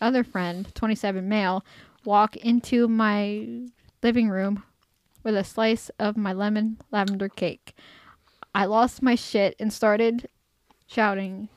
[0.00, 1.64] other friend, 27 male,
[2.04, 3.66] walk into my
[4.02, 4.62] living room
[5.22, 7.74] with a slice of my lemon lavender cake.
[8.54, 10.28] I lost my shit and started
[10.86, 11.48] shouting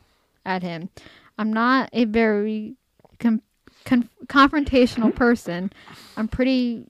[0.46, 0.90] at him.
[1.38, 2.76] I'm not a very
[3.20, 3.44] com-
[3.86, 5.72] con- confrontational person.
[6.16, 6.86] I'm pretty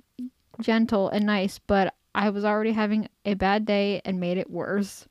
[0.61, 5.05] gentle and nice, but I was already having a bad day and made it worse.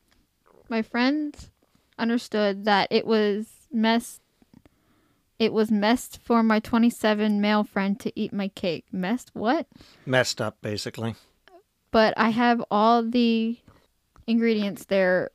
[0.68, 1.52] My friends
[1.96, 4.20] understood that it was mess
[5.38, 8.86] it was messed for my 27 male friend to eat my cake.
[8.90, 9.68] Messed what?
[10.04, 11.14] Messed up, basically.
[11.92, 13.58] But I have all the
[14.26, 15.30] ingredients there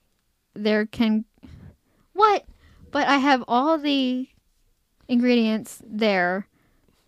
[0.53, 1.23] there can
[2.11, 2.43] what?
[2.91, 4.27] But I have all the
[5.07, 6.48] ingredients there.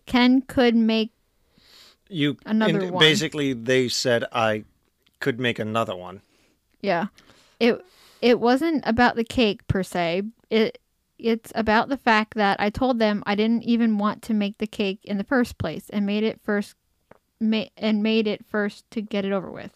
[0.05, 1.11] Ken could make
[2.13, 2.99] You Another one.
[2.99, 4.63] Basically, they said I
[5.19, 6.21] could make another one.
[6.81, 7.07] Yeah.
[7.59, 7.83] It
[8.21, 10.23] it wasn't about the cake per se.
[10.49, 10.79] It
[11.17, 14.67] it's about the fact that I told them I didn't even want to make the
[14.67, 16.75] cake in the first place and made it first
[17.39, 19.71] ma- and made it first to get it over with.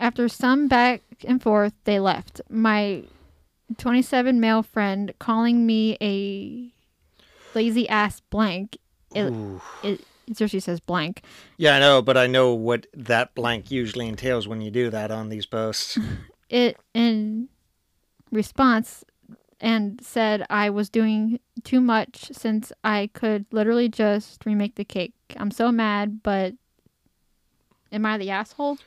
[0.00, 2.40] After some back and forth, they left.
[2.48, 3.04] My
[3.76, 6.72] 27 male friend calling me a
[7.54, 8.78] lazy ass blank.
[9.14, 9.32] It,
[9.82, 11.22] it, it seriously says blank.
[11.56, 15.10] Yeah, I know, but I know what that blank usually entails when you do that
[15.10, 15.98] on these posts.
[16.48, 17.48] it in
[18.30, 19.04] response
[19.60, 25.14] and said I was doing too much since I could literally just remake the cake.
[25.36, 26.54] I'm so mad, but
[27.90, 28.78] am I the asshole?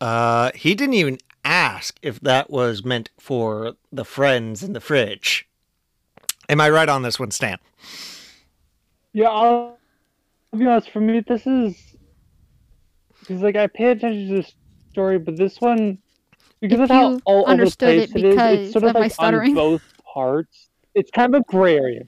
[0.00, 5.48] Uh, he didn't even ask if that was meant for the friends in the fridge.
[6.48, 7.58] Am I right on this one, Stan?
[9.12, 9.78] Yeah, I'll,
[10.52, 10.90] I'll be honest.
[10.90, 11.96] For me, this is
[13.20, 14.52] because like I pay attention to the
[14.90, 15.98] story, but this one
[16.60, 19.00] because If of how all over the place it it is, it's sort of of
[19.00, 20.68] like on both parts.
[20.94, 22.02] It's kind of a gray area.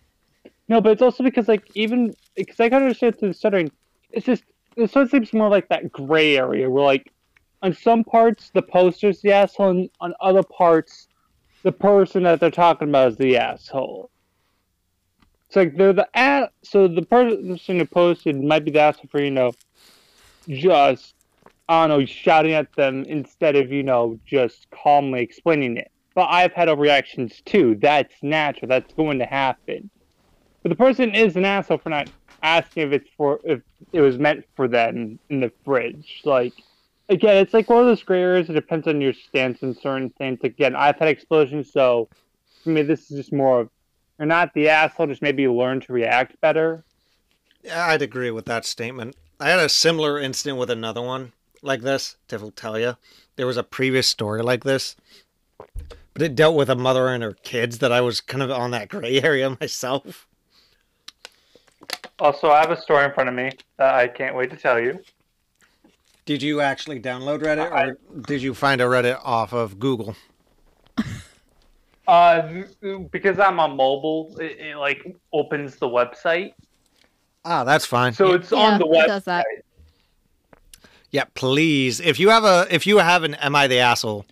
[0.69, 3.71] No, but it's also because like even because I can understand through the stuttering,
[4.11, 4.45] it's just
[4.77, 7.13] it sort of seems more like that gray area where like
[7.63, 11.09] on some parts the poster's the asshole, and on other parts
[11.63, 14.11] the person that they're talking about is the asshole.
[15.55, 16.49] It's like they're the ass.
[16.65, 19.53] So the person who posted might be the asshole for you know,
[20.49, 21.15] just
[21.69, 25.93] I don't know, shouting at them instead of you know just calmly explaining it.
[26.17, 27.79] But I've had overreactions too.
[27.81, 28.69] That's natural.
[28.69, 29.91] That's going to happen.
[30.65, 32.11] But the person is an asshole for not
[32.43, 33.61] asking if it's for if
[33.93, 36.23] it was meant for them in the fridge.
[36.25, 36.55] Like
[37.09, 38.51] again, it's like one of those gray areas.
[38.51, 40.41] It depends on your stance on certain things.
[40.43, 42.09] Again, I've had explosions, so
[42.65, 43.69] for me, this is just more of
[44.19, 45.07] you're not the asshole.
[45.07, 46.85] Just maybe learn to react better.
[47.63, 49.17] Yeah, I'd agree with that statement.
[49.41, 51.33] I had a similar incident with another one
[51.63, 52.17] like this.
[52.29, 52.97] To tell you,
[53.37, 54.97] there was a previous story like this,
[56.13, 58.71] but it dealt with a mother and her kids that I was kind of on
[58.73, 60.27] that gray area myself.
[62.19, 64.79] Also, I have a story in front of me that I can't wait to tell
[64.79, 65.01] you.
[66.27, 70.15] Did you actually download Reddit, or I- did you find a Reddit off of Google?
[72.07, 72.63] Uh,
[73.11, 76.53] because I'm on mobile, it, it like opens the website,
[77.47, 78.13] Ah, that's fine.
[78.13, 79.07] so it's Yeah, on the it website.
[79.07, 79.47] does that.
[81.11, 82.01] Yeah, please.
[82.01, 84.27] If you have a, if you have an "Am I the asshole?"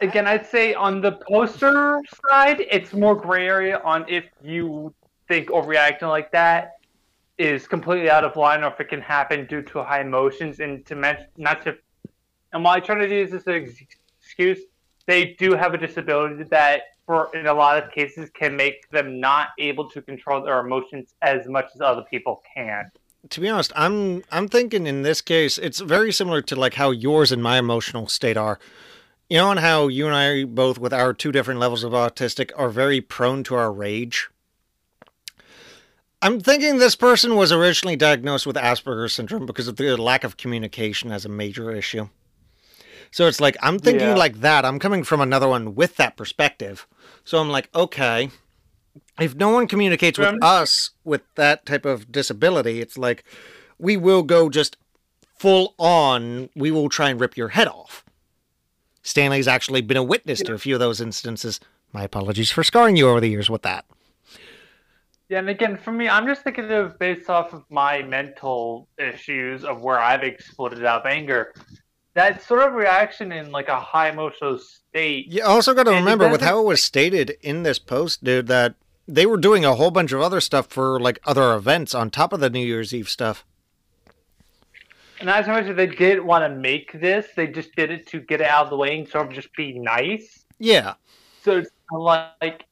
[0.00, 2.00] Again, I'd say on the poster
[2.30, 4.94] side, it's more gray area on if you
[5.28, 6.72] think overreacting like that
[7.36, 10.60] is completely out of line or if it can happen due to high emotions.
[10.60, 11.76] And to mention, not to,
[12.52, 13.74] and while I try to use this as an
[14.20, 14.60] excuse,
[15.06, 19.20] they do have a disability that, for in a lot of cases, can make them
[19.20, 22.90] not able to control their emotions as much as other people can.
[23.28, 26.90] To be honest, I'm I'm thinking in this case it's very similar to like how
[26.90, 28.58] yours and my emotional state are.
[29.28, 32.50] You know, and how you and I both, with our two different levels of autistic,
[32.56, 34.28] are very prone to our rage.
[36.22, 40.36] I'm thinking this person was originally diagnosed with Asperger's syndrome because of the lack of
[40.36, 42.08] communication as a major issue.
[43.10, 44.14] So it's like I'm thinking Yeah.
[44.14, 44.64] like that.
[44.64, 46.86] I'm coming from another one with that perspective.
[47.24, 48.30] So I'm like, okay,
[49.18, 53.24] if no one communicates with Um, us with that type of disability, it's like
[53.78, 54.76] we will go just
[55.38, 56.50] full on.
[56.54, 58.04] We will try and rip your head off.
[59.02, 61.58] Stanley's actually been a witness to a few of those instances.
[61.92, 63.84] My apologies for scarring you over the years with that.
[65.28, 69.64] Yeah, and again, for me, I'm just thinking of based off of my mental issues
[69.64, 71.54] of where I've exploded out of anger.
[72.14, 75.28] That sort of reaction in like a high emotional state.
[75.28, 78.74] You also got to remember with how it was stated in this post, dude, that
[79.06, 82.32] they were doing a whole bunch of other stuff for like other events on top
[82.32, 83.44] of the New Year's Eve stuff.
[85.20, 88.20] And as much as they did want to make this, they just did it to
[88.20, 90.44] get it out of the way and sort of just be nice.
[90.58, 90.94] Yeah.
[91.44, 92.64] So it's like,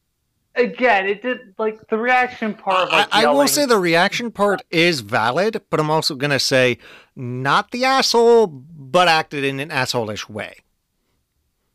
[0.55, 2.87] again, it did like the reaction part.
[2.87, 6.31] Of, I, like, I will say the reaction part is valid, but I'm also going
[6.31, 6.77] to say
[7.15, 10.57] not the asshole, but acted in an asshole-ish way.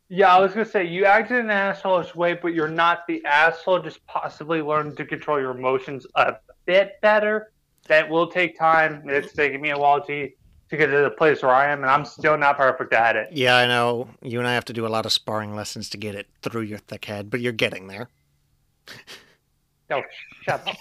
[0.07, 3.25] Yeah, I was gonna say you acted in an asshole way, but you're not the
[3.25, 3.79] asshole.
[3.79, 6.35] Just possibly learn to control your emotions a
[6.65, 7.51] bit better.
[7.87, 9.03] That will take time.
[9.09, 10.29] It's taking me a while to
[10.69, 13.29] to get to the place where I am, and I'm still not perfect at it.
[13.31, 14.09] Yeah, I know.
[14.21, 16.63] You and I have to do a lot of sparring lessons to get it through
[16.63, 18.09] your thick head, but you're getting there.
[19.89, 20.01] No, oh,
[20.43, 20.75] shut up.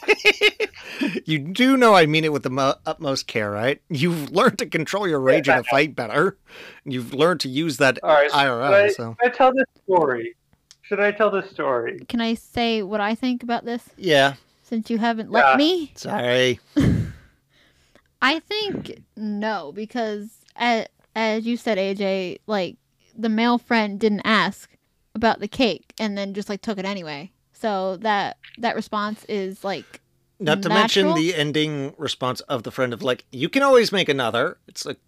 [1.26, 3.80] you do know I mean it with the mo- utmost care, right?
[3.88, 6.38] You've learned to control your rage in a fight better.
[6.84, 8.66] You've learned to use that All right, IRL.
[8.68, 10.36] should I, So should I tell this story?
[10.82, 12.00] Should I tell this story?
[12.08, 15.56] Can I say what I think about this yeah, since you haven't let Yeah.
[15.56, 15.92] me?
[15.96, 16.60] sorry.
[18.22, 22.76] I think no, because as, as you said, AJ, like
[23.16, 24.70] the male friend didn't ask
[25.14, 27.30] about the cake and then just like took it anyway.
[27.64, 30.02] So that that response is like
[30.38, 34.10] Not to mention the ending response of the friend of like, you can always make
[34.10, 34.58] another.
[34.68, 34.98] It's like,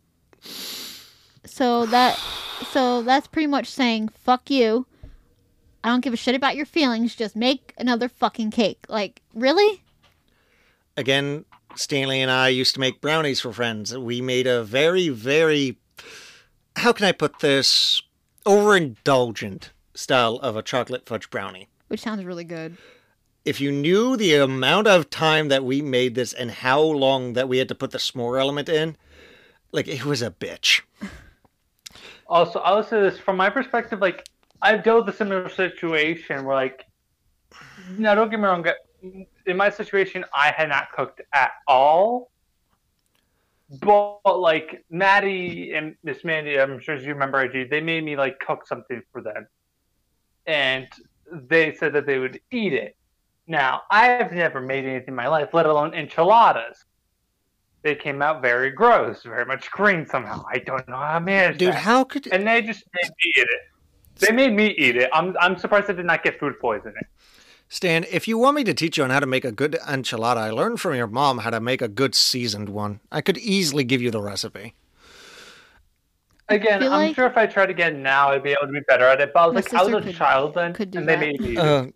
[1.45, 2.19] so that
[2.73, 4.87] so that's pretty much saying fuck you.
[5.85, 7.15] I don't give a shit about your feelings.
[7.15, 8.87] Just make another fucking cake.
[8.89, 9.83] Like really?
[10.97, 13.95] again, Stanley and I used to make brownies for friends.
[13.99, 15.77] We made a very, very,
[16.77, 18.01] how can I put this,
[18.47, 21.69] overindulgent style of a chocolate fudge brownie.
[21.88, 22.76] Which sounds really good.
[23.44, 27.48] If you knew the amount of time that we made this and how long that
[27.48, 28.96] we had to put the s'more element in,
[29.70, 30.82] like it was a bitch.
[32.28, 34.00] Also, I'll say this from my perspective.
[34.00, 34.28] Like,
[34.60, 36.84] I've dealt with a similar situation where, like,
[37.96, 38.66] now don't get me wrong.
[39.46, 42.32] In my situation, I had not cooked at all.
[43.80, 48.38] But like Maddie and Miss Mandy, I'm sure you remember, AJ, they made me like
[48.38, 49.48] cook something for them,
[50.46, 50.86] and
[51.32, 52.97] they said that they would eat it.
[53.47, 56.85] Now, I have never made anything in my life, let alone enchiladas.
[57.82, 60.44] They came out very gross, very much green somehow.
[60.53, 61.77] I don't know how I managed Dude, that.
[61.77, 63.61] how could and they just made me eat it.
[64.19, 65.11] They made me eat it.
[65.12, 67.03] I'm I'm surprised I did not get food poisoning.
[67.69, 70.39] Stan, if you want me to teach you on how to make a good enchilada,
[70.39, 73.01] I learned from your mom how to make a good seasoned one.
[73.11, 74.74] I could easily give you the recipe.
[76.48, 79.05] Again, I'm like- sure if I tried again now, I'd be able to be better
[79.05, 79.32] at it.
[79.35, 81.40] But I was like, I was a could- child then, could do and they made
[81.40, 81.56] me.
[81.56, 81.86] Uh,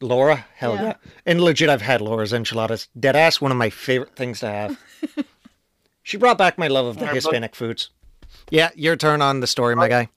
[0.00, 0.44] Laura?
[0.54, 0.82] Hell yeah.
[0.82, 0.94] Yeah.
[1.24, 2.88] And legit, I've had Laura's enchiladas.
[2.98, 4.78] Deadass, one of my favorite things to have.
[6.02, 7.90] she brought back my love of the Hispanic foods.
[8.50, 10.08] Yeah, your turn on the story, my guy.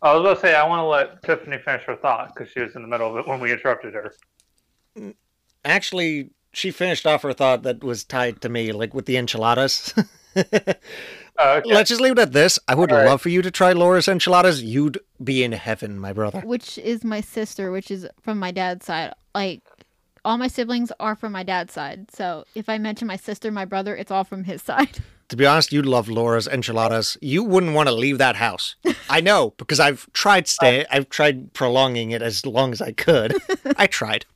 [0.00, 2.60] I was going to say, I want to let Tiffany finish her thought because she
[2.60, 4.14] was in the middle of it when we interrupted her.
[5.64, 9.94] Actually, she finished off her thought that was tied to me, like with the enchiladas.
[11.38, 11.74] Uh, okay.
[11.74, 12.58] Let's just leave it at this.
[12.68, 13.08] I would Alright.
[13.08, 14.62] love for you to try Laura's enchiladas.
[14.62, 16.40] You'd be in heaven, my brother.
[16.44, 19.14] Which is my sister, which is from my dad's side.
[19.34, 19.62] Like
[20.24, 22.10] all my siblings are from my dad's side.
[22.12, 24.98] So if I mention my sister, my brother, it's all from his side.
[25.30, 27.16] To be honest, you'd love Laura's enchiladas.
[27.20, 28.76] You wouldn't want to leave that house.
[29.08, 30.84] I know because I've tried stay.
[30.90, 33.34] I've tried prolonging it as long as I could.
[33.76, 34.26] I tried.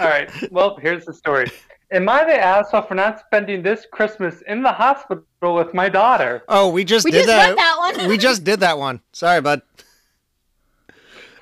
[0.00, 0.30] All right.
[0.52, 1.50] Well, here's the story.
[1.90, 5.24] Am I the asshole for not spending this Christmas in the hospital
[5.54, 6.42] with my daughter?
[6.48, 7.56] Oh, we just We did just that.
[7.56, 8.08] that one.
[8.08, 9.00] we just did that one.
[9.12, 9.62] Sorry, bud.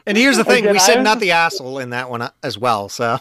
[0.07, 2.23] And here's the thing: Again, we I said was not the asshole in that one
[2.23, 2.89] uh, as well.
[2.89, 3.19] So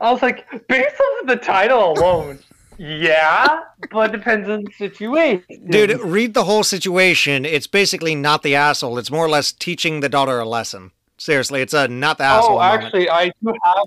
[0.00, 2.38] I was like, based on the title alone,
[2.78, 3.60] yeah,
[3.90, 5.68] but depends on the situation.
[5.68, 7.44] Dude, read the whole situation.
[7.44, 8.96] It's basically not the asshole.
[8.96, 10.92] It's more or less teaching the daughter a lesson.
[11.18, 12.52] Seriously, it's a not the asshole.
[12.56, 12.84] Oh, moment.
[12.84, 13.84] actually, I do have.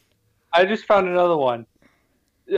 [0.53, 1.65] I just found another one.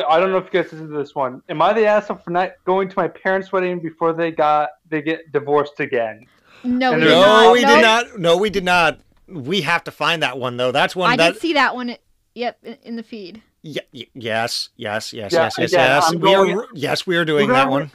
[0.08, 1.42] I don't know if you guys listen to this one.
[1.48, 5.02] Am I the asshole for not going to my parents' wedding before they got they
[5.02, 6.26] get divorced again?
[6.64, 7.44] No, we did there's- not.
[7.44, 8.20] no, we No, did not.
[8.20, 9.00] No, we did not.
[9.28, 10.72] We have to find that one though.
[10.72, 11.34] That's one I that.
[11.34, 11.96] did see that one.
[12.34, 13.42] Yep, in- in the feed.
[13.64, 16.12] Y- y- yes, yes, yes, Yeah, yes, yes, again, yes.
[16.12, 16.68] We going- are.
[16.74, 17.92] Yes, we are doing that one.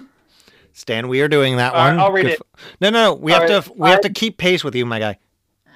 [0.72, 1.98] Stan, we are doing that All right, one.
[2.01, 2.40] I'll read Good it.
[2.56, 3.14] f- No, no, no.
[3.14, 3.72] We All have right, to.
[3.74, 5.18] We have I- to keep pace with you, my guy.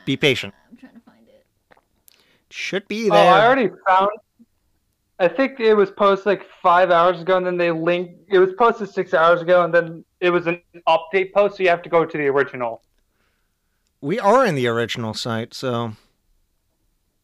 [0.07, 0.55] Be patient.
[0.71, 1.45] I'm trying to find it.
[2.57, 3.19] Should be there.
[3.19, 3.37] Oh.
[3.37, 4.11] I already found.
[5.19, 8.31] I think it was posted like five hours ago, and then they linked.
[8.31, 11.69] It was posted six hours ago, and then it was an update post, so you
[11.69, 12.81] have to go to the original.
[14.01, 15.97] We are in the original site, so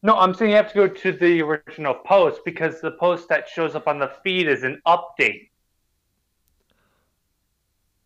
[0.03, 3.47] No, I'm saying you have to go to the original post because the post that
[3.47, 5.47] shows up on the feed is an update.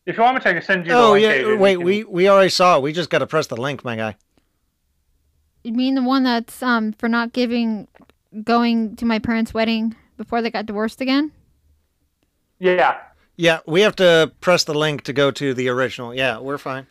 [0.05, 2.03] If you want me to, I can send you the Oh yeah, wait, can- we
[2.03, 2.83] we already saw it.
[2.83, 4.15] We just got to press the link, my guy.
[5.65, 7.87] You mean the one that's um for not giving,
[8.43, 11.31] going to my parents' wedding before they got divorced again?
[12.59, 12.99] Yeah.
[13.35, 16.13] Yeah, we have to press the link to go to the original.
[16.13, 16.85] Yeah, we're fine.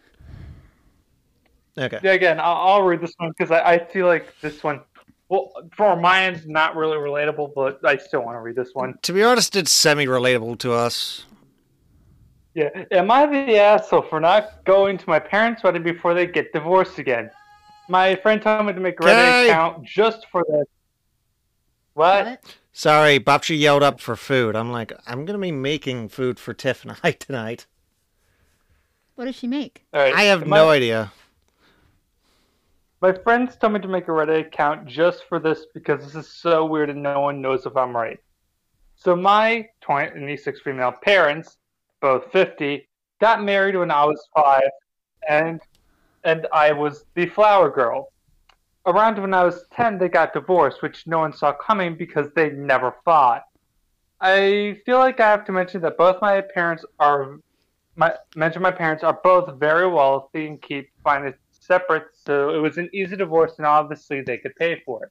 [1.79, 2.01] Okay.
[2.03, 4.81] Yeah, again, I'll, I'll read this one because I, I feel like this one,
[5.29, 8.99] well, for my end, not really relatable, but I still want to read this one.
[9.03, 11.27] To be honest, it's semi-relatable to us.
[12.55, 12.71] Yeah.
[12.91, 16.99] Am I the asshole for not going to my parents' wedding before they get divorced
[16.99, 17.31] again?
[17.89, 19.45] My friend told me to make a Reddit Okay.
[19.45, 20.67] account just for this.
[21.95, 22.41] What?
[22.73, 24.57] Sorry, Babshi yelled up for food.
[24.57, 27.67] I'm like, I'm gonna be making food for Tiff and I tonight.
[29.15, 29.85] What does she make?
[29.93, 30.15] All right.
[30.15, 31.13] I have am no idea.
[33.01, 36.29] My friends told me to make a Reddit account just for this because this is
[36.41, 38.19] so weird and no one knows if I'm right.
[38.97, 41.59] So my 26 female parents,
[42.01, 42.89] both 50,
[43.21, 44.63] got married when I was five,
[45.29, 45.61] and
[46.25, 48.13] and I was the flower girl.
[48.87, 52.51] Around when I was 10, they got divorced, which no one saw coming because they
[52.51, 53.45] never fought.
[54.21, 57.39] I feel like I have to mention that both my parents are
[57.97, 62.77] my mention my parents are both very wealthy and keep finances separate, so it was
[62.77, 65.11] an easy divorce, and obviously they could pay for it.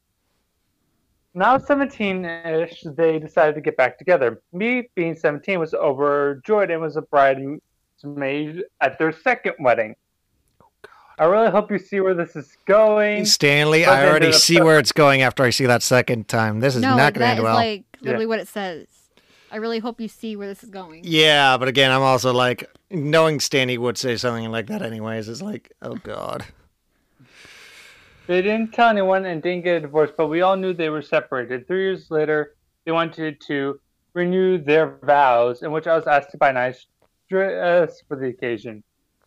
[1.31, 4.41] When I was 17-ish, they decided to get back together.
[4.51, 9.95] Me, being 17, was overjoyed and was a bridesmaid at their second wedding.
[11.19, 13.25] I really hope you see where this is going.
[13.25, 16.59] Stanley, I already the- see where it's going after I see that second time.
[16.59, 17.55] This is no, not gonna that end is well.
[17.55, 18.87] like literally what it says.
[19.51, 21.01] I really hope you see where this is going.
[21.03, 25.29] Yeah, but again, I'm also like knowing Stanley would say something like that anyways.
[25.29, 26.45] Is like, oh god.
[28.25, 31.01] They didn't tell anyone and didn't get a divorce, but we all knew they were
[31.01, 31.67] separated.
[31.67, 33.79] Three years later, they wanted to
[34.13, 36.87] renew their vows, in which I was asked to buy nice
[37.29, 38.81] dress uh, for the occasion.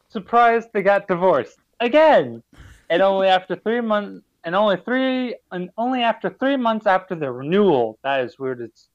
[0.08, 2.42] Surprised, they got divorced again,
[2.90, 7.30] and only after three months, and only three, and only after three months after the
[7.30, 7.98] renewal.
[8.04, 8.60] That is weird.
[8.60, 8.88] It's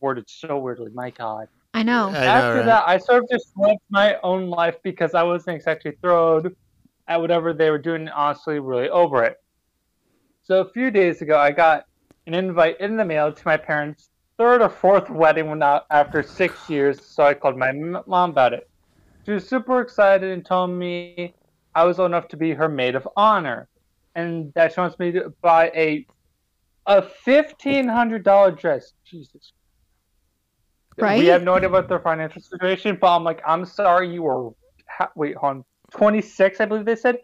[0.00, 0.90] worded so weirdly.
[0.94, 1.48] My God.
[1.74, 2.08] I know.
[2.08, 2.66] I know, After right?
[2.66, 6.48] that, I sort of just lived my own life because I wasn't exactly thrilled
[7.06, 8.08] at whatever they were doing.
[8.08, 9.36] Honestly, really over it.
[10.42, 11.84] So a few days ago, I got
[12.26, 14.08] an invite in the mail to my parents'
[14.38, 17.04] third or fourth wedding when uh, after six years.
[17.04, 18.68] So I called my mom about it.
[19.26, 21.34] She was super excited and told me
[21.78, 23.68] I was old enough to be her maid of honor.
[24.14, 26.04] and that she wants me to buy a
[26.86, 28.92] a fifteen hundred dollar dress.
[29.04, 29.52] Jesus.
[30.96, 31.18] Right?
[31.18, 34.50] We have no idea about their financial situation, but I'm like, I'm sorry, you were
[34.88, 37.18] ha- wait, on, twenty six, I believe they said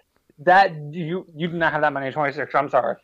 [0.50, 2.12] that you you do not have that money.
[2.12, 2.54] Twenty six.
[2.54, 2.96] I'm sorry.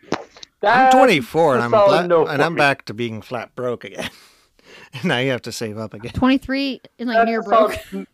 [0.62, 2.58] I'm 24 and a I'm solid flat, no and I'm me.
[2.58, 4.10] back to being flat broke again.
[5.04, 6.12] now you have to save up again.
[6.12, 7.72] 23 and like That's near broke.
[7.90, 8.06] solid-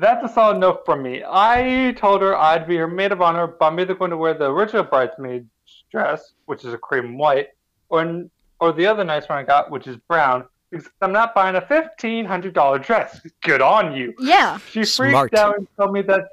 [0.00, 1.22] That's a solid no from me.
[1.26, 4.32] I told her I'd be her maid of honor, but I'm either going to wear
[4.32, 5.46] the original bridesmaid
[5.90, 7.48] dress, which is a cream white,
[7.90, 8.24] or
[8.60, 11.60] or the other nice one I got, which is brown, because I'm not buying a
[11.60, 13.20] fifteen hundred dollar dress.
[13.42, 14.14] Good on you.
[14.18, 14.58] Yeah.
[14.70, 15.30] She Smart.
[15.30, 16.28] freaked out and told me that.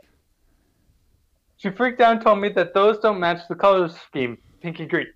[1.58, 4.90] She freaked out and told me that those don't match the color scheme, pink and
[4.90, 5.08] green.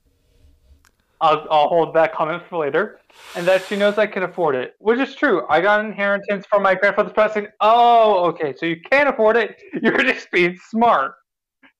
[1.21, 2.99] I'll, I'll hold that comment for later.
[3.35, 5.45] And that she knows I can afford it, which is true.
[5.49, 7.47] I got an inheritance from my grandfather's passing.
[7.61, 9.61] Oh, okay, so you can't afford it.
[9.81, 11.15] You're just being smart.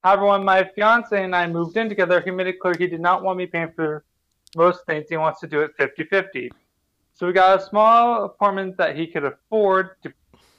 [0.04, 3.02] However, when my fiance and I moved in together, he made it clear he did
[3.02, 4.06] not want me paying for
[4.56, 5.08] most things.
[5.10, 6.52] He wants to do it 50 50.
[7.14, 10.14] So we got a small apartment that he could afford to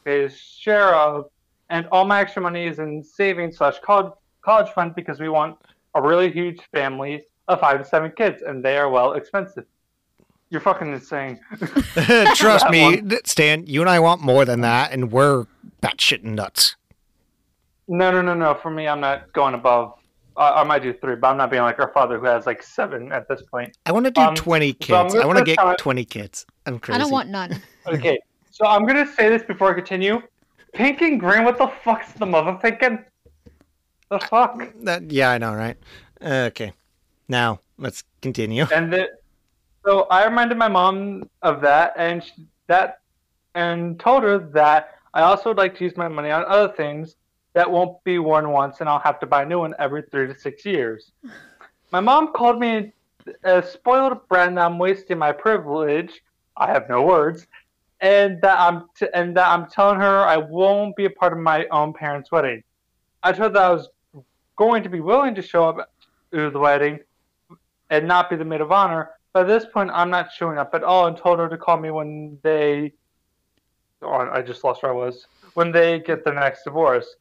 [0.04, 1.26] pay his share of,
[1.70, 4.12] and all my extra money is in savings slash college
[4.42, 5.56] college fund because we want
[5.94, 9.64] a really huge family of five to seven kids, and they are well expensive.
[10.52, 11.40] You're fucking insane.
[12.34, 13.10] Trust me, one.
[13.24, 15.46] Stan, you and I want more than that, and we're
[15.82, 16.76] batshit nuts.
[17.88, 18.52] No, no, no, no.
[18.52, 19.94] For me, I'm not going above.
[20.36, 22.62] I I might do three, but I'm not being like our father who has like
[22.62, 23.78] seven at this point.
[23.86, 24.88] I want to do Um, 20 kids.
[25.14, 26.44] gonna I want to get down- 20 kids.
[26.66, 26.96] I'm crazy.
[26.96, 27.58] I don't want none.
[27.86, 28.18] Okay,
[28.50, 30.20] so I'm gonna say this before I continue.
[30.74, 31.44] Pink and green.
[31.44, 33.04] What the fuck's the mother thinking?
[34.10, 34.60] The fuck.
[34.82, 35.10] that.
[35.10, 35.78] Yeah, I know, right?
[36.22, 36.72] Okay.
[37.26, 38.66] Now, let's continue.
[38.72, 39.08] and the,
[39.84, 42.32] so I reminded my mom of that, and she,
[42.68, 43.00] that,
[43.54, 47.16] and told her that I also would like to use my money on other things
[47.54, 50.26] that won't be worn once, and I'll have to buy a new one every three
[50.26, 51.12] to six years.
[51.90, 52.92] My mom called me
[53.44, 56.22] a spoiled brat, and I'm wasting my privilege.
[56.56, 57.46] I have no words,
[58.00, 61.38] and that I'm t- and that I'm telling her I won't be a part of
[61.38, 62.62] my own parents' wedding.
[63.22, 63.88] I told her that I was
[64.56, 65.92] going to be willing to show up
[66.32, 67.00] to the wedding,
[67.90, 69.10] and not be the maid of honor.
[69.34, 71.90] At this point, I'm not showing up at all and told her to call me
[71.90, 72.92] when they.
[74.02, 75.26] Oh, I just lost where I was.
[75.54, 77.16] When they get their next divorce.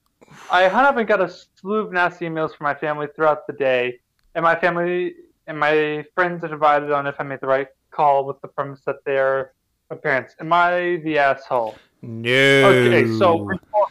[0.49, 3.53] I hung up and got a slew of nasty emails from my family throughout the
[3.53, 3.99] day,
[4.35, 5.15] and my family
[5.47, 8.81] and my friends are divided on if I made the right call with the premise
[8.85, 9.53] that they're
[9.89, 10.35] my parents.
[10.39, 11.75] Am I the asshole?
[12.01, 12.31] No.
[12.31, 13.87] Okay, so before,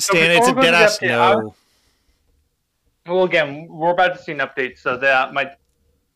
[0.00, 1.54] Stan, before it's a dead ass no.
[3.06, 5.52] Well, again, we're about to see an update, so that might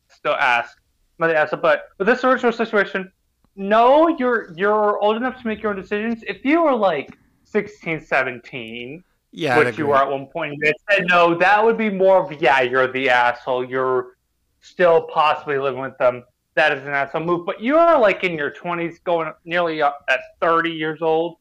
[0.08, 0.77] still ask.
[1.18, 3.10] Might ask, but with this original situation,
[3.56, 6.22] no, you're you're old enough to make your own decisions.
[6.26, 11.06] If you were like 16, 17, Yeah, which you were at one point, you said
[11.08, 13.68] no, that would be more of yeah, you're the asshole.
[13.68, 14.16] You're
[14.60, 16.22] still possibly living with them.
[16.54, 17.46] That is an asshole move.
[17.46, 21.38] But you're like in your 20s, going nearly up at 30 years old.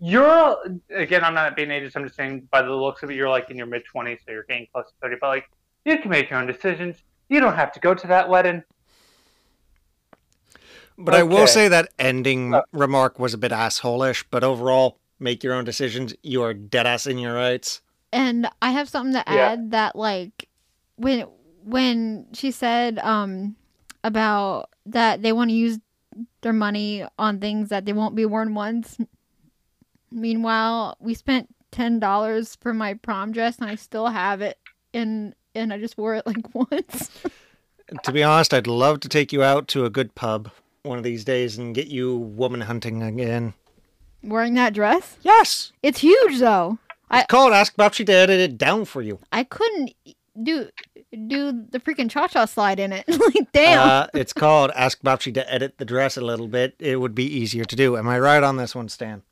[0.00, 0.56] You're
[0.90, 1.94] again, I'm not being ageist.
[1.94, 4.32] I'm just saying by the looks of it, you're like in your mid 20s, so
[4.32, 5.16] you're getting close to 30.
[5.20, 5.50] But like,
[5.84, 7.02] you can make your own decisions.
[7.28, 8.62] You don't have to go to that wedding.
[10.96, 15.42] But I will say that ending Uh, remark was a bit assholish, but overall, make
[15.42, 16.14] your own decisions.
[16.22, 17.82] You are dead ass in your rights.
[18.12, 19.48] And I have something to Yeah.
[19.50, 20.48] add that like
[20.96, 21.26] when
[21.64, 23.56] when she said um
[24.04, 25.78] about that they want to use
[26.42, 28.98] their money on things that they won't be worn once.
[30.12, 34.58] Meanwhile, we spent ten dollars for my prom dress and I still have it
[34.92, 37.10] and and I just wore it like once.
[38.04, 40.50] To be honest, I'd love to take you out to a good pub
[40.84, 43.54] one of these days and get you woman hunting again.
[44.22, 45.16] Wearing that dress?
[45.22, 45.72] Yes!
[45.82, 46.78] It's huge though.
[47.10, 49.18] It's I- called Ask Babsy to edit it down for you.
[49.32, 49.94] I couldn't
[50.42, 50.68] do
[51.26, 53.04] do the freaking cha cha slide in it.
[53.08, 53.88] like damn.
[53.88, 56.74] Uh, it's called Ask Babsy to edit the dress a little bit.
[56.78, 57.96] It would be easier to do.
[57.96, 59.22] Am I right on this one, Stan?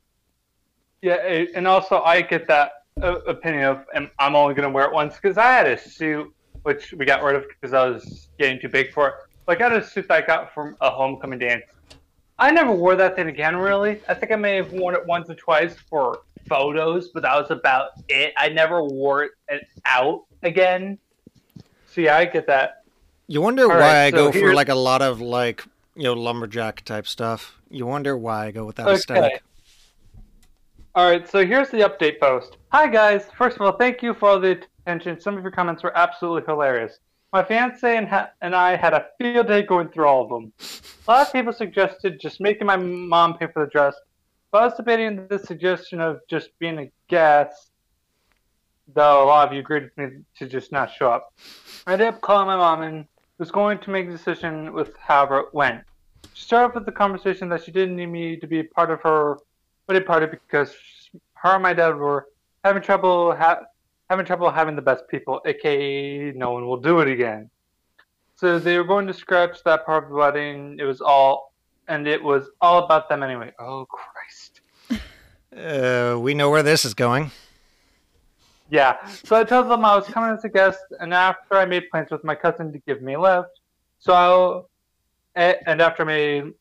[1.01, 1.15] Yeah,
[1.55, 2.71] and also I get that
[3.01, 3.85] uh, opinion of
[4.19, 7.35] I'm only gonna wear it once because I had a suit which we got rid
[7.35, 9.13] of because I was getting too big for it.
[9.47, 11.63] Like I had a suit that I got from a homecoming dance.
[12.39, 13.55] I never wore that thing again.
[13.55, 17.35] Really, I think I may have worn it once or twice for photos, but that
[17.35, 18.33] was about it.
[18.37, 19.31] I never wore it
[19.85, 20.97] out again.
[21.87, 22.83] So yeah, I get that.
[23.27, 25.63] You wonder All why right, I so go for like a lot of like,
[25.95, 27.55] you know, lumberjack type stuff.
[27.69, 28.95] You wonder why I go with that Okay.
[28.95, 29.43] aesthetic.
[30.95, 32.57] All right, so here's the update post.
[32.71, 33.25] Hi guys.
[33.37, 35.19] First of all, thank you for all the attention.
[35.19, 36.99] Some of your comments were absolutely hilarious.
[37.33, 40.53] My fiance and, ha- and I had a field day going through all of them.
[41.07, 43.95] A lot of people suggested just making my mom pay for the dress,
[44.51, 47.71] but I was debating the suggestion of just being a guest.
[48.93, 51.33] though a lot of you agreed with me to just not show up.
[51.87, 53.05] I ended up calling my mom and
[53.39, 55.81] was going to make a decision with however it went.
[56.33, 58.91] She started off with the conversation that she didn't need me to be a part
[58.91, 59.37] of her
[59.87, 60.75] wedding party because
[61.33, 62.27] her and my dad were
[62.63, 63.61] having trouble ha-
[64.13, 67.49] having trouble having the best people, aka no one will do it again.
[68.35, 70.77] So they were going to scratch that part of the wedding.
[70.79, 71.53] It was all,
[71.87, 73.51] and it was all about them anyway.
[73.59, 74.61] Oh Christ.
[75.55, 77.31] Uh, we know where this is going.
[78.69, 78.93] Yeah.
[79.23, 82.11] So I told them I was coming as a guest, and after I made plans
[82.11, 83.59] with my cousin to give me a lift,
[83.97, 84.69] so I'll,
[85.35, 86.53] and after I made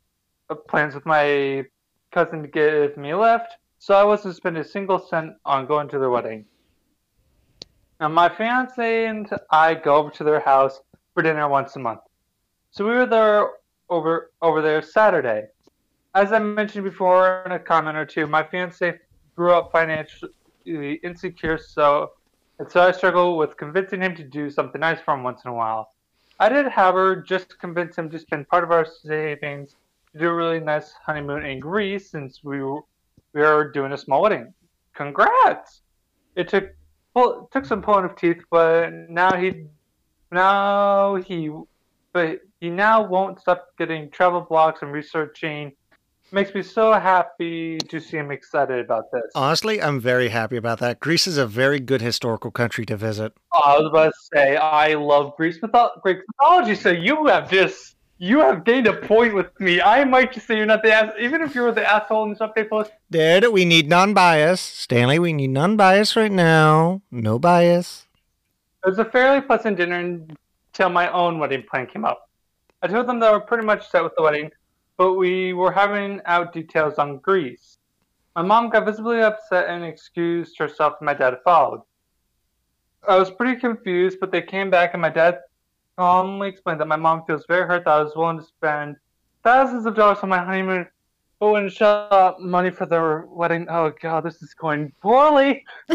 [0.48, 1.66] uh, plans with my
[2.12, 5.88] cousin to give me a lift, so I wasn't spend a single cent on going
[5.88, 6.46] to their wedding.
[8.02, 10.80] Now my fiance and I go over to their house
[11.14, 12.00] for dinner once a month.
[12.72, 13.48] So we were there
[13.90, 15.44] over over there Saturday.
[16.12, 18.98] As I mentioned before in a comment or two, my fiance
[19.36, 22.10] grew up financially insecure, so
[22.58, 25.52] and so I struggle with convincing him to do something nice for him once in
[25.52, 25.92] a while.
[26.40, 29.76] I did, however, just convince him to spend part of our savings
[30.10, 32.80] to do a really nice honeymoon in Greece since we were,
[33.32, 34.52] we are doing a small wedding.
[34.92, 35.82] Congrats!
[36.34, 36.64] It took
[37.14, 39.66] pull, took some pulling of teeth, but now he
[40.30, 41.51] now he
[42.12, 45.72] but he now won't stop getting travel blogs and researching.
[46.30, 49.24] Makes me so happy to see him excited about this.
[49.34, 50.98] Honestly, I'm very happy about that.
[50.98, 53.34] Greece is a very good historical country to visit.
[53.52, 57.51] Oh, I was about to say I love Greek, mytho- Greek mythology, so you have
[57.51, 59.82] just you have gained a point with me.
[59.82, 62.39] I might just say you're not the ass, even if you're the asshole in this
[62.39, 62.93] update post.
[63.11, 64.61] Dad, we need non-bias.
[64.61, 67.03] Stanley, we need non-bias right now.
[67.11, 68.07] No bias.
[68.85, 72.31] It was a fairly pleasant dinner until my own wedding plan came up.
[72.81, 74.53] I told them that we're pretty much set with the wedding,
[74.97, 77.78] but we were having out details on Greece.
[78.36, 81.82] My mom got visibly upset and excused herself, and my dad followed.
[83.09, 85.40] I was pretty confused, but they came back, and my dad
[85.97, 88.97] calmly explained that my mom feels very hurt that I was willing to spend
[89.43, 90.86] thousands of dollars on my honeymoon,
[91.39, 93.66] but wouldn't shell out money for their wedding.
[93.69, 95.64] Oh god, this is going poorly.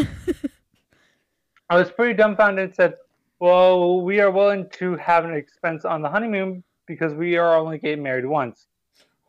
[1.70, 2.94] I was pretty dumbfounded and said,
[3.40, 7.78] Well, we are willing to have an expense on the honeymoon because we are only
[7.78, 8.66] getting married once.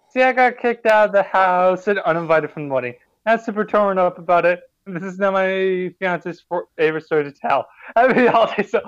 [0.09, 2.95] See, I got kicked out of the house and uninvited from the wedding.
[3.25, 4.61] Not super torn up about it.
[4.87, 6.43] This is not my fiance's
[6.77, 7.67] favorite story to tell.
[7.95, 8.79] I mean, all day so.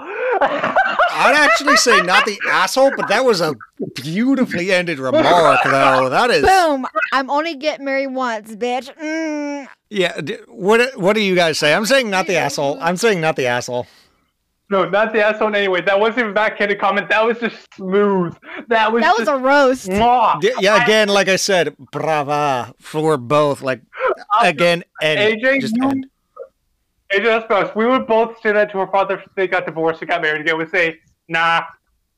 [1.13, 3.53] I'd actually say not the asshole, but that was a
[3.95, 6.09] beautifully ended remark, though.
[6.09, 6.43] That is.
[6.43, 6.85] Boom!
[7.13, 8.93] I'm only getting married once, bitch.
[8.95, 9.67] Mm.
[9.89, 10.19] Yeah.
[10.47, 11.73] What What do you guys say?
[11.73, 12.77] I'm saying not the asshole.
[12.81, 13.87] I'm saying not the asshole.
[14.69, 15.81] no, not the asshole anyway.
[15.81, 17.09] That wasn't even a backhanded comment.
[17.09, 18.35] That was just smooth.
[18.69, 19.89] That was That was a roast.
[19.89, 20.41] mwah.
[20.61, 20.81] Yeah.
[20.83, 23.61] Again, like I said, brava for both.
[23.61, 23.81] Like
[24.41, 26.05] again, and AJ, just you- end.
[27.11, 27.75] Hey, just us.
[27.75, 30.41] We would both say that to our father if they got divorced and got married
[30.41, 30.57] again.
[30.57, 31.63] We'd say, nah,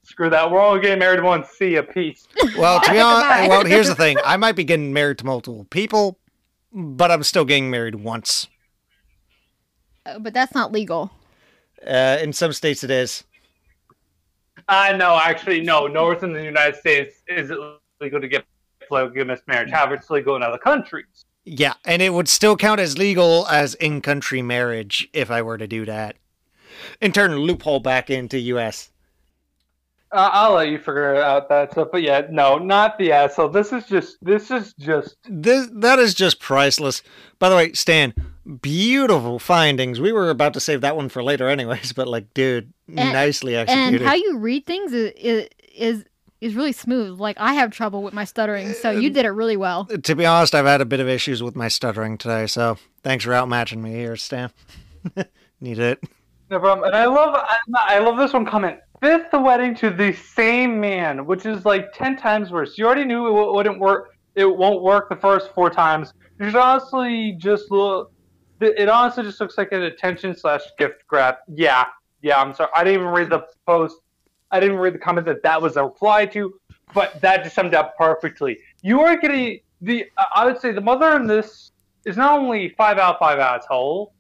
[0.03, 0.51] screw that.
[0.51, 1.49] We're all getting married once.
[1.49, 1.81] See ya.
[1.81, 2.27] Peace.
[2.57, 4.17] Well, to be honest, well, here's the thing.
[4.23, 6.19] I might be getting married to multiple people,
[6.71, 8.47] but I'm still getting married once.
[10.05, 11.11] Uh, But that's not legal.
[11.85, 13.23] Uh, in some states, it is.
[14.67, 15.87] Uh, no, actually, no.
[15.87, 17.57] Nowhere in the United States is it
[17.99, 18.45] legal to get
[18.87, 19.71] polygamous marriage.
[19.71, 21.25] However, it's legal in other countries.
[21.45, 25.67] Yeah, and it would still count as legal as in-country marriage if I were to
[25.67, 26.15] do that.
[27.01, 28.91] And turn a loophole back into U.S.
[30.11, 31.89] Uh, I'll let you figure out that stuff.
[31.91, 33.49] But yeah, no, not the asshole.
[33.49, 37.01] This is just, this is just, This that is just priceless.
[37.39, 38.13] By the way, Stan,
[38.61, 39.99] beautiful findings.
[39.99, 41.93] We were about to save that one for later, anyways.
[41.95, 44.01] But like, dude, nicely executed.
[44.01, 46.05] And how you read things is, is
[46.43, 47.19] is is really smooth.
[47.19, 49.85] Like I have trouble with my stuttering, so you uh, did it really well.
[49.85, 53.23] to be honest, I've had a bit of issues with my stuttering today, so thanks
[53.25, 54.51] for outmatching me here, Stan.
[55.61, 56.03] Need it.
[56.49, 56.85] no problem.
[56.87, 58.79] And I love, I, I love this one comment.
[59.01, 62.77] Fifth wedding to the same man, which is like ten times worse.
[62.77, 64.11] You already knew it wouldn't work.
[64.35, 66.13] It won't work the first four times.
[66.39, 68.11] You should honestly just look.
[68.61, 71.35] It honestly just looks like an attention slash gift grab.
[71.49, 71.85] Yeah,
[72.21, 72.39] yeah.
[72.39, 72.69] I'm sorry.
[72.73, 73.97] I didn't even read the post.
[74.53, 76.53] I didn't read the comment that that was a reply to,
[76.93, 78.59] but that just summed up perfectly.
[78.83, 80.05] You are getting the.
[80.33, 81.71] I would say the mother in this
[82.05, 84.13] is not only five out of five asshole,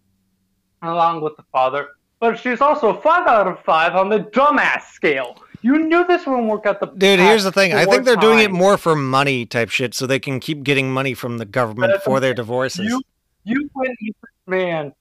[0.81, 1.89] along with the father,
[2.19, 5.37] but she's also five out of five on the dumbass scale.
[5.61, 6.87] You knew this wouldn't work out the.
[6.87, 7.73] Dude, here's the thing.
[7.73, 10.91] I think they're doing it more for money type shit, so they can keep getting
[10.91, 12.87] money from the government for their divorces.
[12.87, 13.01] You
[13.43, 14.93] you went with this man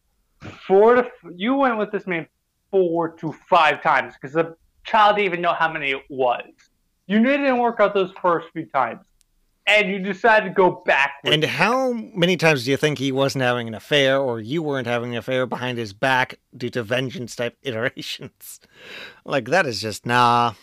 [0.66, 2.26] four to you went with this man
[2.70, 6.44] four to five times because the child even know how many it was.
[7.06, 9.04] You knew it didn't work out those first few times,
[9.66, 11.14] and you decided to go back.
[11.24, 14.86] And how many times do you think he wasn't having an affair or you weren't
[14.86, 18.60] having an affair behind his back due to vengeance type iterations?
[19.24, 20.54] Like, that is just nah.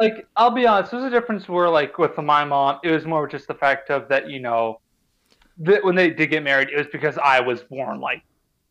[0.00, 3.26] like I'll be honest, there's a difference where like with my mom, it was more
[3.26, 4.80] just the fact of that you know
[5.58, 8.22] that when they did get married, it was because I was born like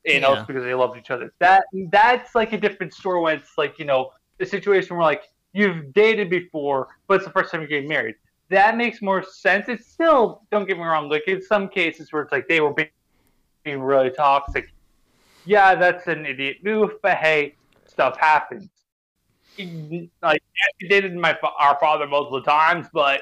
[0.06, 0.40] you know Yeah.
[0.40, 1.34] it's because they loved each other.
[1.40, 5.24] That that's like a different story when it's like you know the situation where like
[5.54, 8.16] you've dated before, but it's the first time you're getting married.
[8.50, 9.68] That makes more sense.
[9.68, 12.74] It's still don't get me wrong, like in some cases where it's like they were
[12.74, 12.90] being,
[13.64, 14.74] being really toxic.
[15.46, 17.56] Yeah, that's an idiot move, but hey,
[17.86, 18.70] stuff happens
[19.58, 20.44] like
[20.82, 23.22] I dated my our father multiple times, but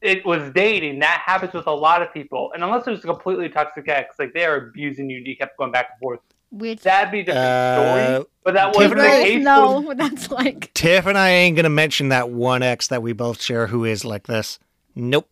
[0.00, 0.98] it was dating.
[1.00, 4.18] That happens with a lot of people, and unless it was a completely toxic ex,
[4.18, 6.20] like they are abusing you, and you kept going back and forth.
[6.50, 8.26] Which That'd be a different Uh, story.
[8.44, 9.24] But that wasn't the Tiffany?
[9.36, 9.44] case.
[9.44, 13.12] no, with- that's like Tiff and I ain't gonna mention that one ex that we
[13.12, 14.58] both share who is like this.
[14.94, 15.28] Nope.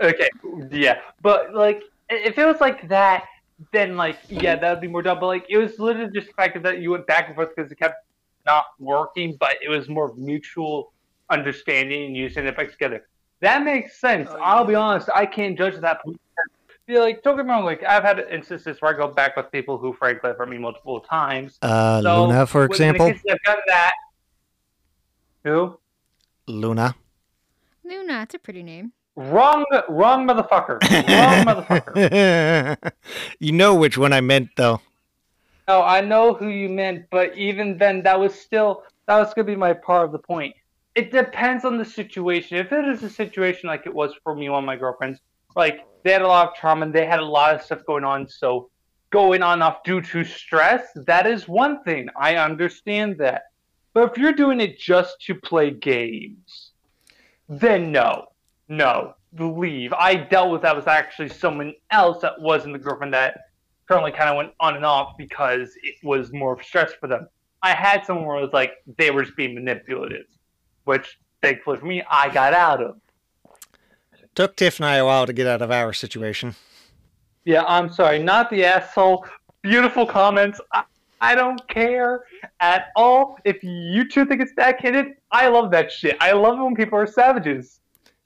[0.00, 0.28] Okay,
[0.70, 3.24] yeah, but like if it was like that,
[3.72, 5.18] then like yeah, that would be more dumb.
[5.18, 7.70] But like it was literally just the fact that you went back and forth because
[7.72, 7.96] it kept
[8.46, 10.92] not working, but it was more mutual
[11.30, 13.06] understanding and you send it back together.
[13.40, 14.28] That makes sense.
[14.30, 16.00] Oh, I'll be honest, I can't judge that.
[16.92, 17.64] Yeah, like don't get me wrong.
[17.64, 20.58] Like I've had instances where I go back with people who frankly have hurt me
[20.58, 21.58] multiple times.
[21.62, 23.06] Uh, So, Luna, for when- in the example.
[23.08, 23.92] cases I've done that.
[25.44, 25.78] Who?
[26.46, 26.94] Luna.
[27.84, 28.22] Luna.
[28.22, 28.92] It's a pretty name.
[29.16, 30.80] Wrong, wrong motherfucker.
[30.82, 32.92] Wrong motherfucker.
[33.40, 34.80] you know which one I meant, though.
[35.68, 39.46] No, I know who you meant, but even then, that was still that was gonna
[39.46, 40.54] be my part of the point.
[40.94, 42.56] It depends on the situation.
[42.58, 45.20] If it is a situation like it was for me and one of my girlfriends,
[45.56, 48.04] like they had a lot of trauma and they had a lot of stuff going
[48.04, 48.70] on, so
[49.10, 52.08] going on off due to stress, that is one thing.
[52.18, 53.42] I understand that.
[53.92, 56.72] But if you're doing it just to play games,
[57.48, 58.26] then no.
[58.68, 59.14] No.
[59.38, 59.92] Leave.
[59.92, 63.38] I dealt with that was actually someone else that wasn't the girlfriend that
[63.88, 67.28] currently kind of went on and off because it was more stress for them.
[67.62, 70.26] I had someone where it was like they were just being manipulative,
[70.84, 72.96] which thankfully for me, I got out of.
[74.34, 76.54] Took Tiff and I a while to get out of our situation.
[77.44, 79.26] Yeah, I'm sorry, not the asshole.
[79.62, 80.60] Beautiful comments.
[80.72, 80.84] I,
[81.20, 82.24] I don't care
[82.60, 83.38] at all.
[83.44, 86.16] If you two think it's backhanded, I love that shit.
[86.20, 87.80] I love it when people are savages.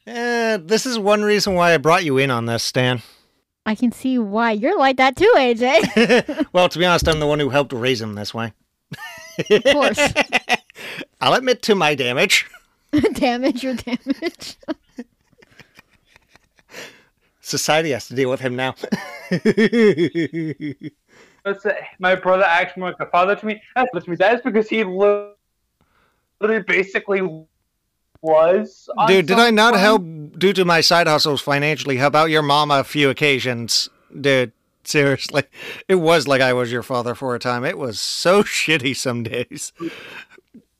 [0.06, 3.02] Eh, this is one reason why I brought you in on this, Stan.
[3.66, 6.46] I can see why you're like that too, AJ.
[6.52, 8.52] well, to be honest, I'm the one who helped raise him this way.
[9.50, 9.98] Of course.
[11.20, 12.48] I'll admit to my damage.
[13.14, 14.56] damage your damage.
[17.46, 18.74] Society has to deal with him now.
[22.00, 23.62] My brother acts more like a father to me.
[23.76, 24.16] That's to me.
[24.16, 25.30] That is because he li-
[26.40, 27.46] literally basically
[28.20, 28.88] was.
[28.98, 29.80] on Dude, did I not point.
[29.80, 30.02] help
[30.40, 31.98] due to my side hustles financially?
[31.98, 33.88] help out your mom a few occasions?
[34.20, 34.50] Dude,
[34.82, 35.44] seriously.
[35.88, 37.64] It was like I was your father for a time.
[37.64, 39.72] It was so shitty some days.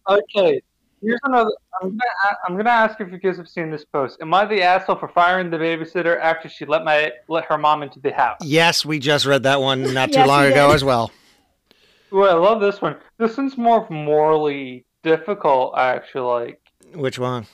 [0.09, 0.63] Okay,
[1.03, 1.51] here's another.
[1.83, 4.19] I'm gonna, I'm gonna ask if you guys have seen this post.
[4.21, 7.83] Am I the asshole for firing the babysitter after she let my let her mom
[7.83, 8.39] into the house?
[8.43, 11.11] Yes, we just read that one not too Yes, long ago as well.
[12.11, 12.97] Well, I love this one.
[13.19, 16.47] This one's more morally difficult, actually.
[16.47, 16.61] Like,
[16.95, 17.47] Which one?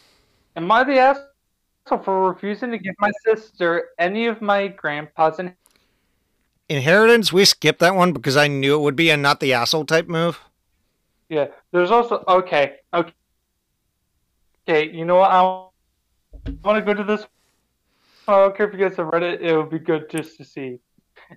[0.56, 5.38] am I the asshole for refusing to give my sister any of my grandpa's?
[5.38, 5.56] In-
[6.68, 9.84] Inheritance, we skipped that one because I knew it would be a not the asshole
[9.84, 10.38] type move.
[11.28, 13.12] yeah, there's also okay, okay,
[14.68, 14.90] okay.
[14.90, 15.30] You know what?
[15.30, 15.42] I
[16.64, 17.26] want to go to this.
[18.28, 19.42] I don't care if you guys have read it.
[19.42, 20.78] It would be good just to see.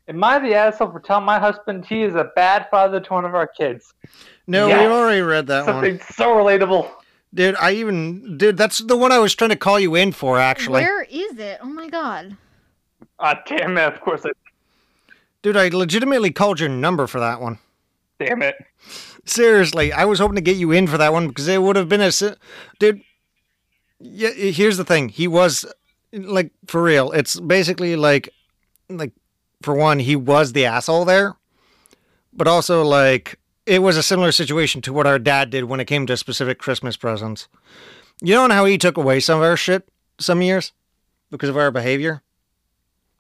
[0.08, 3.26] Am I the asshole for telling my husband he is a bad father to one
[3.26, 3.94] of our kids?
[4.46, 4.82] No, Yes.
[4.82, 5.76] we've already read that one.
[5.76, 6.90] Something so relatable.
[7.34, 10.38] Dude, I even dude, that's the one I was trying to call you in for
[10.40, 10.82] actually.
[10.84, 11.60] Where is it?
[11.62, 12.38] Oh my god.
[13.20, 13.84] Ah, damn it!
[13.94, 14.30] Of course, I,
[15.42, 17.60] Dude, I legitimately called your number for that one.
[18.20, 18.56] damn it.
[19.26, 21.88] Seriously, I was hoping to get you in for that one because it would have
[21.90, 22.12] been a
[22.80, 23.02] dude.
[24.00, 25.10] Yeah, here's the thing.
[25.10, 25.66] He was
[26.12, 27.12] like for real.
[27.12, 28.30] It's basically like
[28.90, 29.12] like
[29.62, 31.36] for one, he was the asshole there,
[32.34, 35.86] but also like it was a similar situation to what our dad did when it
[35.86, 37.48] came to specific Christmas presents.
[38.22, 39.88] You know how he took away some of our shit
[40.20, 40.72] some years
[41.32, 42.22] because of our behavior.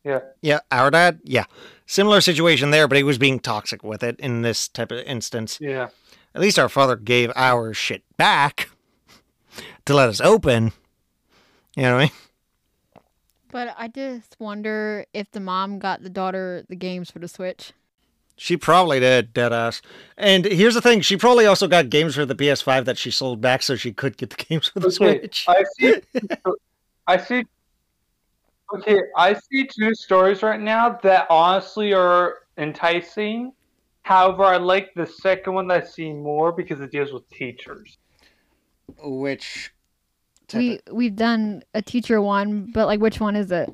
[0.03, 0.19] Yeah.
[0.41, 1.19] Yeah, our dad.
[1.23, 1.45] Yeah,
[1.88, 5.57] similar situation there, but he was being toxic with it in this type of instance.
[5.60, 5.89] Yeah.
[6.35, 8.69] At least our father gave our shit back
[9.86, 10.72] to let us open.
[11.76, 12.11] You know what I mean?
[13.52, 17.72] But I just wonder if the mom got the daughter the games for the Switch.
[18.38, 19.82] She probably did, deadass.
[20.18, 23.40] And here's the thing: she probably also got games for the PS5 that she sold
[23.40, 25.45] back, so she could get the games for the Okay, Switch.
[25.48, 25.95] I see.
[27.07, 27.45] I see.
[28.73, 33.53] Okay, I see two stories right now that honestly are enticing.
[34.02, 37.98] However, I like the second one that I see more because it deals with teachers.
[39.02, 39.72] Which
[40.53, 43.70] We we've done a teacher one, but like which one is it?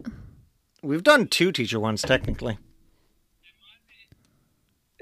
[0.84, 2.58] we've done two teacher ones technically.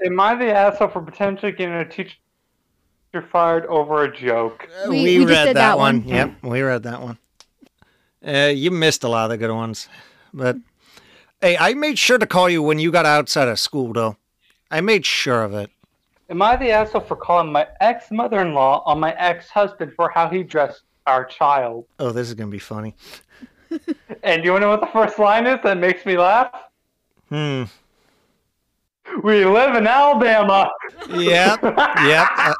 [0.04, 2.16] Am I the asshole for potentially getting a teacher
[3.30, 4.66] fired over a joke?
[4.88, 6.00] We- we, we read that, that one.
[6.04, 6.08] one.
[6.08, 7.18] Yep, we read that one.
[8.26, 9.88] Uh, you missed a lot of the good ones,
[10.34, 10.56] but
[11.40, 14.16] hey, I made sure to call you when you got outside of school, though.
[14.70, 15.70] I made sure of it.
[16.30, 19.92] Am I the asshole for calling my ex mother in law on my ex husband
[19.96, 21.86] for how he dressed our child?
[21.98, 22.94] Oh, this is gonna be funny.
[24.22, 26.52] And do you want to know what the first line is that makes me laugh?
[27.30, 27.64] Hmm.
[29.22, 30.70] We live in Alabama.
[31.08, 31.62] Yep.
[31.62, 32.28] yep.
[32.36, 32.54] Uh,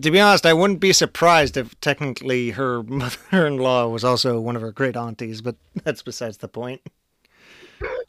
[0.00, 4.62] to be honest, I wouldn't be surprised if technically her mother-in-law was also one of
[4.62, 6.82] her great aunties, but that's besides the point.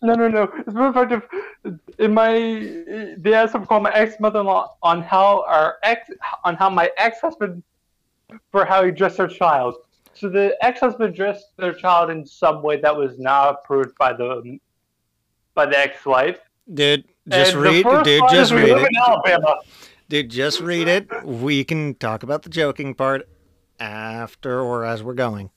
[0.01, 0.43] No, no, no.
[0.57, 1.23] It's more effective
[1.97, 6.09] in my the asshole called my ex mother-in-law on how our ex
[6.43, 7.63] on how my ex-husband
[8.51, 9.75] for how he dressed her child.
[10.13, 14.59] So the ex-husband dressed their child in some way that was not approved by the
[15.53, 16.39] by the ex-wife.
[16.73, 19.45] Dude, just And read, dude, just read it.
[20.07, 21.07] Dude, just read it.
[21.23, 23.27] We can talk about the joking part
[23.79, 25.49] after or as we're going.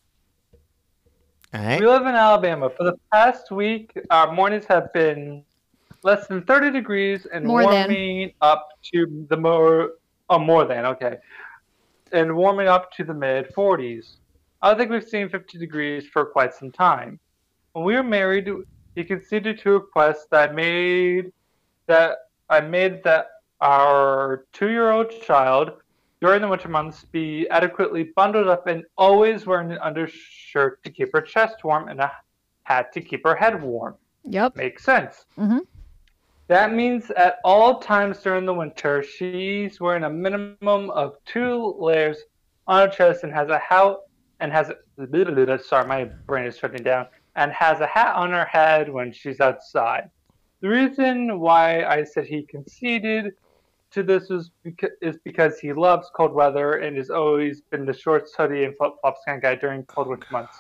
[1.55, 1.81] All right.
[1.81, 2.69] We live in Alabama.
[2.69, 5.43] For the past week, our mornings have been
[6.03, 7.71] less than 30 degrees and More than.
[7.71, 9.93] warming up to the more,
[10.29, 11.17] oh, more than, okay.
[12.13, 14.17] And warming up to the mid 40s.
[14.61, 17.19] I think we've seen 50 degrees for quite some time.
[17.73, 18.51] When we were married,
[18.95, 21.33] he conceded to a request that I made
[21.87, 22.19] that
[22.51, 23.29] I made that
[23.63, 25.73] our two-year-old child
[26.21, 31.13] during the winter months be adequately bundled up and always wearing an undershirt to keep
[31.13, 32.11] her chest warm and a
[32.65, 33.95] hat to keep her head warm.
[34.25, 34.57] Yep.
[34.57, 35.27] Makes sense.
[35.39, 35.61] Mhm.
[36.49, 42.19] That means at all times during the winter, she's wearing a minimum of two layers
[42.67, 43.97] on her chest and has a hat
[44.41, 48.45] and has a, sorry, my brain is shutting down and has a hat on her
[48.45, 50.11] head when she's outside.
[50.61, 53.35] The reason why I said he conceded
[53.93, 57.93] to this is because, is because he loves cold weather and has always been the
[57.93, 60.59] shorts, hoodie, and flip flops kind of guy during cold winter oh, months.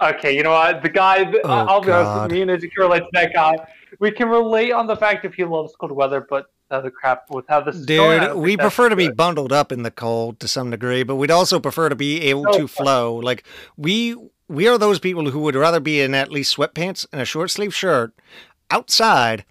[0.00, 0.82] Okay, you know what?
[0.82, 3.56] The guy, Oh, I'll be honest, me and Izzy can relate to that guy.
[4.00, 7.30] We can relate on the fact if he loves cold weather, but the other crap
[7.30, 10.40] with how this is going, Dude, we prefer to be bundled up in the cold
[10.40, 13.16] to some degree, but we'd also prefer to be able Oh, to flow.
[13.16, 13.44] Like
[13.76, 14.16] we
[14.48, 17.50] we are those people who would rather be in at least sweatpants and a short
[17.50, 18.12] sleeve shirt
[18.70, 19.44] outside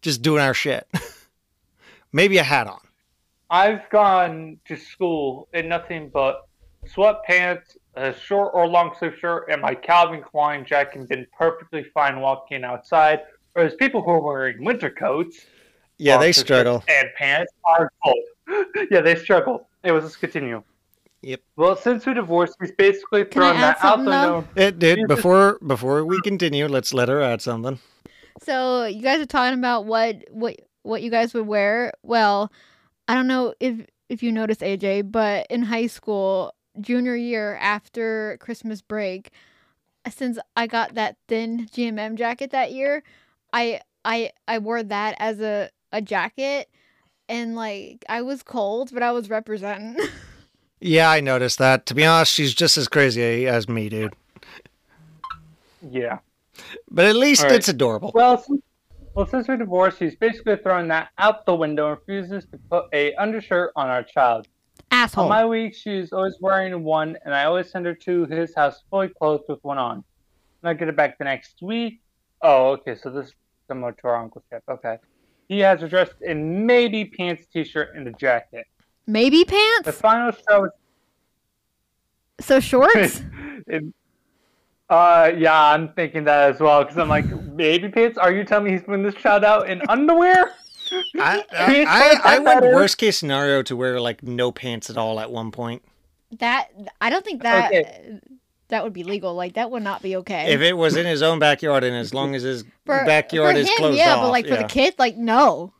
[0.00, 0.88] just doing our shit.
[2.12, 2.80] Maybe a hat on.
[3.50, 6.46] I've gone to school in nothing but
[6.86, 11.84] sweatpants, a short or long sleeve shirt, and my Calvin Klein jacket and been perfectly
[11.94, 13.20] fine walking outside.
[13.54, 15.46] Whereas people who are wearing winter coats,
[15.98, 16.84] Yeah, they struggle.
[16.88, 18.66] and pants are cold.
[18.90, 19.68] yeah, they struggle.
[19.82, 20.62] Anyways, let's continue.
[21.22, 21.40] Yep.
[21.56, 24.48] Well, since we divorced, he's basically Can thrown that out the window.
[24.54, 24.96] It did.
[24.96, 25.08] Jesus.
[25.08, 27.80] Before before we continue, let's let her add something.
[28.44, 31.92] So you guys are talking about what what what you guys would wear.
[32.02, 32.50] Well,
[33.06, 38.38] I don't know if if you notice AJ, but in high school, junior year after
[38.40, 39.30] Christmas break,
[40.10, 43.02] since I got that thin GMM jacket that year,
[43.52, 46.68] I I I wore that as a a jacket
[47.28, 49.96] and like I was cold, but I was representing.
[50.80, 51.86] Yeah, I noticed that.
[51.86, 54.14] To be honest, she's just as crazy as me, dude.
[55.90, 56.18] Yeah.
[56.88, 57.56] But at least All right.
[57.56, 58.12] it's adorable.
[58.14, 58.62] Well, since,
[59.18, 62.84] well, since we're divorced, he's basically throwing that out the window and refuses to put
[62.92, 64.46] a undershirt on our child.
[64.92, 65.24] Asshole.
[65.24, 68.84] On my week, she's always wearing one, and I always send her to his house
[68.88, 70.04] fully clothed with one on.
[70.62, 72.00] And I get it back the next week.
[72.42, 73.34] Oh, okay, so this is
[73.66, 74.62] similar to our uncle's trip.
[74.70, 74.98] Okay.
[75.48, 78.68] He has her dressed in maybe pants, t-shirt, and a jacket.
[79.08, 79.86] Maybe pants?
[79.86, 80.68] The final show
[82.38, 83.20] is So shorts?
[83.66, 83.82] it,
[84.90, 88.16] uh, yeah, I'm thinking that as well because I'm like, baby pants.
[88.18, 90.52] Are you telling me he's putting this child out in underwear?
[91.18, 94.96] I, He's I, I, I went worst case scenario to wear like no pants at
[94.96, 95.82] all at one point.
[96.38, 96.68] that
[97.00, 98.20] I don't think that Okay.
[98.68, 99.34] that would be legal.
[99.34, 100.52] Like that would not be okay.
[100.52, 103.60] If it was in his own backyard and as long as his for, backyard for
[103.60, 104.22] is him, closed yeah, off.
[104.22, 105.74] but like for the kid, like no.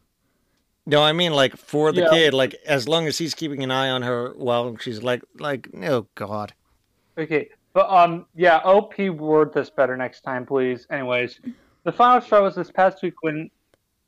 [0.86, 2.10] No, I mean like for the Yeah.
[2.10, 5.68] kid, like as long as he's keeping an eye on her while she's like like
[5.82, 6.52] oh god.
[7.18, 10.86] Okay, but um, yeah, OP word this better next time, please.
[10.90, 11.40] Anyways,
[11.84, 13.50] the final straw was this past week when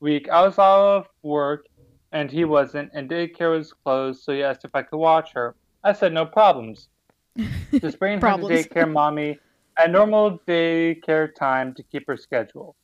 [0.01, 1.67] week I was out of work
[2.13, 5.55] and he wasn't, and daycare was closed, so he asked if I could watch her.
[5.85, 6.89] I said no problems.
[7.81, 9.39] Just bring her to daycare, mommy.
[9.79, 12.75] a normal daycare time to keep her schedule.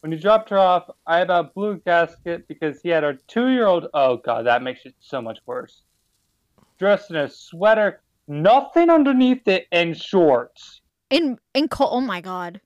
[0.00, 3.86] When he dropped her off, I about blew a gasket because he had our two-year-old.
[3.94, 5.82] Oh god, that makes it so much worse.
[6.78, 10.80] Dressed in a sweater, nothing underneath it, and shorts.
[11.10, 11.90] In in cold.
[11.92, 12.60] Oh my god.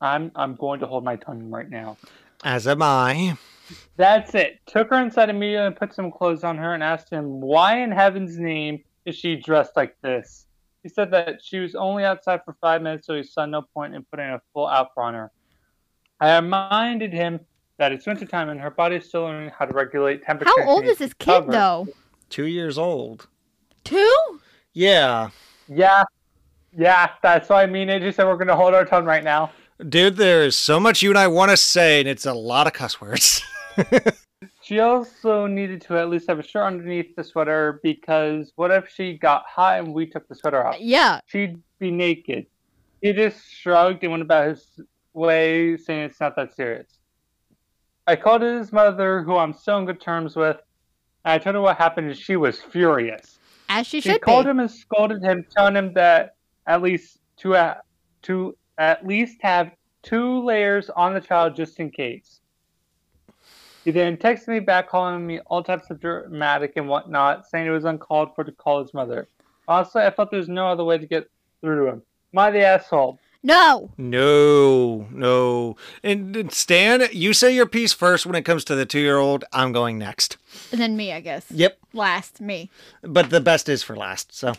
[0.00, 1.96] I'm I'm going to hold my tongue right now.
[2.44, 3.36] As am I.
[3.96, 4.60] That's it.
[4.66, 7.92] Took her inside immediately and put some clothes on her and asked him why in
[7.92, 10.46] heaven's name is she dressed like this.
[10.82, 13.94] He said that she was only outside for five minutes, so he saw no point
[13.94, 15.30] in putting a full outfit on her.
[16.20, 17.40] I reminded him
[17.78, 20.52] that it's wintertime and her body is still learning how to regulate temperature.
[20.56, 21.52] How old is this kid cover.
[21.52, 21.88] though?
[22.28, 23.28] Two years old.
[23.84, 24.40] Two?
[24.72, 25.30] Yeah.
[25.68, 26.04] Yeah,
[26.76, 27.88] yeah, that's what I mean.
[27.88, 29.52] It just said we're gonna hold our tongue right now.
[29.88, 32.72] Dude, there's so much you and I want to say, and it's a lot of
[32.72, 33.42] cuss words.
[34.62, 38.88] She also needed to at least have a shirt underneath the sweater because what if
[38.88, 40.76] she got hot and we took the sweater off?
[40.78, 41.20] Yeah.
[41.26, 42.46] she'd be naked.
[43.00, 44.80] He just shrugged and went about his
[45.14, 46.86] way, saying it's not that serious.
[48.06, 50.58] I called his mother, who I'm still in good terms with,
[51.24, 53.40] and I told her what happened, and she was furious.
[53.74, 54.50] As she She should called be.
[54.50, 56.36] him and scolded him, telling him that
[56.66, 57.76] at least to uh,
[58.22, 59.70] to at least have
[60.02, 62.40] two layers on the child just in case.
[63.82, 67.70] He then texted me back, calling me all types of dramatic and whatnot, saying it
[67.70, 69.26] was uncalled for to call his mother.
[69.66, 71.30] Honestly, I felt there was no other way to get
[71.62, 72.02] through to him.
[72.34, 73.18] Am I the asshole?
[73.42, 73.90] No.
[73.98, 75.76] no, no.
[76.02, 79.18] And and Stan, you say your piece first when it comes to the two year
[79.18, 79.44] old.
[79.52, 80.36] I'm going next.
[80.70, 81.46] And then me, I guess.
[81.50, 81.78] Yep.
[81.92, 82.70] Last, me.
[83.02, 84.32] But the best is for last.
[84.34, 84.52] So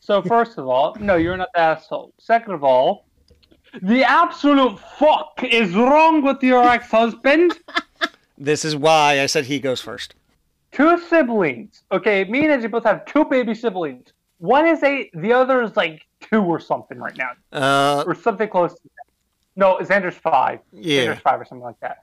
[0.00, 2.12] So first of all, no, you're not the asshole.
[2.18, 3.06] Second of all,
[3.82, 7.58] the absolute fuck is wrong with your ex-husband.
[8.38, 10.14] this is why I said he goes first.
[10.70, 11.82] two siblings.
[11.90, 14.12] Okay, me and Edgy both have two baby siblings.
[14.38, 16.02] One is eight, the other is like
[16.32, 19.06] two or something right now, Uh, or something close to that.
[19.54, 20.60] No, Xander's five.
[20.72, 21.04] yeah.
[21.04, 22.02] Xander's five or something like that.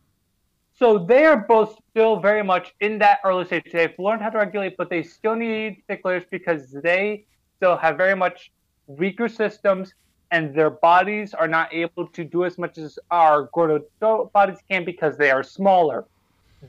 [0.78, 3.66] So they are both still very much in that early stage.
[3.72, 7.26] They've learned how to regulate, but they still need sticklers because they
[7.58, 8.52] still have very much
[8.88, 9.94] weaker systems
[10.32, 14.60] and their bodies are not able to do as much as our grown adult bodies
[14.70, 16.06] can because they are smaller.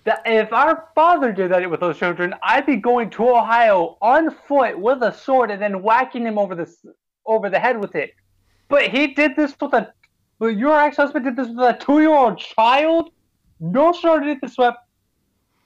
[0.04, 4.30] That, if our father did that with those children, I'd be going to Ohio on
[4.48, 6.66] foot with a sword and then whacking him over the
[7.30, 8.14] over the head with it.
[8.68, 9.92] But he did this with a.
[10.38, 13.10] But your ex-husband did this with a two-year-old child.
[13.60, 14.74] No shirt underneath the sweat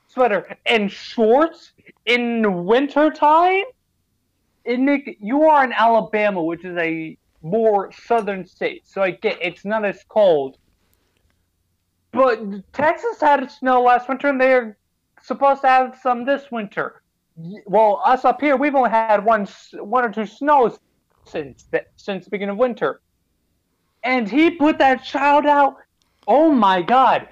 [0.09, 1.73] sweater and shorts
[2.07, 3.65] in winter time.
[4.67, 9.39] And Nick, you are in Alabama, which is a more southern state, so I get
[9.43, 10.57] it's not as cold.
[12.13, 12.41] But
[12.73, 14.79] Texas had snow last winter, and they're
[15.21, 17.03] supposed to have some this winter.
[17.67, 20.79] Well, us up here, we've only had one, one or two snows
[21.27, 23.01] since the, since the beginning of winter.
[24.03, 25.77] And he put that child out.
[26.27, 27.29] Oh my God,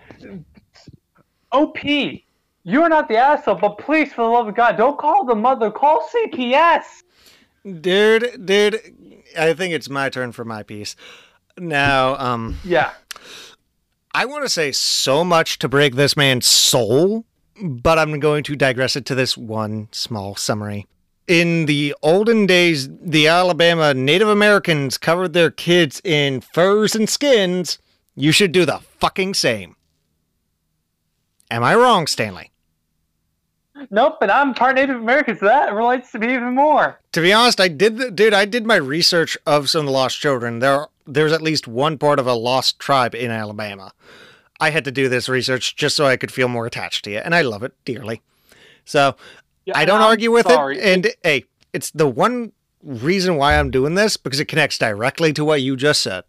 [1.51, 1.79] OP,
[2.65, 5.71] you're not the asshole, but please, for the love of God, don't call the mother.
[5.71, 6.85] Call CPS.
[7.81, 8.81] Dude, dude,
[9.39, 10.97] I think it's my turn for my piece.
[11.59, 12.93] Now, um, Yeah.
[14.15, 17.25] I want to say so much to break this man's soul,
[17.63, 20.87] but I'm going to digress it to this one small summary.
[21.33, 27.79] In the olden days, the Alabama Native Americans covered their kids in furs and skins.
[28.15, 29.77] You should do the fucking same.
[31.51, 32.53] Am I wrong, Stanley?
[33.91, 37.01] Nope, but I'm part Native American, so that relates to me even more.
[37.13, 38.35] To be honest, I did, the, dude.
[38.35, 40.59] I did my research of some of the lost children.
[40.59, 43.95] There, there's at least one part of a lost tribe in Alabama.
[44.61, 47.21] I had to do this research just so I could feel more attached to you,
[47.21, 48.21] and I love it dearly.
[48.85, 49.17] So
[49.65, 50.79] Yeah, I don't I'm argue with sorry.
[50.79, 50.85] it.
[50.85, 52.53] And hey, it's the one
[52.83, 56.25] reason why I'm doing this because it connects directly to what you just said.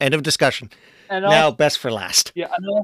[0.00, 0.70] End of discussion.
[1.10, 2.32] And Now, also- best for last.
[2.34, 2.82] Yeah, I, uh,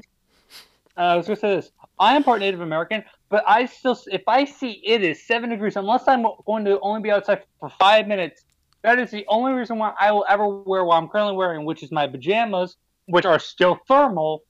[0.97, 1.71] I was gonna say this.
[1.99, 5.75] I am part Native American, but I still, if I see it is seven degrees,
[5.75, 8.43] unless I'm going to only be outside for five minutes,
[8.81, 11.83] that is the only reason why I will ever wear what I'm currently wearing, which
[11.83, 14.43] is my pajamas, which are still thermal,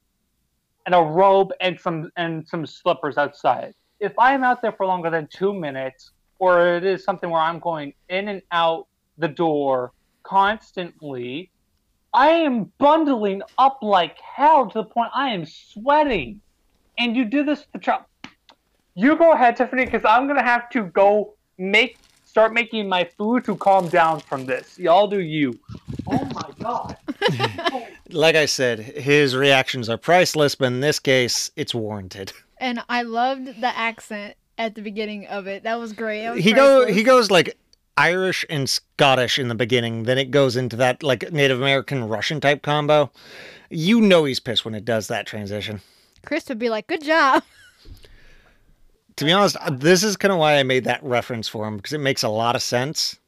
[0.85, 3.73] and a robe and some and some slippers outside.
[4.01, 6.09] If I am out there for longer than two minutes,
[6.39, 8.87] or it is something where I'm going in and out
[9.19, 11.51] the door constantly,
[12.11, 16.41] I am bundling up like hell to the point I am sweating.
[16.97, 18.07] And you do this to Trump.
[18.95, 21.95] You go ahead, Tiffany, because I'm gonna have to go make
[22.25, 24.79] start making my food to calm down from this.
[24.79, 25.59] Y'all do you.
[26.07, 26.97] Oh my god.
[28.13, 32.33] Like I said, his reactions are priceless, but in this case, it's warranted.
[32.61, 35.63] And I loved the accent at the beginning of it.
[35.63, 36.21] That was great.
[36.21, 37.57] That was he go he goes like
[37.97, 42.39] Irish and Scottish in the beginning, then it goes into that like Native American Russian
[42.39, 43.11] type combo.
[43.69, 45.81] You know he's pissed when it does that transition.
[46.25, 47.43] Chris would be like, "Good job."
[49.17, 51.93] To be honest, this is kind of why I made that reference for him because
[51.93, 53.19] it makes a lot of sense.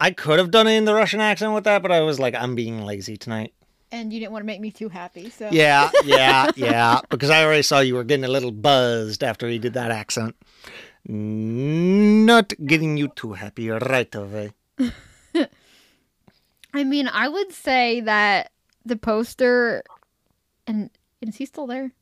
[0.00, 2.34] I could have done it in the Russian accent with that, but I was like,
[2.34, 3.52] I'm being lazy tonight.
[3.90, 7.00] And you didn't want to make me too happy, so Yeah, yeah, yeah.
[7.08, 10.36] Because I already saw you were getting a little buzzed after he did that accent.
[11.06, 14.52] Not getting you too happy right away.
[16.74, 18.52] I mean, I would say that
[18.84, 19.82] the poster,
[20.66, 20.90] and
[21.22, 21.92] is he still there?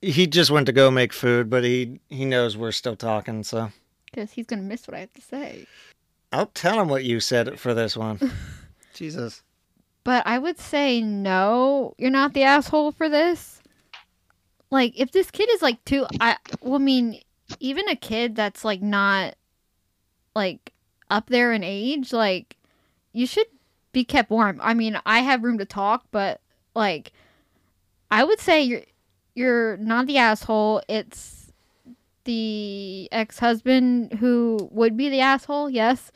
[0.00, 3.70] He just went to go make food, but he he knows we're still talking, so
[4.06, 5.66] Because he's gonna miss what I have to say.
[6.32, 8.20] I'll tell him what you said for this one.
[8.94, 9.42] Jesus.
[10.02, 13.62] But I would say no, you're not the asshole for this.
[14.70, 17.20] Like, if this kid is like two, I, well, I mean,
[17.58, 19.34] even a kid that's like not
[20.34, 20.72] like
[21.10, 22.56] up there in age, like,
[23.12, 23.48] you should
[23.92, 24.60] be kept warm.
[24.62, 26.40] I mean, I have room to talk, but
[26.74, 27.12] like,
[28.10, 28.82] I would say you're
[29.34, 30.82] you're not the asshole.
[30.88, 31.52] It's
[32.24, 35.70] the ex husband who would be the asshole.
[35.70, 36.12] Yes,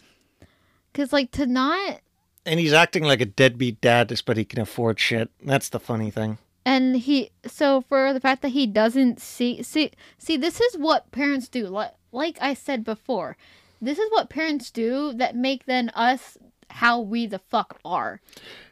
[0.92, 2.00] because like to not
[2.46, 5.30] And he's acting like a deadbeat dad just but he can afford shit.
[5.44, 6.38] That's the funny thing.
[6.66, 11.10] and he so for the fact that he doesn't see see see this is what
[11.12, 13.36] parents do like like i said before
[13.82, 16.38] this is what parents do that make then us
[16.70, 18.20] how we the fuck are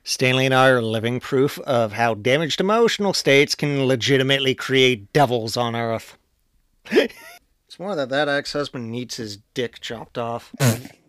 [0.04, 5.56] Stanley and I are living proof of how damaged emotional states can legitimately create devils
[5.56, 6.16] on Earth.
[6.90, 10.52] it's more that that ex-husband needs his dick chopped off.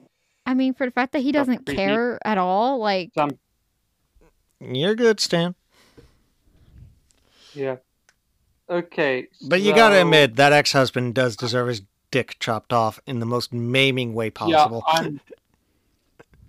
[0.46, 1.78] i mean for the fact that he doesn't creepy.
[1.78, 3.32] care at all like Some
[4.60, 5.56] You're good, Stan.
[7.54, 7.78] yeah.
[8.70, 9.28] Okay.
[9.48, 13.52] But you gotta admit that ex-husband does deserve his dick chopped off in the most
[13.52, 14.84] maiming way possible.
[14.94, 15.10] Yeah,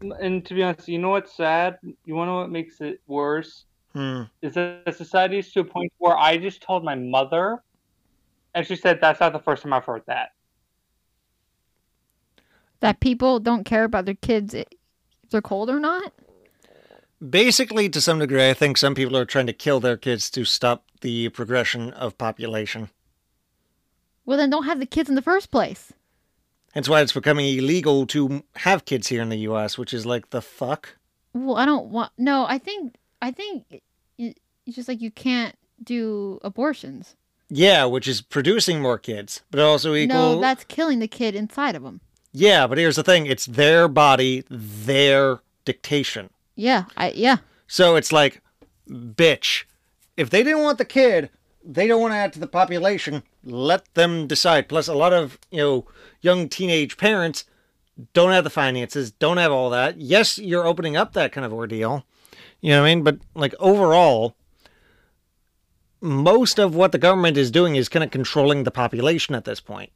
[0.21, 1.79] and to be honest, you know what's sad?
[2.05, 3.65] You want to know what makes it worse?
[3.95, 4.23] Hmm.
[4.43, 7.63] Is that society is to a point where I just told my mother,
[8.55, 10.33] and she said that's not the first time I've heard that.
[12.85, 14.67] That people don't care about their kids if
[15.31, 16.13] they're cold or not
[17.31, 20.45] Basically, to some degree, I think some people are trying to kill their kids to
[20.45, 22.91] stop the progression of population.
[24.27, 25.93] well then don't have the kids in the first place
[26.75, 30.29] That's why it's becoming illegal to have kids here in the U.S., which is like
[30.31, 30.97] the fuck.
[31.33, 33.81] well i don't want no i think i think
[34.19, 37.17] it's just like you can't do abortions
[37.49, 40.35] Yeah, which is producing more kids, but also equal.
[40.37, 42.01] no that's killing the kid inside of them
[42.37, 46.31] Yeah, but here's the thing: it's their body, their dictation.
[46.57, 47.39] Yeah, I yeah.
[47.69, 48.43] So it's like,
[48.89, 49.65] bitch,
[50.17, 51.31] if they didn't want the kid,
[51.65, 53.23] they don't want to add to the population.
[53.45, 54.69] Let them decide.
[54.69, 55.87] Plus, a lot of you know
[56.21, 57.45] young teenage parents
[58.13, 60.01] don't have the finances, don't have all that.
[60.01, 62.05] Yes, you're opening up that kind of ordeal.
[62.61, 63.05] You know what I mean?
[63.05, 64.35] But like overall,
[66.01, 69.61] most of what the government is doing is kind of controlling the population at this
[69.61, 69.91] point.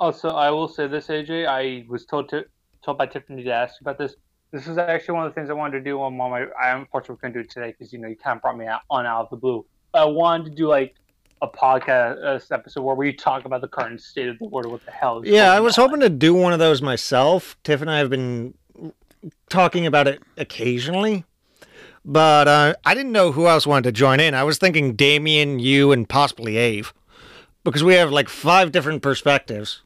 [0.00, 1.46] Also, I will say this, AJ.
[1.46, 2.46] I was told to
[2.82, 4.16] told by Tiffany to ask you about this.
[4.50, 6.46] This is actually one of the things I wanted to do on my.
[6.60, 8.80] I unfortunately couldn't do it today because you know you kind of brought me out
[8.90, 9.64] on out of the blue.
[9.92, 10.94] I wanted to do like
[11.42, 14.72] a podcast episode where we talk about the current state of the world.
[14.72, 15.20] What the hell?
[15.20, 15.84] Is Yeah, I was on.
[15.84, 17.56] hoping to do one of those myself.
[17.62, 18.54] Tiff and I have been
[19.50, 21.24] talking about it occasionally,
[22.06, 24.32] but uh, I didn't know who else wanted to join in.
[24.32, 26.88] I was thinking Damien, you, and possibly Ave,
[27.64, 29.82] because we have like five different perspectives.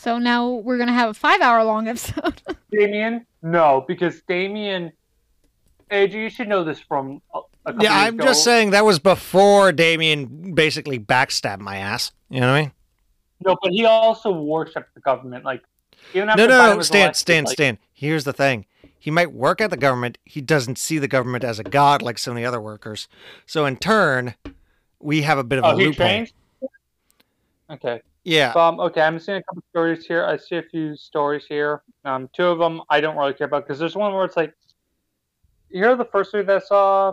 [0.00, 2.40] So now we're gonna have a five hour long episode.
[2.72, 3.26] Damien?
[3.42, 4.92] No, because Damien.
[5.90, 8.24] AJ, you should know this from a, a couple Yeah, years I'm ago.
[8.24, 12.12] just saying that was before Damien basically backstabbed my ass.
[12.30, 12.72] You know what I mean?
[13.44, 15.44] No, but he also worshipped the government.
[15.44, 15.62] Like,
[16.14, 17.78] even after No, Biden no, was Stan, elected, Stan, like, Stan.
[17.92, 18.66] Here's the thing.
[18.98, 20.16] He might work at the government.
[20.24, 23.08] He doesn't see the government as a god like some of the other workers.
[23.46, 24.34] So in turn,
[25.00, 26.06] we have a bit of Oh, a he loophole.
[26.06, 26.34] changed.
[27.68, 28.00] Okay.
[28.24, 28.52] Yeah.
[28.52, 28.80] Um.
[28.80, 29.00] Okay.
[29.00, 30.24] I'm seeing a couple stories here.
[30.24, 31.82] I see a few stories here.
[32.04, 32.28] Um.
[32.32, 34.54] Two of them I don't really care about because there's one where it's like,
[35.70, 37.12] you know, the first story that I saw.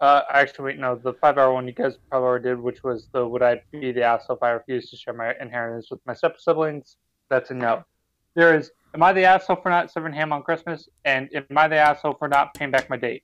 [0.00, 0.22] Uh.
[0.30, 0.78] Actually, wait.
[0.78, 3.92] No, the five-hour one you guys probably already did, which was the would I be
[3.92, 6.96] the asshole if I refused to share my inheritance with my step siblings?
[7.28, 7.84] That's a no.
[8.34, 8.70] There is.
[8.94, 10.88] Am I the asshole for not serving ham on Christmas?
[11.04, 13.22] And am I the asshole for not paying back my date?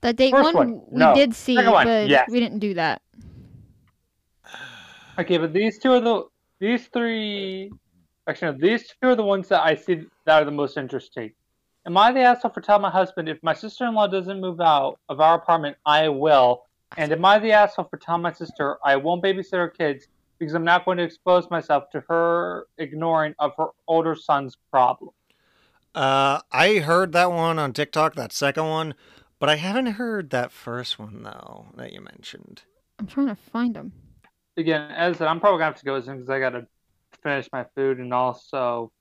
[0.00, 1.14] that date First one, one, we no.
[1.14, 2.28] did see, one, but yes.
[2.30, 3.02] we didn't do that.
[5.20, 6.24] Okay, but these two are the
[6.60, 7.70] these three.
[8.26, 11.32] Actually, no, these two are the ones that I see that are the most interesting.
[11.86, 15.20] Am I the asshole for telling my husband if my sister-in-law doesn't move out of
[15.20, 16.62] our apartment, I will?
[16.96, 20.06] And am I the asshole for telling my sister I won't babysit her kids
[20.38, 25.10] because I'm not going to expose myself to her ignoring of her older son's problem.
[25.94, 28.94] Uh, I heard that one on TikTok, that second one,
[29.38, 32.62] but I haven't heard that first one though that you mentioned.
[32.98, 33.92] I'm trying to find them.
[34.60, 36.66] Again, as I said, I'm probably gonna have to go soon because I gotta
[37.22, 38.92] finish my food and also,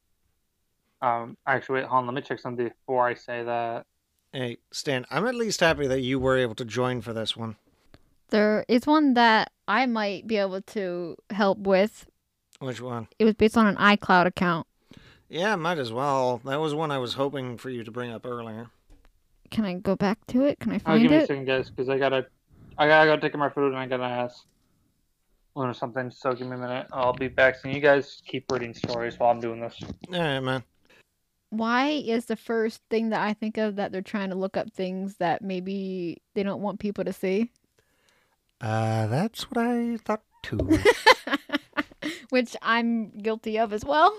[1.02, 3.86] um, actually, wait, hold on, let me check something before I say that.
[4.32, 7.58] Hey, Stan, I'm at least happy that you were able to join for this one.
[8.30, 12.08] There is one that I might be able to help with.
[12.60, 13.08] Which one?
[13.18, 14.66] It was based on an iCloud account.
[15.28, 16.42] Yeah, might as well.
[16.46, 18.70] That was one I was hoping for you to bring up earlier.
[19.52, 20.60] Can I go back to it?
[20.60, 20.88] Can I find it?
[20.88, 22.28] I'll find give me a second, guys, because I gotta,
[22.78, 24.46] I gotta go take my food and I gotta ask
[25.56, 26.12] Luna something.
[26.12, 26.88] So give me a minute.
[26.92, 27.74] I'll be back soon.
[27.74, 29.76] You guys keep reading stories while I'm doing this.
[30.14, 30.64] All right, man.
[31.52, 34.72] Why is the first thing that I think of that they're trying to look up
[34.72, 37.50] things that maybe they don't want people to see?
[38.62, 40.58] Uh, that's what I thought too.
[42.30, 44.16] Which I'm guilty of as well.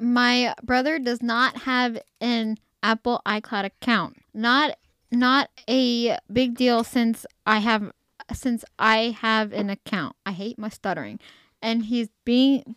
[0.00, 4.16] My brother does not have an Apple iCloud account.
[4.34, 4.76] Not
[5.10, 7.92] not a big deal since I have
[8.32, 10.16] since I have an account.
[10.26, 11.18] I hate my stuttering.
[11.60, 12.74] And he's being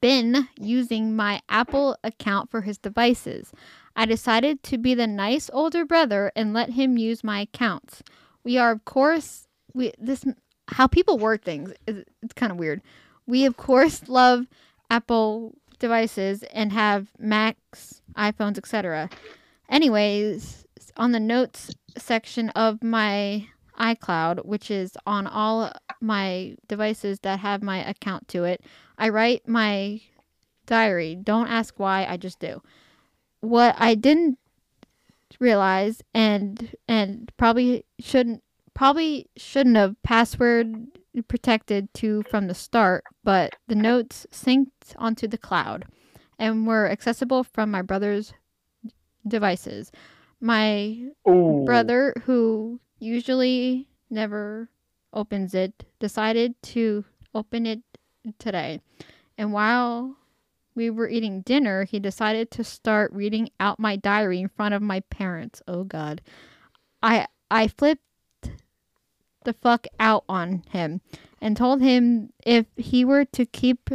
[0.00, 3.52] been using my Apple account for his devices.
[3.94, 8.02] I decided to be the nice older brother and let him use my accounts.
[8.44, 10.24] We are of course we this
[10.68, 12.80] how people word things is it's kind of weird.
[13.26, 14.46] We of course love
[14.90, 19.08] Apple devices and have Macs, iPhones, etc.
[19.68, 20.66] Anyways,
[20.96, 23.46] on the notes section of my
[23.78, 28.62] iCloud, which is on all my devices that have my account to it,
[28.98, 30.00] I write my
[30.66, 31.16] diary.
[31.16, 32.62] Don't ask why, I just do.
[33.40, 34.38] What I didn't
[35.38, 38.42] realize and and probably shouldn't
[38.74, 40.86] probably shouldn't have password
[41.28, 45.84] protected to from the start, but the notes synced onto the cloud
[46.38, 48.32] and were accessible from my brother's
[49.26, 49.92] devices.
[50.40, 50.98] My
[51.28, 51.64] Ooh.
[51.66, 54.68] brother, who usually never
[55.12, 57.04] opens it, decided to
[57.34, 57.80] open it
[58.38, 58.80] today.
[59.36, 60.16] And while
[60.74, 64.82] we were eating dinner, he decided to start reading out my diary in front of
[64.82, 65.62] my parents.
[65.66, 66.20] Oh god.
[67.02, 68.02] I I flipped
[69.44, 71.00] the fuck out on him
[71.40, 73.90] and told him if he were to keep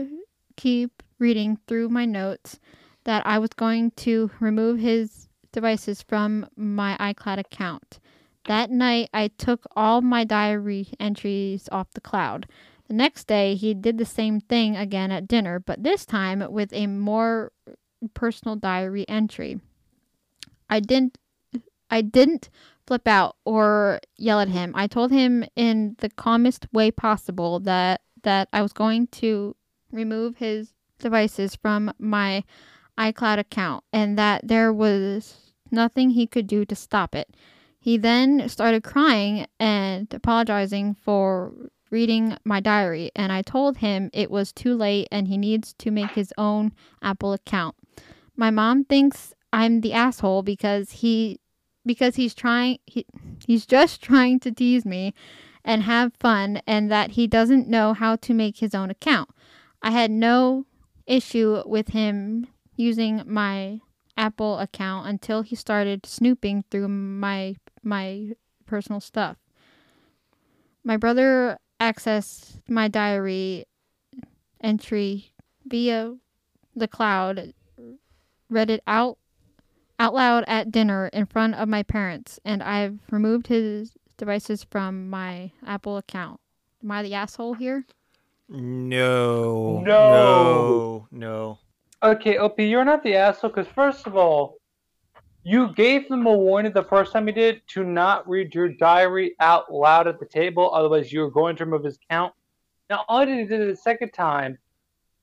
[0.58, 2.59] keep reading through my notes
[3.03, 8.00] that I was going to remove his devices from my iCloud account.
[8.45, 12.48] That night, I took all my diary entries off the cloud.
[12.88, 16.72] The next day, he did the same thing again at dinner, but this time with
[16.72, 17.51] a more
[18.14, 19.59] personal diary entry.
[20.69, 21.17] I didn't
[21.90, 22.49] I didn't
[22.88, 24.72] flip out or yell at him.
[24.75, 29.56] I told him in the calmest way possible that that I was going to
[29.91, 32.43] remove his devices from my
[32.98, 37.35] iCloud account and that there was nothing he could do to stop it.
[37.86, 41.54] He then started crying and apologizing for
[41.92, 45.92] reading my diary, and I told him it was too late and he needs to
[45.92, 46.74] make his own
[47.04, 47.76] Apple account.
[48.36, 51.40] My mom thinks I'm the asshole because he
[51.86, 53.06] because he's trying he,
[53.46, 55.14] he's just trying to tease me
[55.64, 59.30] and have fun and that he doesn't know how to make his own account.
[59.84, 60.66] I had no
[61.06, 63.82] issue with him using my
[64.18, 68.32] Apple account until he started snooping through my my
[68.66, 69.38] personal stuff.
[70.84, 73.66] My brother accessed my diary
[74.62, 75.32] entry
[75.66, 76.16] via
[76.76, 77.54] the cloud,
[78.50, 79.18] read it out
[79.98, 85.10] out loud at dinner in front of my parents, and I've removed his devices from
[85.10, 86.40] my Apple account.
[86.84, 87.86] Am I the asshole here?
[88.50, 89.80] No.
[89.80, 90.10] No.
[90.10, 91.08] No.
[91.12, 91.60] No.
[92.04, 94.58] Okay, OP, you're not the asshole because first of all,
[95.48, 99.35] you gave them a warning the first time you did to not read your diary
[99.40, 102.33] out loud at the table, otherwise you were going to remove his account.
[102.90, 104.57] Not only did he do it the second time,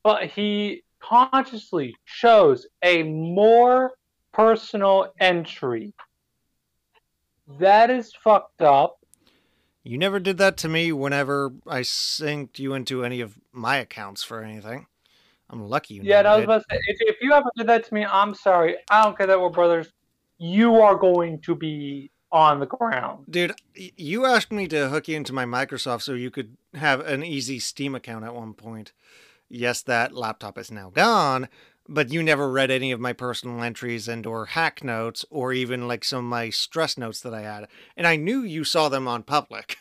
[0.05, 3.95] but he consciously chose a more
[4.33, 5.93] personal entry.
[7.59, 9.01] That is fucked up.
[9.83, 14.23] You never did that to me whenever I synced you into any of my accounts
[14.23, 14.87] for anything.
[15.51, 16.45] I'm lucky you Yeah, I was did.
[16.45, 18.77] about to say, if, if you ever did that to me, I'm sorry.
[18.89, 19.93] I don't care that we're brothers.
[20.45, 23.27] You are going to be on the ground.
[23.31, 27.23] Dude, you asked me to hook you into my Microsoft so you could have an
[27.23, 28.91] easy Steam account at one point.
[29.49, 31.49] Yes, that laptop is now gone,
[31.89, 35.87] but you never read any of my personal entries and or hack notes or even
[35.87, 37.69] like some of my stress notes that I had.
[37.97, 39.77] And I knew you saw them on public.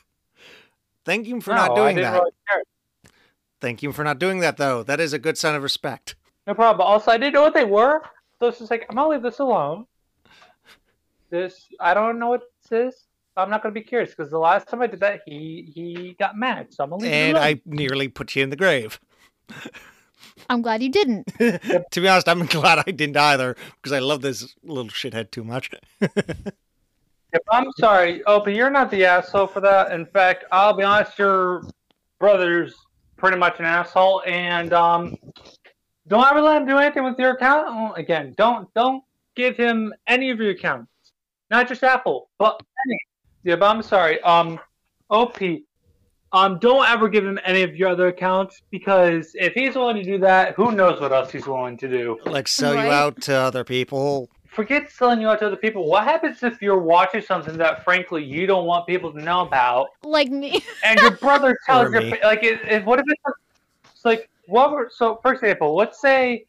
[1.05, 2.13] Thank you for No, not doing that.
[2.21, 2.63] really.
[3.61, 4.83] Thank you for not doing that, though.
[4.83, 6.13] That is a good sign of respect.
[6.45, 6.87] No problem.
[6.87, 8.01] Also, I didn't know what they were,
[8.39, 9.87] so it's just like I'm gonna leave this alone.
[11.31, 13.07] This I don't know what this is.
[13.37, 16.37] I'm not gonna be curious because the last time I did that, he he got
[16.37, 17.47] mad, so I'm gonna leave And it alone.
[17.47, 18.99] I nearly put you in the grave.
[20.49, 21.25] I'm glad you didn't.
[21.37, 25.43] to be honest, I'm glad I didn't either because I love this little shithead too
[25.43, 25.71] much.
[27.33, 29.93] If I'm sorry, oh, but you're not the asshole for that.
[29.93, 31.63] In fact, I'll be honest, your
[32.19, 32.75] brother's
[33.15, 35.15] pretty much an asshole, and um,
[36.09, 37.97] don't ever let him do anything with your account.
[37.97, 39.01] Again, don't don't
[39.35, 40.90] give him any of your accounts,
[41.51, 42.97] not just Apple, but any.
[43.43, 44.19] Yeah, but I'm sorry.
[44.21, 44.59] Um,
[45.09, 45.37] OP,
[46.31, 50.03] um, don't ever give him any of your other accounts because if he's willing to
[50.03, 52.17] do that, who knows what else he's willing to do.
[52.25, 52.85] like sell Right.
[52.85, 54.29] you out to other people.
[54.47, 55.87] forget selling you out to other people.
[55.89, 59.87] What happens if you're watching something that, frankly, you don't want people to know about,
[60.03, 60.63] Like me.
[60.85, 62.17] and your brother tells Or your me.
[62.23, 63.21] like, it, it, what if it's,
[63.93, 64.71] it's like what?
[64.71, 66.45] Were, so, for example, let's say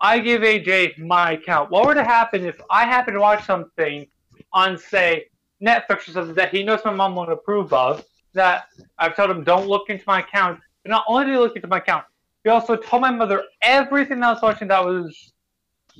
[0.00, 1.70] I give AJ my account.
[1.70, 4.06] What were to happen if I happen to watch something
[4.52, 5.26] on, say,
[5.62, 8.04] Netflix or something that he knows my mom won't approve of?
[8.32, 8.66] That
[8.98, 10.60] I've told him don't look into my account.
[10.82, 12.04] But not only did he look into my account,
[12.44, 15.32] he also told my mother everything that I was watching that was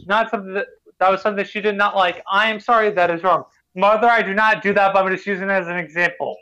[0.06, 0.66] not something that
[1.00, 2.22] that was something she did not like.
[2.30, 3.44] I am sorry, that is wrong.
[3.74, 6.36] Mother, I do not do that, but I'm just using it as an example.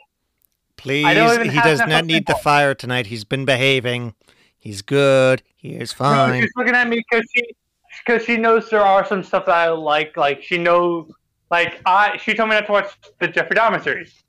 [0.75, 1.05] Please,
[1.51, 3.07] he does not need the fire tonight.
[3.07, 4.13] He's been behaving.
[4.57, 5.41] He's good.
[5.55, 6.41] He is fine.
[6.41, 7.43] she's looking at me because she
[8.05, 10.15] because she knows there are some stuff that I like.
[10.17, 11.11] Like she knows,
[11.49, 14.23] like I she told me not to watch the Jeffrey Dahmer series.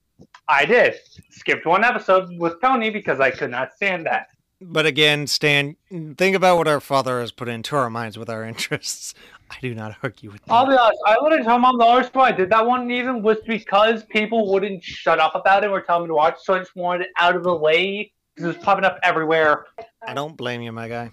[0.48, 0.96] I did.
[1.30, 4.28] Skipped one episode with Tony because I could not stand that.
[4.62, 5.76] But again, Stan,
[6.18, 9.14] think about what our father has put into our minds with our interests.
[9.50, 10.52] I do not argue with that.
[10.52, 10.72] I'll that.
[10.72, 11.00] be honest.
[11.06, 14.04] I literally told mom the only reason why I did that one even was because
[14.04, 16.36] people wouldn't shut up about it or tell me to watch.
[16.42, 19.64] So I just wanted it out of the way because it was popping up everywhere.
[20.06, 21.10] I don't blame you, my guy.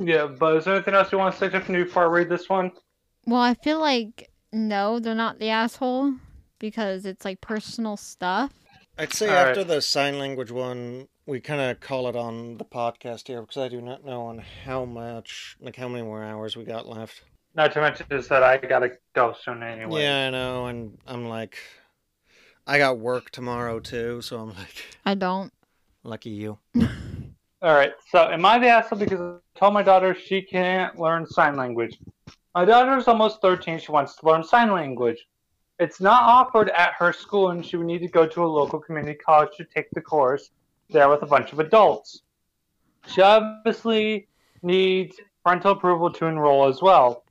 [0.00, 2.28] Yeah, but is there anything else you want to say just new before I read
[2.28, 2.72] this one?
[3.24, 6.14] Well, I feel like no, they're not the asshole
[6.58, 8.52] because it's like personal stuff.
[8.98, 9.48] I'd say All right.
[9.48, 13.58] after the sign language one, we kind of call it on the podcast here because
[13.58, 17.22] I do not know on how much, like how many more hours we got left.
[17.54, 20.02] Not to mention is that I gotta go soon anyway.
[20.02, 21.58] Yeah, I know, and I'm like,
[22.66, 25.52] I got work tomorrow too, so I'm like, I don't.
[26.02, 26.58] lucky you.
[27.60, 27.92] All right.
[28.10, 31.98] So, am I the asshole because I told my daughter she can't learn sign language?
[32.54, 33.78] My daughter is almost 13.
[33.78, 35.26] She wants to learn sign language.
[35.78, 38.80] It's not offered at her school, and she would need to go to a local
[38.80, 40.50] community college to take the course
[40.90, 42.22] there with a bunch of adults.
[43.06, 44.26] She obviously
[44.62, 47.24] needs parental approval to enroll as well.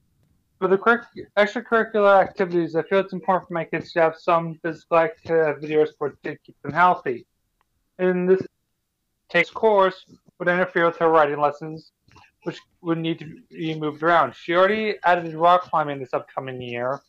[0.59, 4.55] For the curric- extracurricular activities, I feel it's important for my kids to have some
[4.63, 7.25] physical activity or sport to keep them healthy.
[7.99, 8.41] And this
[9.29, 10.05] takes course
[10.39, 11.91] would interfere with her writing lessons,
[12.47, 14.33] which would need to be moved around.
[14.33, 17.01] She already added rock climbing this upcoming year,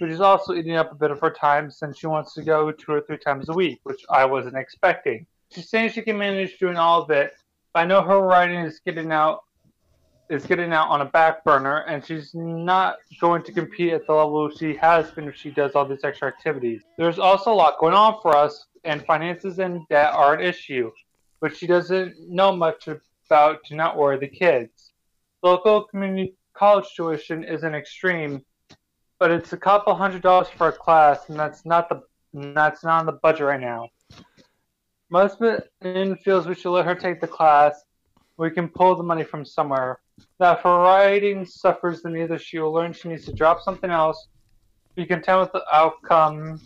[0.00, 2.70] which is also eating up a bit of her time since she wants to go
[2.70, 5.24] two or three times a week, which I wasn't expecting.
[5.50, 7.32] She's saying she can manage doing all of it,
[7.72, 9.44] but I know her writing is getting out
[10.28, 14.12] is getting out on a back burner and she's not going to compete at the
[14.12, 16.82] level she has been if she does all these extra activities.
[16.98, 20.90] There's also a lot going on for us and finances and debt are an issue
[21.40, 22.88] but she doesn't know much
[23.26, 24.92] about to not worry the kids.
[25.42, 28.42] Local community college tuition isn't extreme,
[29.18, 32.02] but it's a couple hundred dollars for a class, and that's not the
[32.54, 33.88] that's not on the budget right now.
[35.08, 35.62] My husband
[36.24, 37.84] feels we should let her take the class.
[38.36, 40.00] We can pull the money from somewhere.
[40.40, 43.90] Now, if her writing suffers, then either she will learn she needs to drop something
[43.90, 44.28] else,
[44.94, 46.60] be content with the outcome,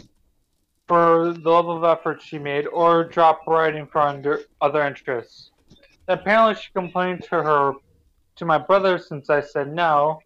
[0.91, 5.53] for the level of effort she made or drop writing for under other interests.
[6.11, 7.75] Apparently, she complained to her
[8.35, 10.19] to my brother since I said no,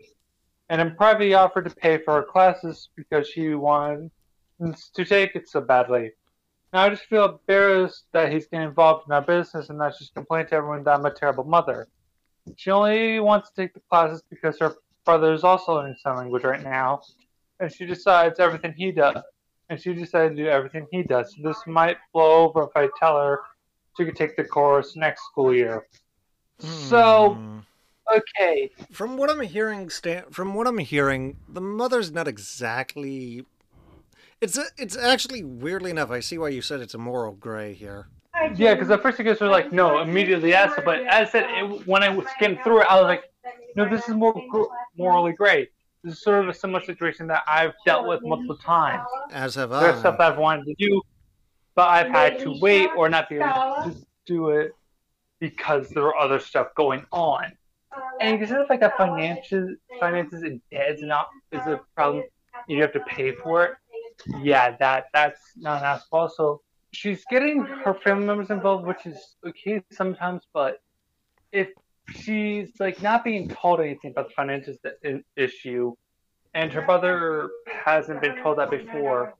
[0.70, 4.10] and in private he offered to pay for her classes because she wanted
[4.94, 6.12] to take it so badly.
[6.72, 10.14] Now I just feel embarrassed that he's getting involved in our business and not just
[10.14, 11.86] complain to everyone that I'm a terrible mother.
[12.56, 16.44] She only wants to take the classes because her brother is also learning sign language
[16.44, 17.02] right now,
[17.60, 19.22] and she decides everything he does
[19.68, 21.34] and she decided to do everything he does.
[21.34, 23.40] So this might blow over if I tell her
[23.96, 25.86] she could take the course next school year.
[26.58, 27.58] So, Hmm.
[28.16, 28.70] okay.
[28.92, 33.44] from what I'm hearing, Stan, from what I'm hearing, the mother's not exactly.
[34.40, 36.10] It's a, it's actually weirdly enough.
[36.10, 38.08] I see why you said it's a moral gray here.
[38.56, 40.72] Yeah, because at first you guys were like, no, immediately yes.
[40.84, 43.24] But as I said, it, when I skimmed through it, I was like,
[43.76, 44.64] no, this is more gr-
[44.98, 45.68] morally gray.
[46.02, 49.06] This is sort of a similar situation that I've dealt with multiple times.
[49.32, 49.80] As have I.
[49.84, 51.00] There's stuff I've wanted to do,
[51.74, 53.46] but I've had to wait or not be able
[53.84, 53.96] to
[54.26, 54.72] do it
[55.40, 57.52] because there were other stuff going on.
[58.20, 62.24] And instead of like a finances, finances and debt is not is a problem.
[62.68, 63.72] You have to pay for it.
[64.42, 66.30] Yeah, that that's not acceptable.
[66.34, 66.60] So
[66.92, 70.42] she's getting her family members involved, which is okay sometimes.
[70.52, 70.80] But
[71.52, 71.68] if
[72.14, 74.78] she's like not being told anything about the finances
[75.36, 75.94] issue,
[76.54, 79.34] and her brother hasn't been told that before,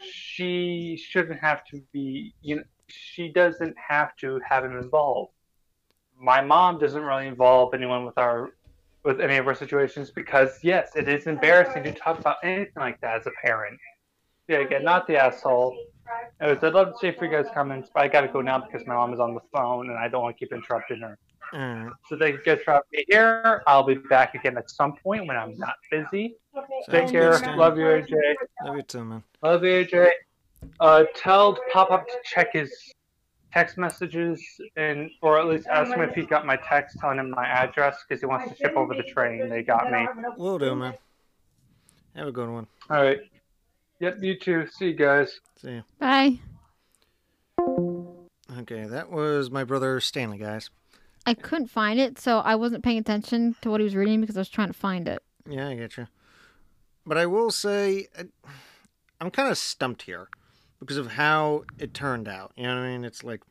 [0.00, 2.34] she shouldn't have to be.
[2.42, 5.32] You know, she doesn't have to have him involved.
[6.18, 8.50] My mom doesn't really involve anyone with our
[9.04, 13.00] with any of our situations because yes, it is embarrassing to talk about anything like
[13.00, 13.78] that as a parent.
[14.48, 15.76] Yeah, again, not the asshole.
[16.40, 18.86] Anyways, I'd love to see for you guys' comments, but I gotta go now because
[18.86, 21.18] my mom is on the phone and I don't want to keep interrupting her.
[21.52, 21.92] Alright.
[22.08, 23.62] So thank you guys for having me here.
[23.66, 26.36] I'll be back again at some point when I'm not busy.
[26.88, 27.38] Take care.
[27.56, 28.14] Love you, AJ.
[28.64, 29.22] Love you too, man.
[29.42, 30.10] Love you, AJ.
[30.78, 32.72] Uh, tell Pop Up to check his
[33.52, 34.42] text messages
[34.76, 38.04] and, or at least ask him if he got my text telling him my address
[38.06, 39.48] because he wants to ship over the train.
[39.48, 40.06] They got me.
[40.36, 40.94] Will do, man.
[42.14, 42.66] Have a good one.
[42.88, 43.20] All right.
[44.00, 44.18] Yep.
[44.22, 44.66] You too.
[44.66, 45.40] See you guys.
[45.56, 45.82] See ya.
[45.98, 46.38] Bye.
[48.58, 50.70] Okay, that was my brother Stanley, guys.
[51.26, 54.36] I couldn't find it, so I wasn't paying attention to what he was reading because
[54.36, 55.22] I was trying to find it.
[55.48, 56.08] Yeah, I get you.
[57.06, 58.28] But I will say, I-
[59.20, 60.28] I'm kind of stumped here
[60.78, 62.52] because of how it turned out.
[62.56, 63.04] You know what I mean?
[63.04, 63.42] It's like,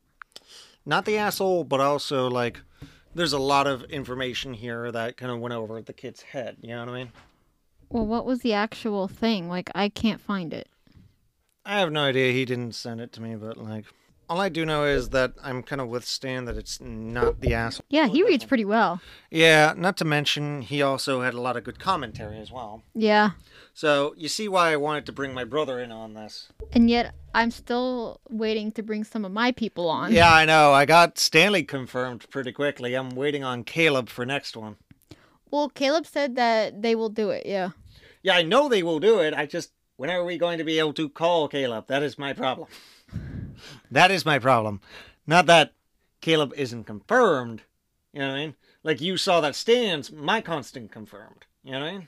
[0.86, 2.62] not the asshole, but also like,
[3.14, 6.58] there's a lot of information here that kind of went over the kid's head.
[6.62, 7.12] You know what I mean?
[7.90, 9.48] Well, what was the actual thing?
[9.50, 10.70] Like, I can't find it.
[11.66, 12.32] I have no idea.
[12.32, 13.86] He didn't send it to me, but like,
[14.30, 17.56] all I do know is that I'm kind of with Stan that it's not the
[17.56, 17.85] asshole.
[17.90, 19.01] Yeah, he reads pretty well.
[19.32, 22.83] Yeah, not to mention he also had a lot of good commentary as well.
[22.93, 23.32] Yeah.
[23.74, 26.49] So you see why I wanted to bring my brother in on this.
[26.72, 30.14] And yet, I'm still waiting to bring some of my people on.
[30.14, 30.74] Yeah, I know.
[30.74, 32.93] I got Stanley confirmed pretty quickly.
[32.93, 34.75] I'm waiting on Caleb for next one.
[35.49, 37.45] Well, Caleb said that they will do it.
[37.45, 37.72] Yeah.
[38.22, 39.33] Yeah, I know they will do it.
[39.33, 41.88] I just when are we going to be able to call Caleb?
[41.88, 42.69] That is my problem.
[43.92, 44.82] That is my problem.
[45.28, 45.74] Not that
[46.22, 47.64] Caleb isn't confirmed.
[48.14, 48.56] You know what I mean?
[48.84, 51.46] Like you saw that Stan's my constant confirmed.
[51.64, 52.08] You know what I mean?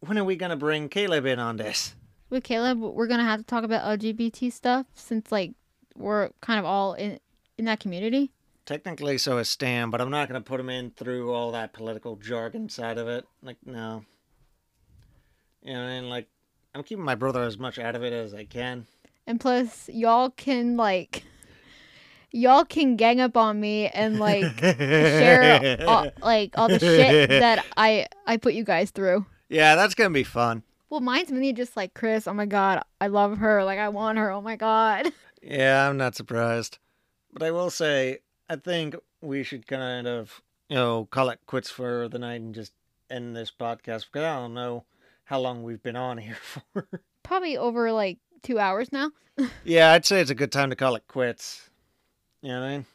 [0.00, 1.94] When are we gonna bring Caleb in on this?
[2.30, 5.52] With Caleb, we're gonna have to talk about LGBT stuff since like
[5.96, 7.18] we're kind of all in
[7.58, 8.32] in that community.
[8.68, 11.72] Technically, so is Stan, but I'm not going to put him in through all that
[11.72, 13.24] political jargon side of it.
[13.42, 14.04] Like, no.
[15.62, 16.28] You know, what I mean, like,
[16.74, 18.86] I'm keeping my brother as much out of it as I can.
[19.28, 21.22] And plus, y'all can like
[22.30, 27.62] y'all can gang up on me and like share all, like all the shit that
[27.76, 29.26] I I put you guys through.
[29.50, 30.62] yeah, that's going to be fun.
[30.88, 32.26] Well, mine's mainly just like Chris.
[32.26, 33.64] Oh my god, I love her.
[33.64, 34.30] Like I want her.
[34.30, 35.12] Oh my god.
[35.40, 36.78] Yeah, I'm not surprised.
[37.32, 38.18] But I will say,
[38.50, 42.52] I think we should kind of, you know, call it quits for the night and
[42.52, 42.72] just
[43.08, 44.84] end this podcast because I don't know
[45.26, 46.34] how long we've been on here
[46.72, 46.88] for.
[47.22, 49.10] Probably over like two hours now.
[49.64, 51.68] yeah, I'd say it's a good time to call it quits.
[52.42, 52.86] You know what I mean?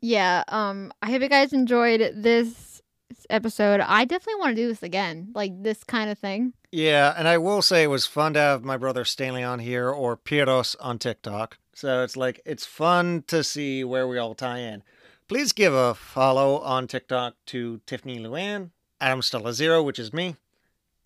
[0.00, 0.44] Yeah.
[0.48, 0.92] Um.
[1.02, 2.82] I hope you guys enjoyed this
[3.30, 3.80] episode.
[3.80, 6.52] I definitely want to do this again, like this kind of thing.
[6.70, 9.88] Yeah, and I will say it was fun to have my brother Stanley on here
[9.90, 11.58] or Piros on TikTok.
[11.74, 14.82] So it's like it's fun to see where we all tie in.
[15.28, 20.36] Please give a follow on TikTok to Tiffany Louann, Adam Stala Zero, which is me,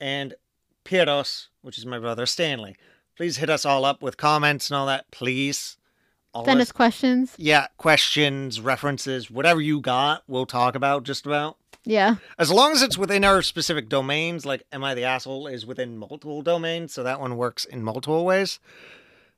[0.00, 0.34] and
[0.84, 2.76] Piros, which is my brother Stanley.
[3.18, 5.76] Please hit us all up with comments and all that, please.
[6.32, 7.34] All Send this- us questions.
[7.36, 11.56] yeah, questions, references, whatever you got, we'll talk about just about.
[11.84, 12.18] Yeah.
[12.38, 15.98] As long as it's within our specific domains, like Am I the Asshole is within
[15.98, 18.60] multiple domains, so that one works in multiple ways.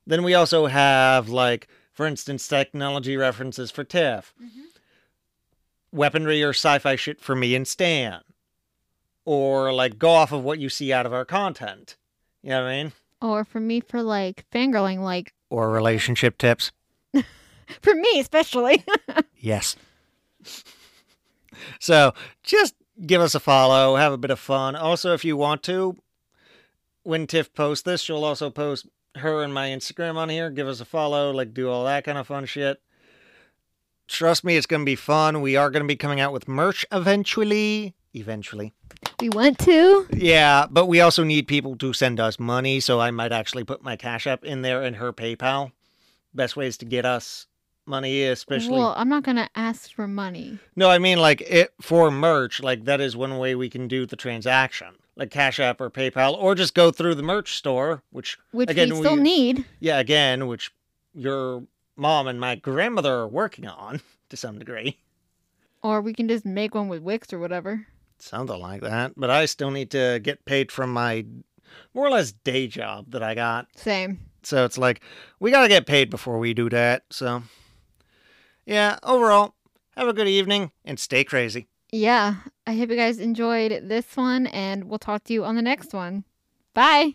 [0.05, 4.61] Then we also have, like, for instance, technology references for Tiff, mm-hmm.
[5.91, 8.21] weaponry or sci fi shit for me and Stan,
[9.25, 11.97] or like go off of what you see out of our content.
[12.43, 12.91] You know what I mean?
[13.21, 16.71] Or for me, for like fangirling, like Or relationship tips.
[17.81, 18.83] for me especially.
[19.43, 19.75] Yes.
[21.79, 22.75] so just
[23.05, 24.75] give us a follow, have a bit of fun.
[24.75, 25.97] Also, if you want to,
[27.03, 28.85] when Tiff posts this, she'll also post
[29.15, 30.51] her and my Instagram on here.
[30.51, 32.81] Give us a follow, like do all that kind of fun shit.
[34.07, 35.41] Trust me, it's going to be fun.
[35.41, 37.95] We are going to be coming out with merch eventually.
[38.13, 38.73] Eventually.
[39.21, 40.05] we want to.
[40.11, 43.83] Yeah, but we also need people to send us money, so I might actually put
[43.83, 45.71] my Cash App in there and her PayPal.
[46.33, 47.47] Best ways to get us
[47.85, 48.73] money, especially.
[48.77, 50.59] Well, I'm not gonna ask for money.
[50.75, 52.61] No, I mean like it for merch.
[52.61, 56.33] Like that is one way we can do the transaction, like Cash App or PayPal,
[56.37, 58.03] or just go through the merch store.
[58.11, 59.65] Which Which Again, we still we- need.
[59.79, 60.71] yeah, again, which
[61.13, 61.63] your
[61.95, 64.97] mom and my grandmother are working on to some degree.
[65.83, 67.87] Or we can just make one with Wix or whatever.
[68.21, 69.13] Something like that.
[69.17, 71.25] But I still need to get paid from my
[71.93, 73.67] more or less day job that I got.
[73.75, 74.19] Same.
[74.43, 75.01] So it's like,
[75.39, 77.03] we got to get paid before we do that.
[77.11, 77.43] So,
[78.65, 79.55] yeah, overall,
[79.95, 81.67] have a good evening and stay crazy.
[81.91, 82.35] Yeah.
[82.65, 85.93] I hope you guys enjoyed this one, and we'll talk to you on the next
[85.93, 86.23] one.
[86.73, 87.09] Bye.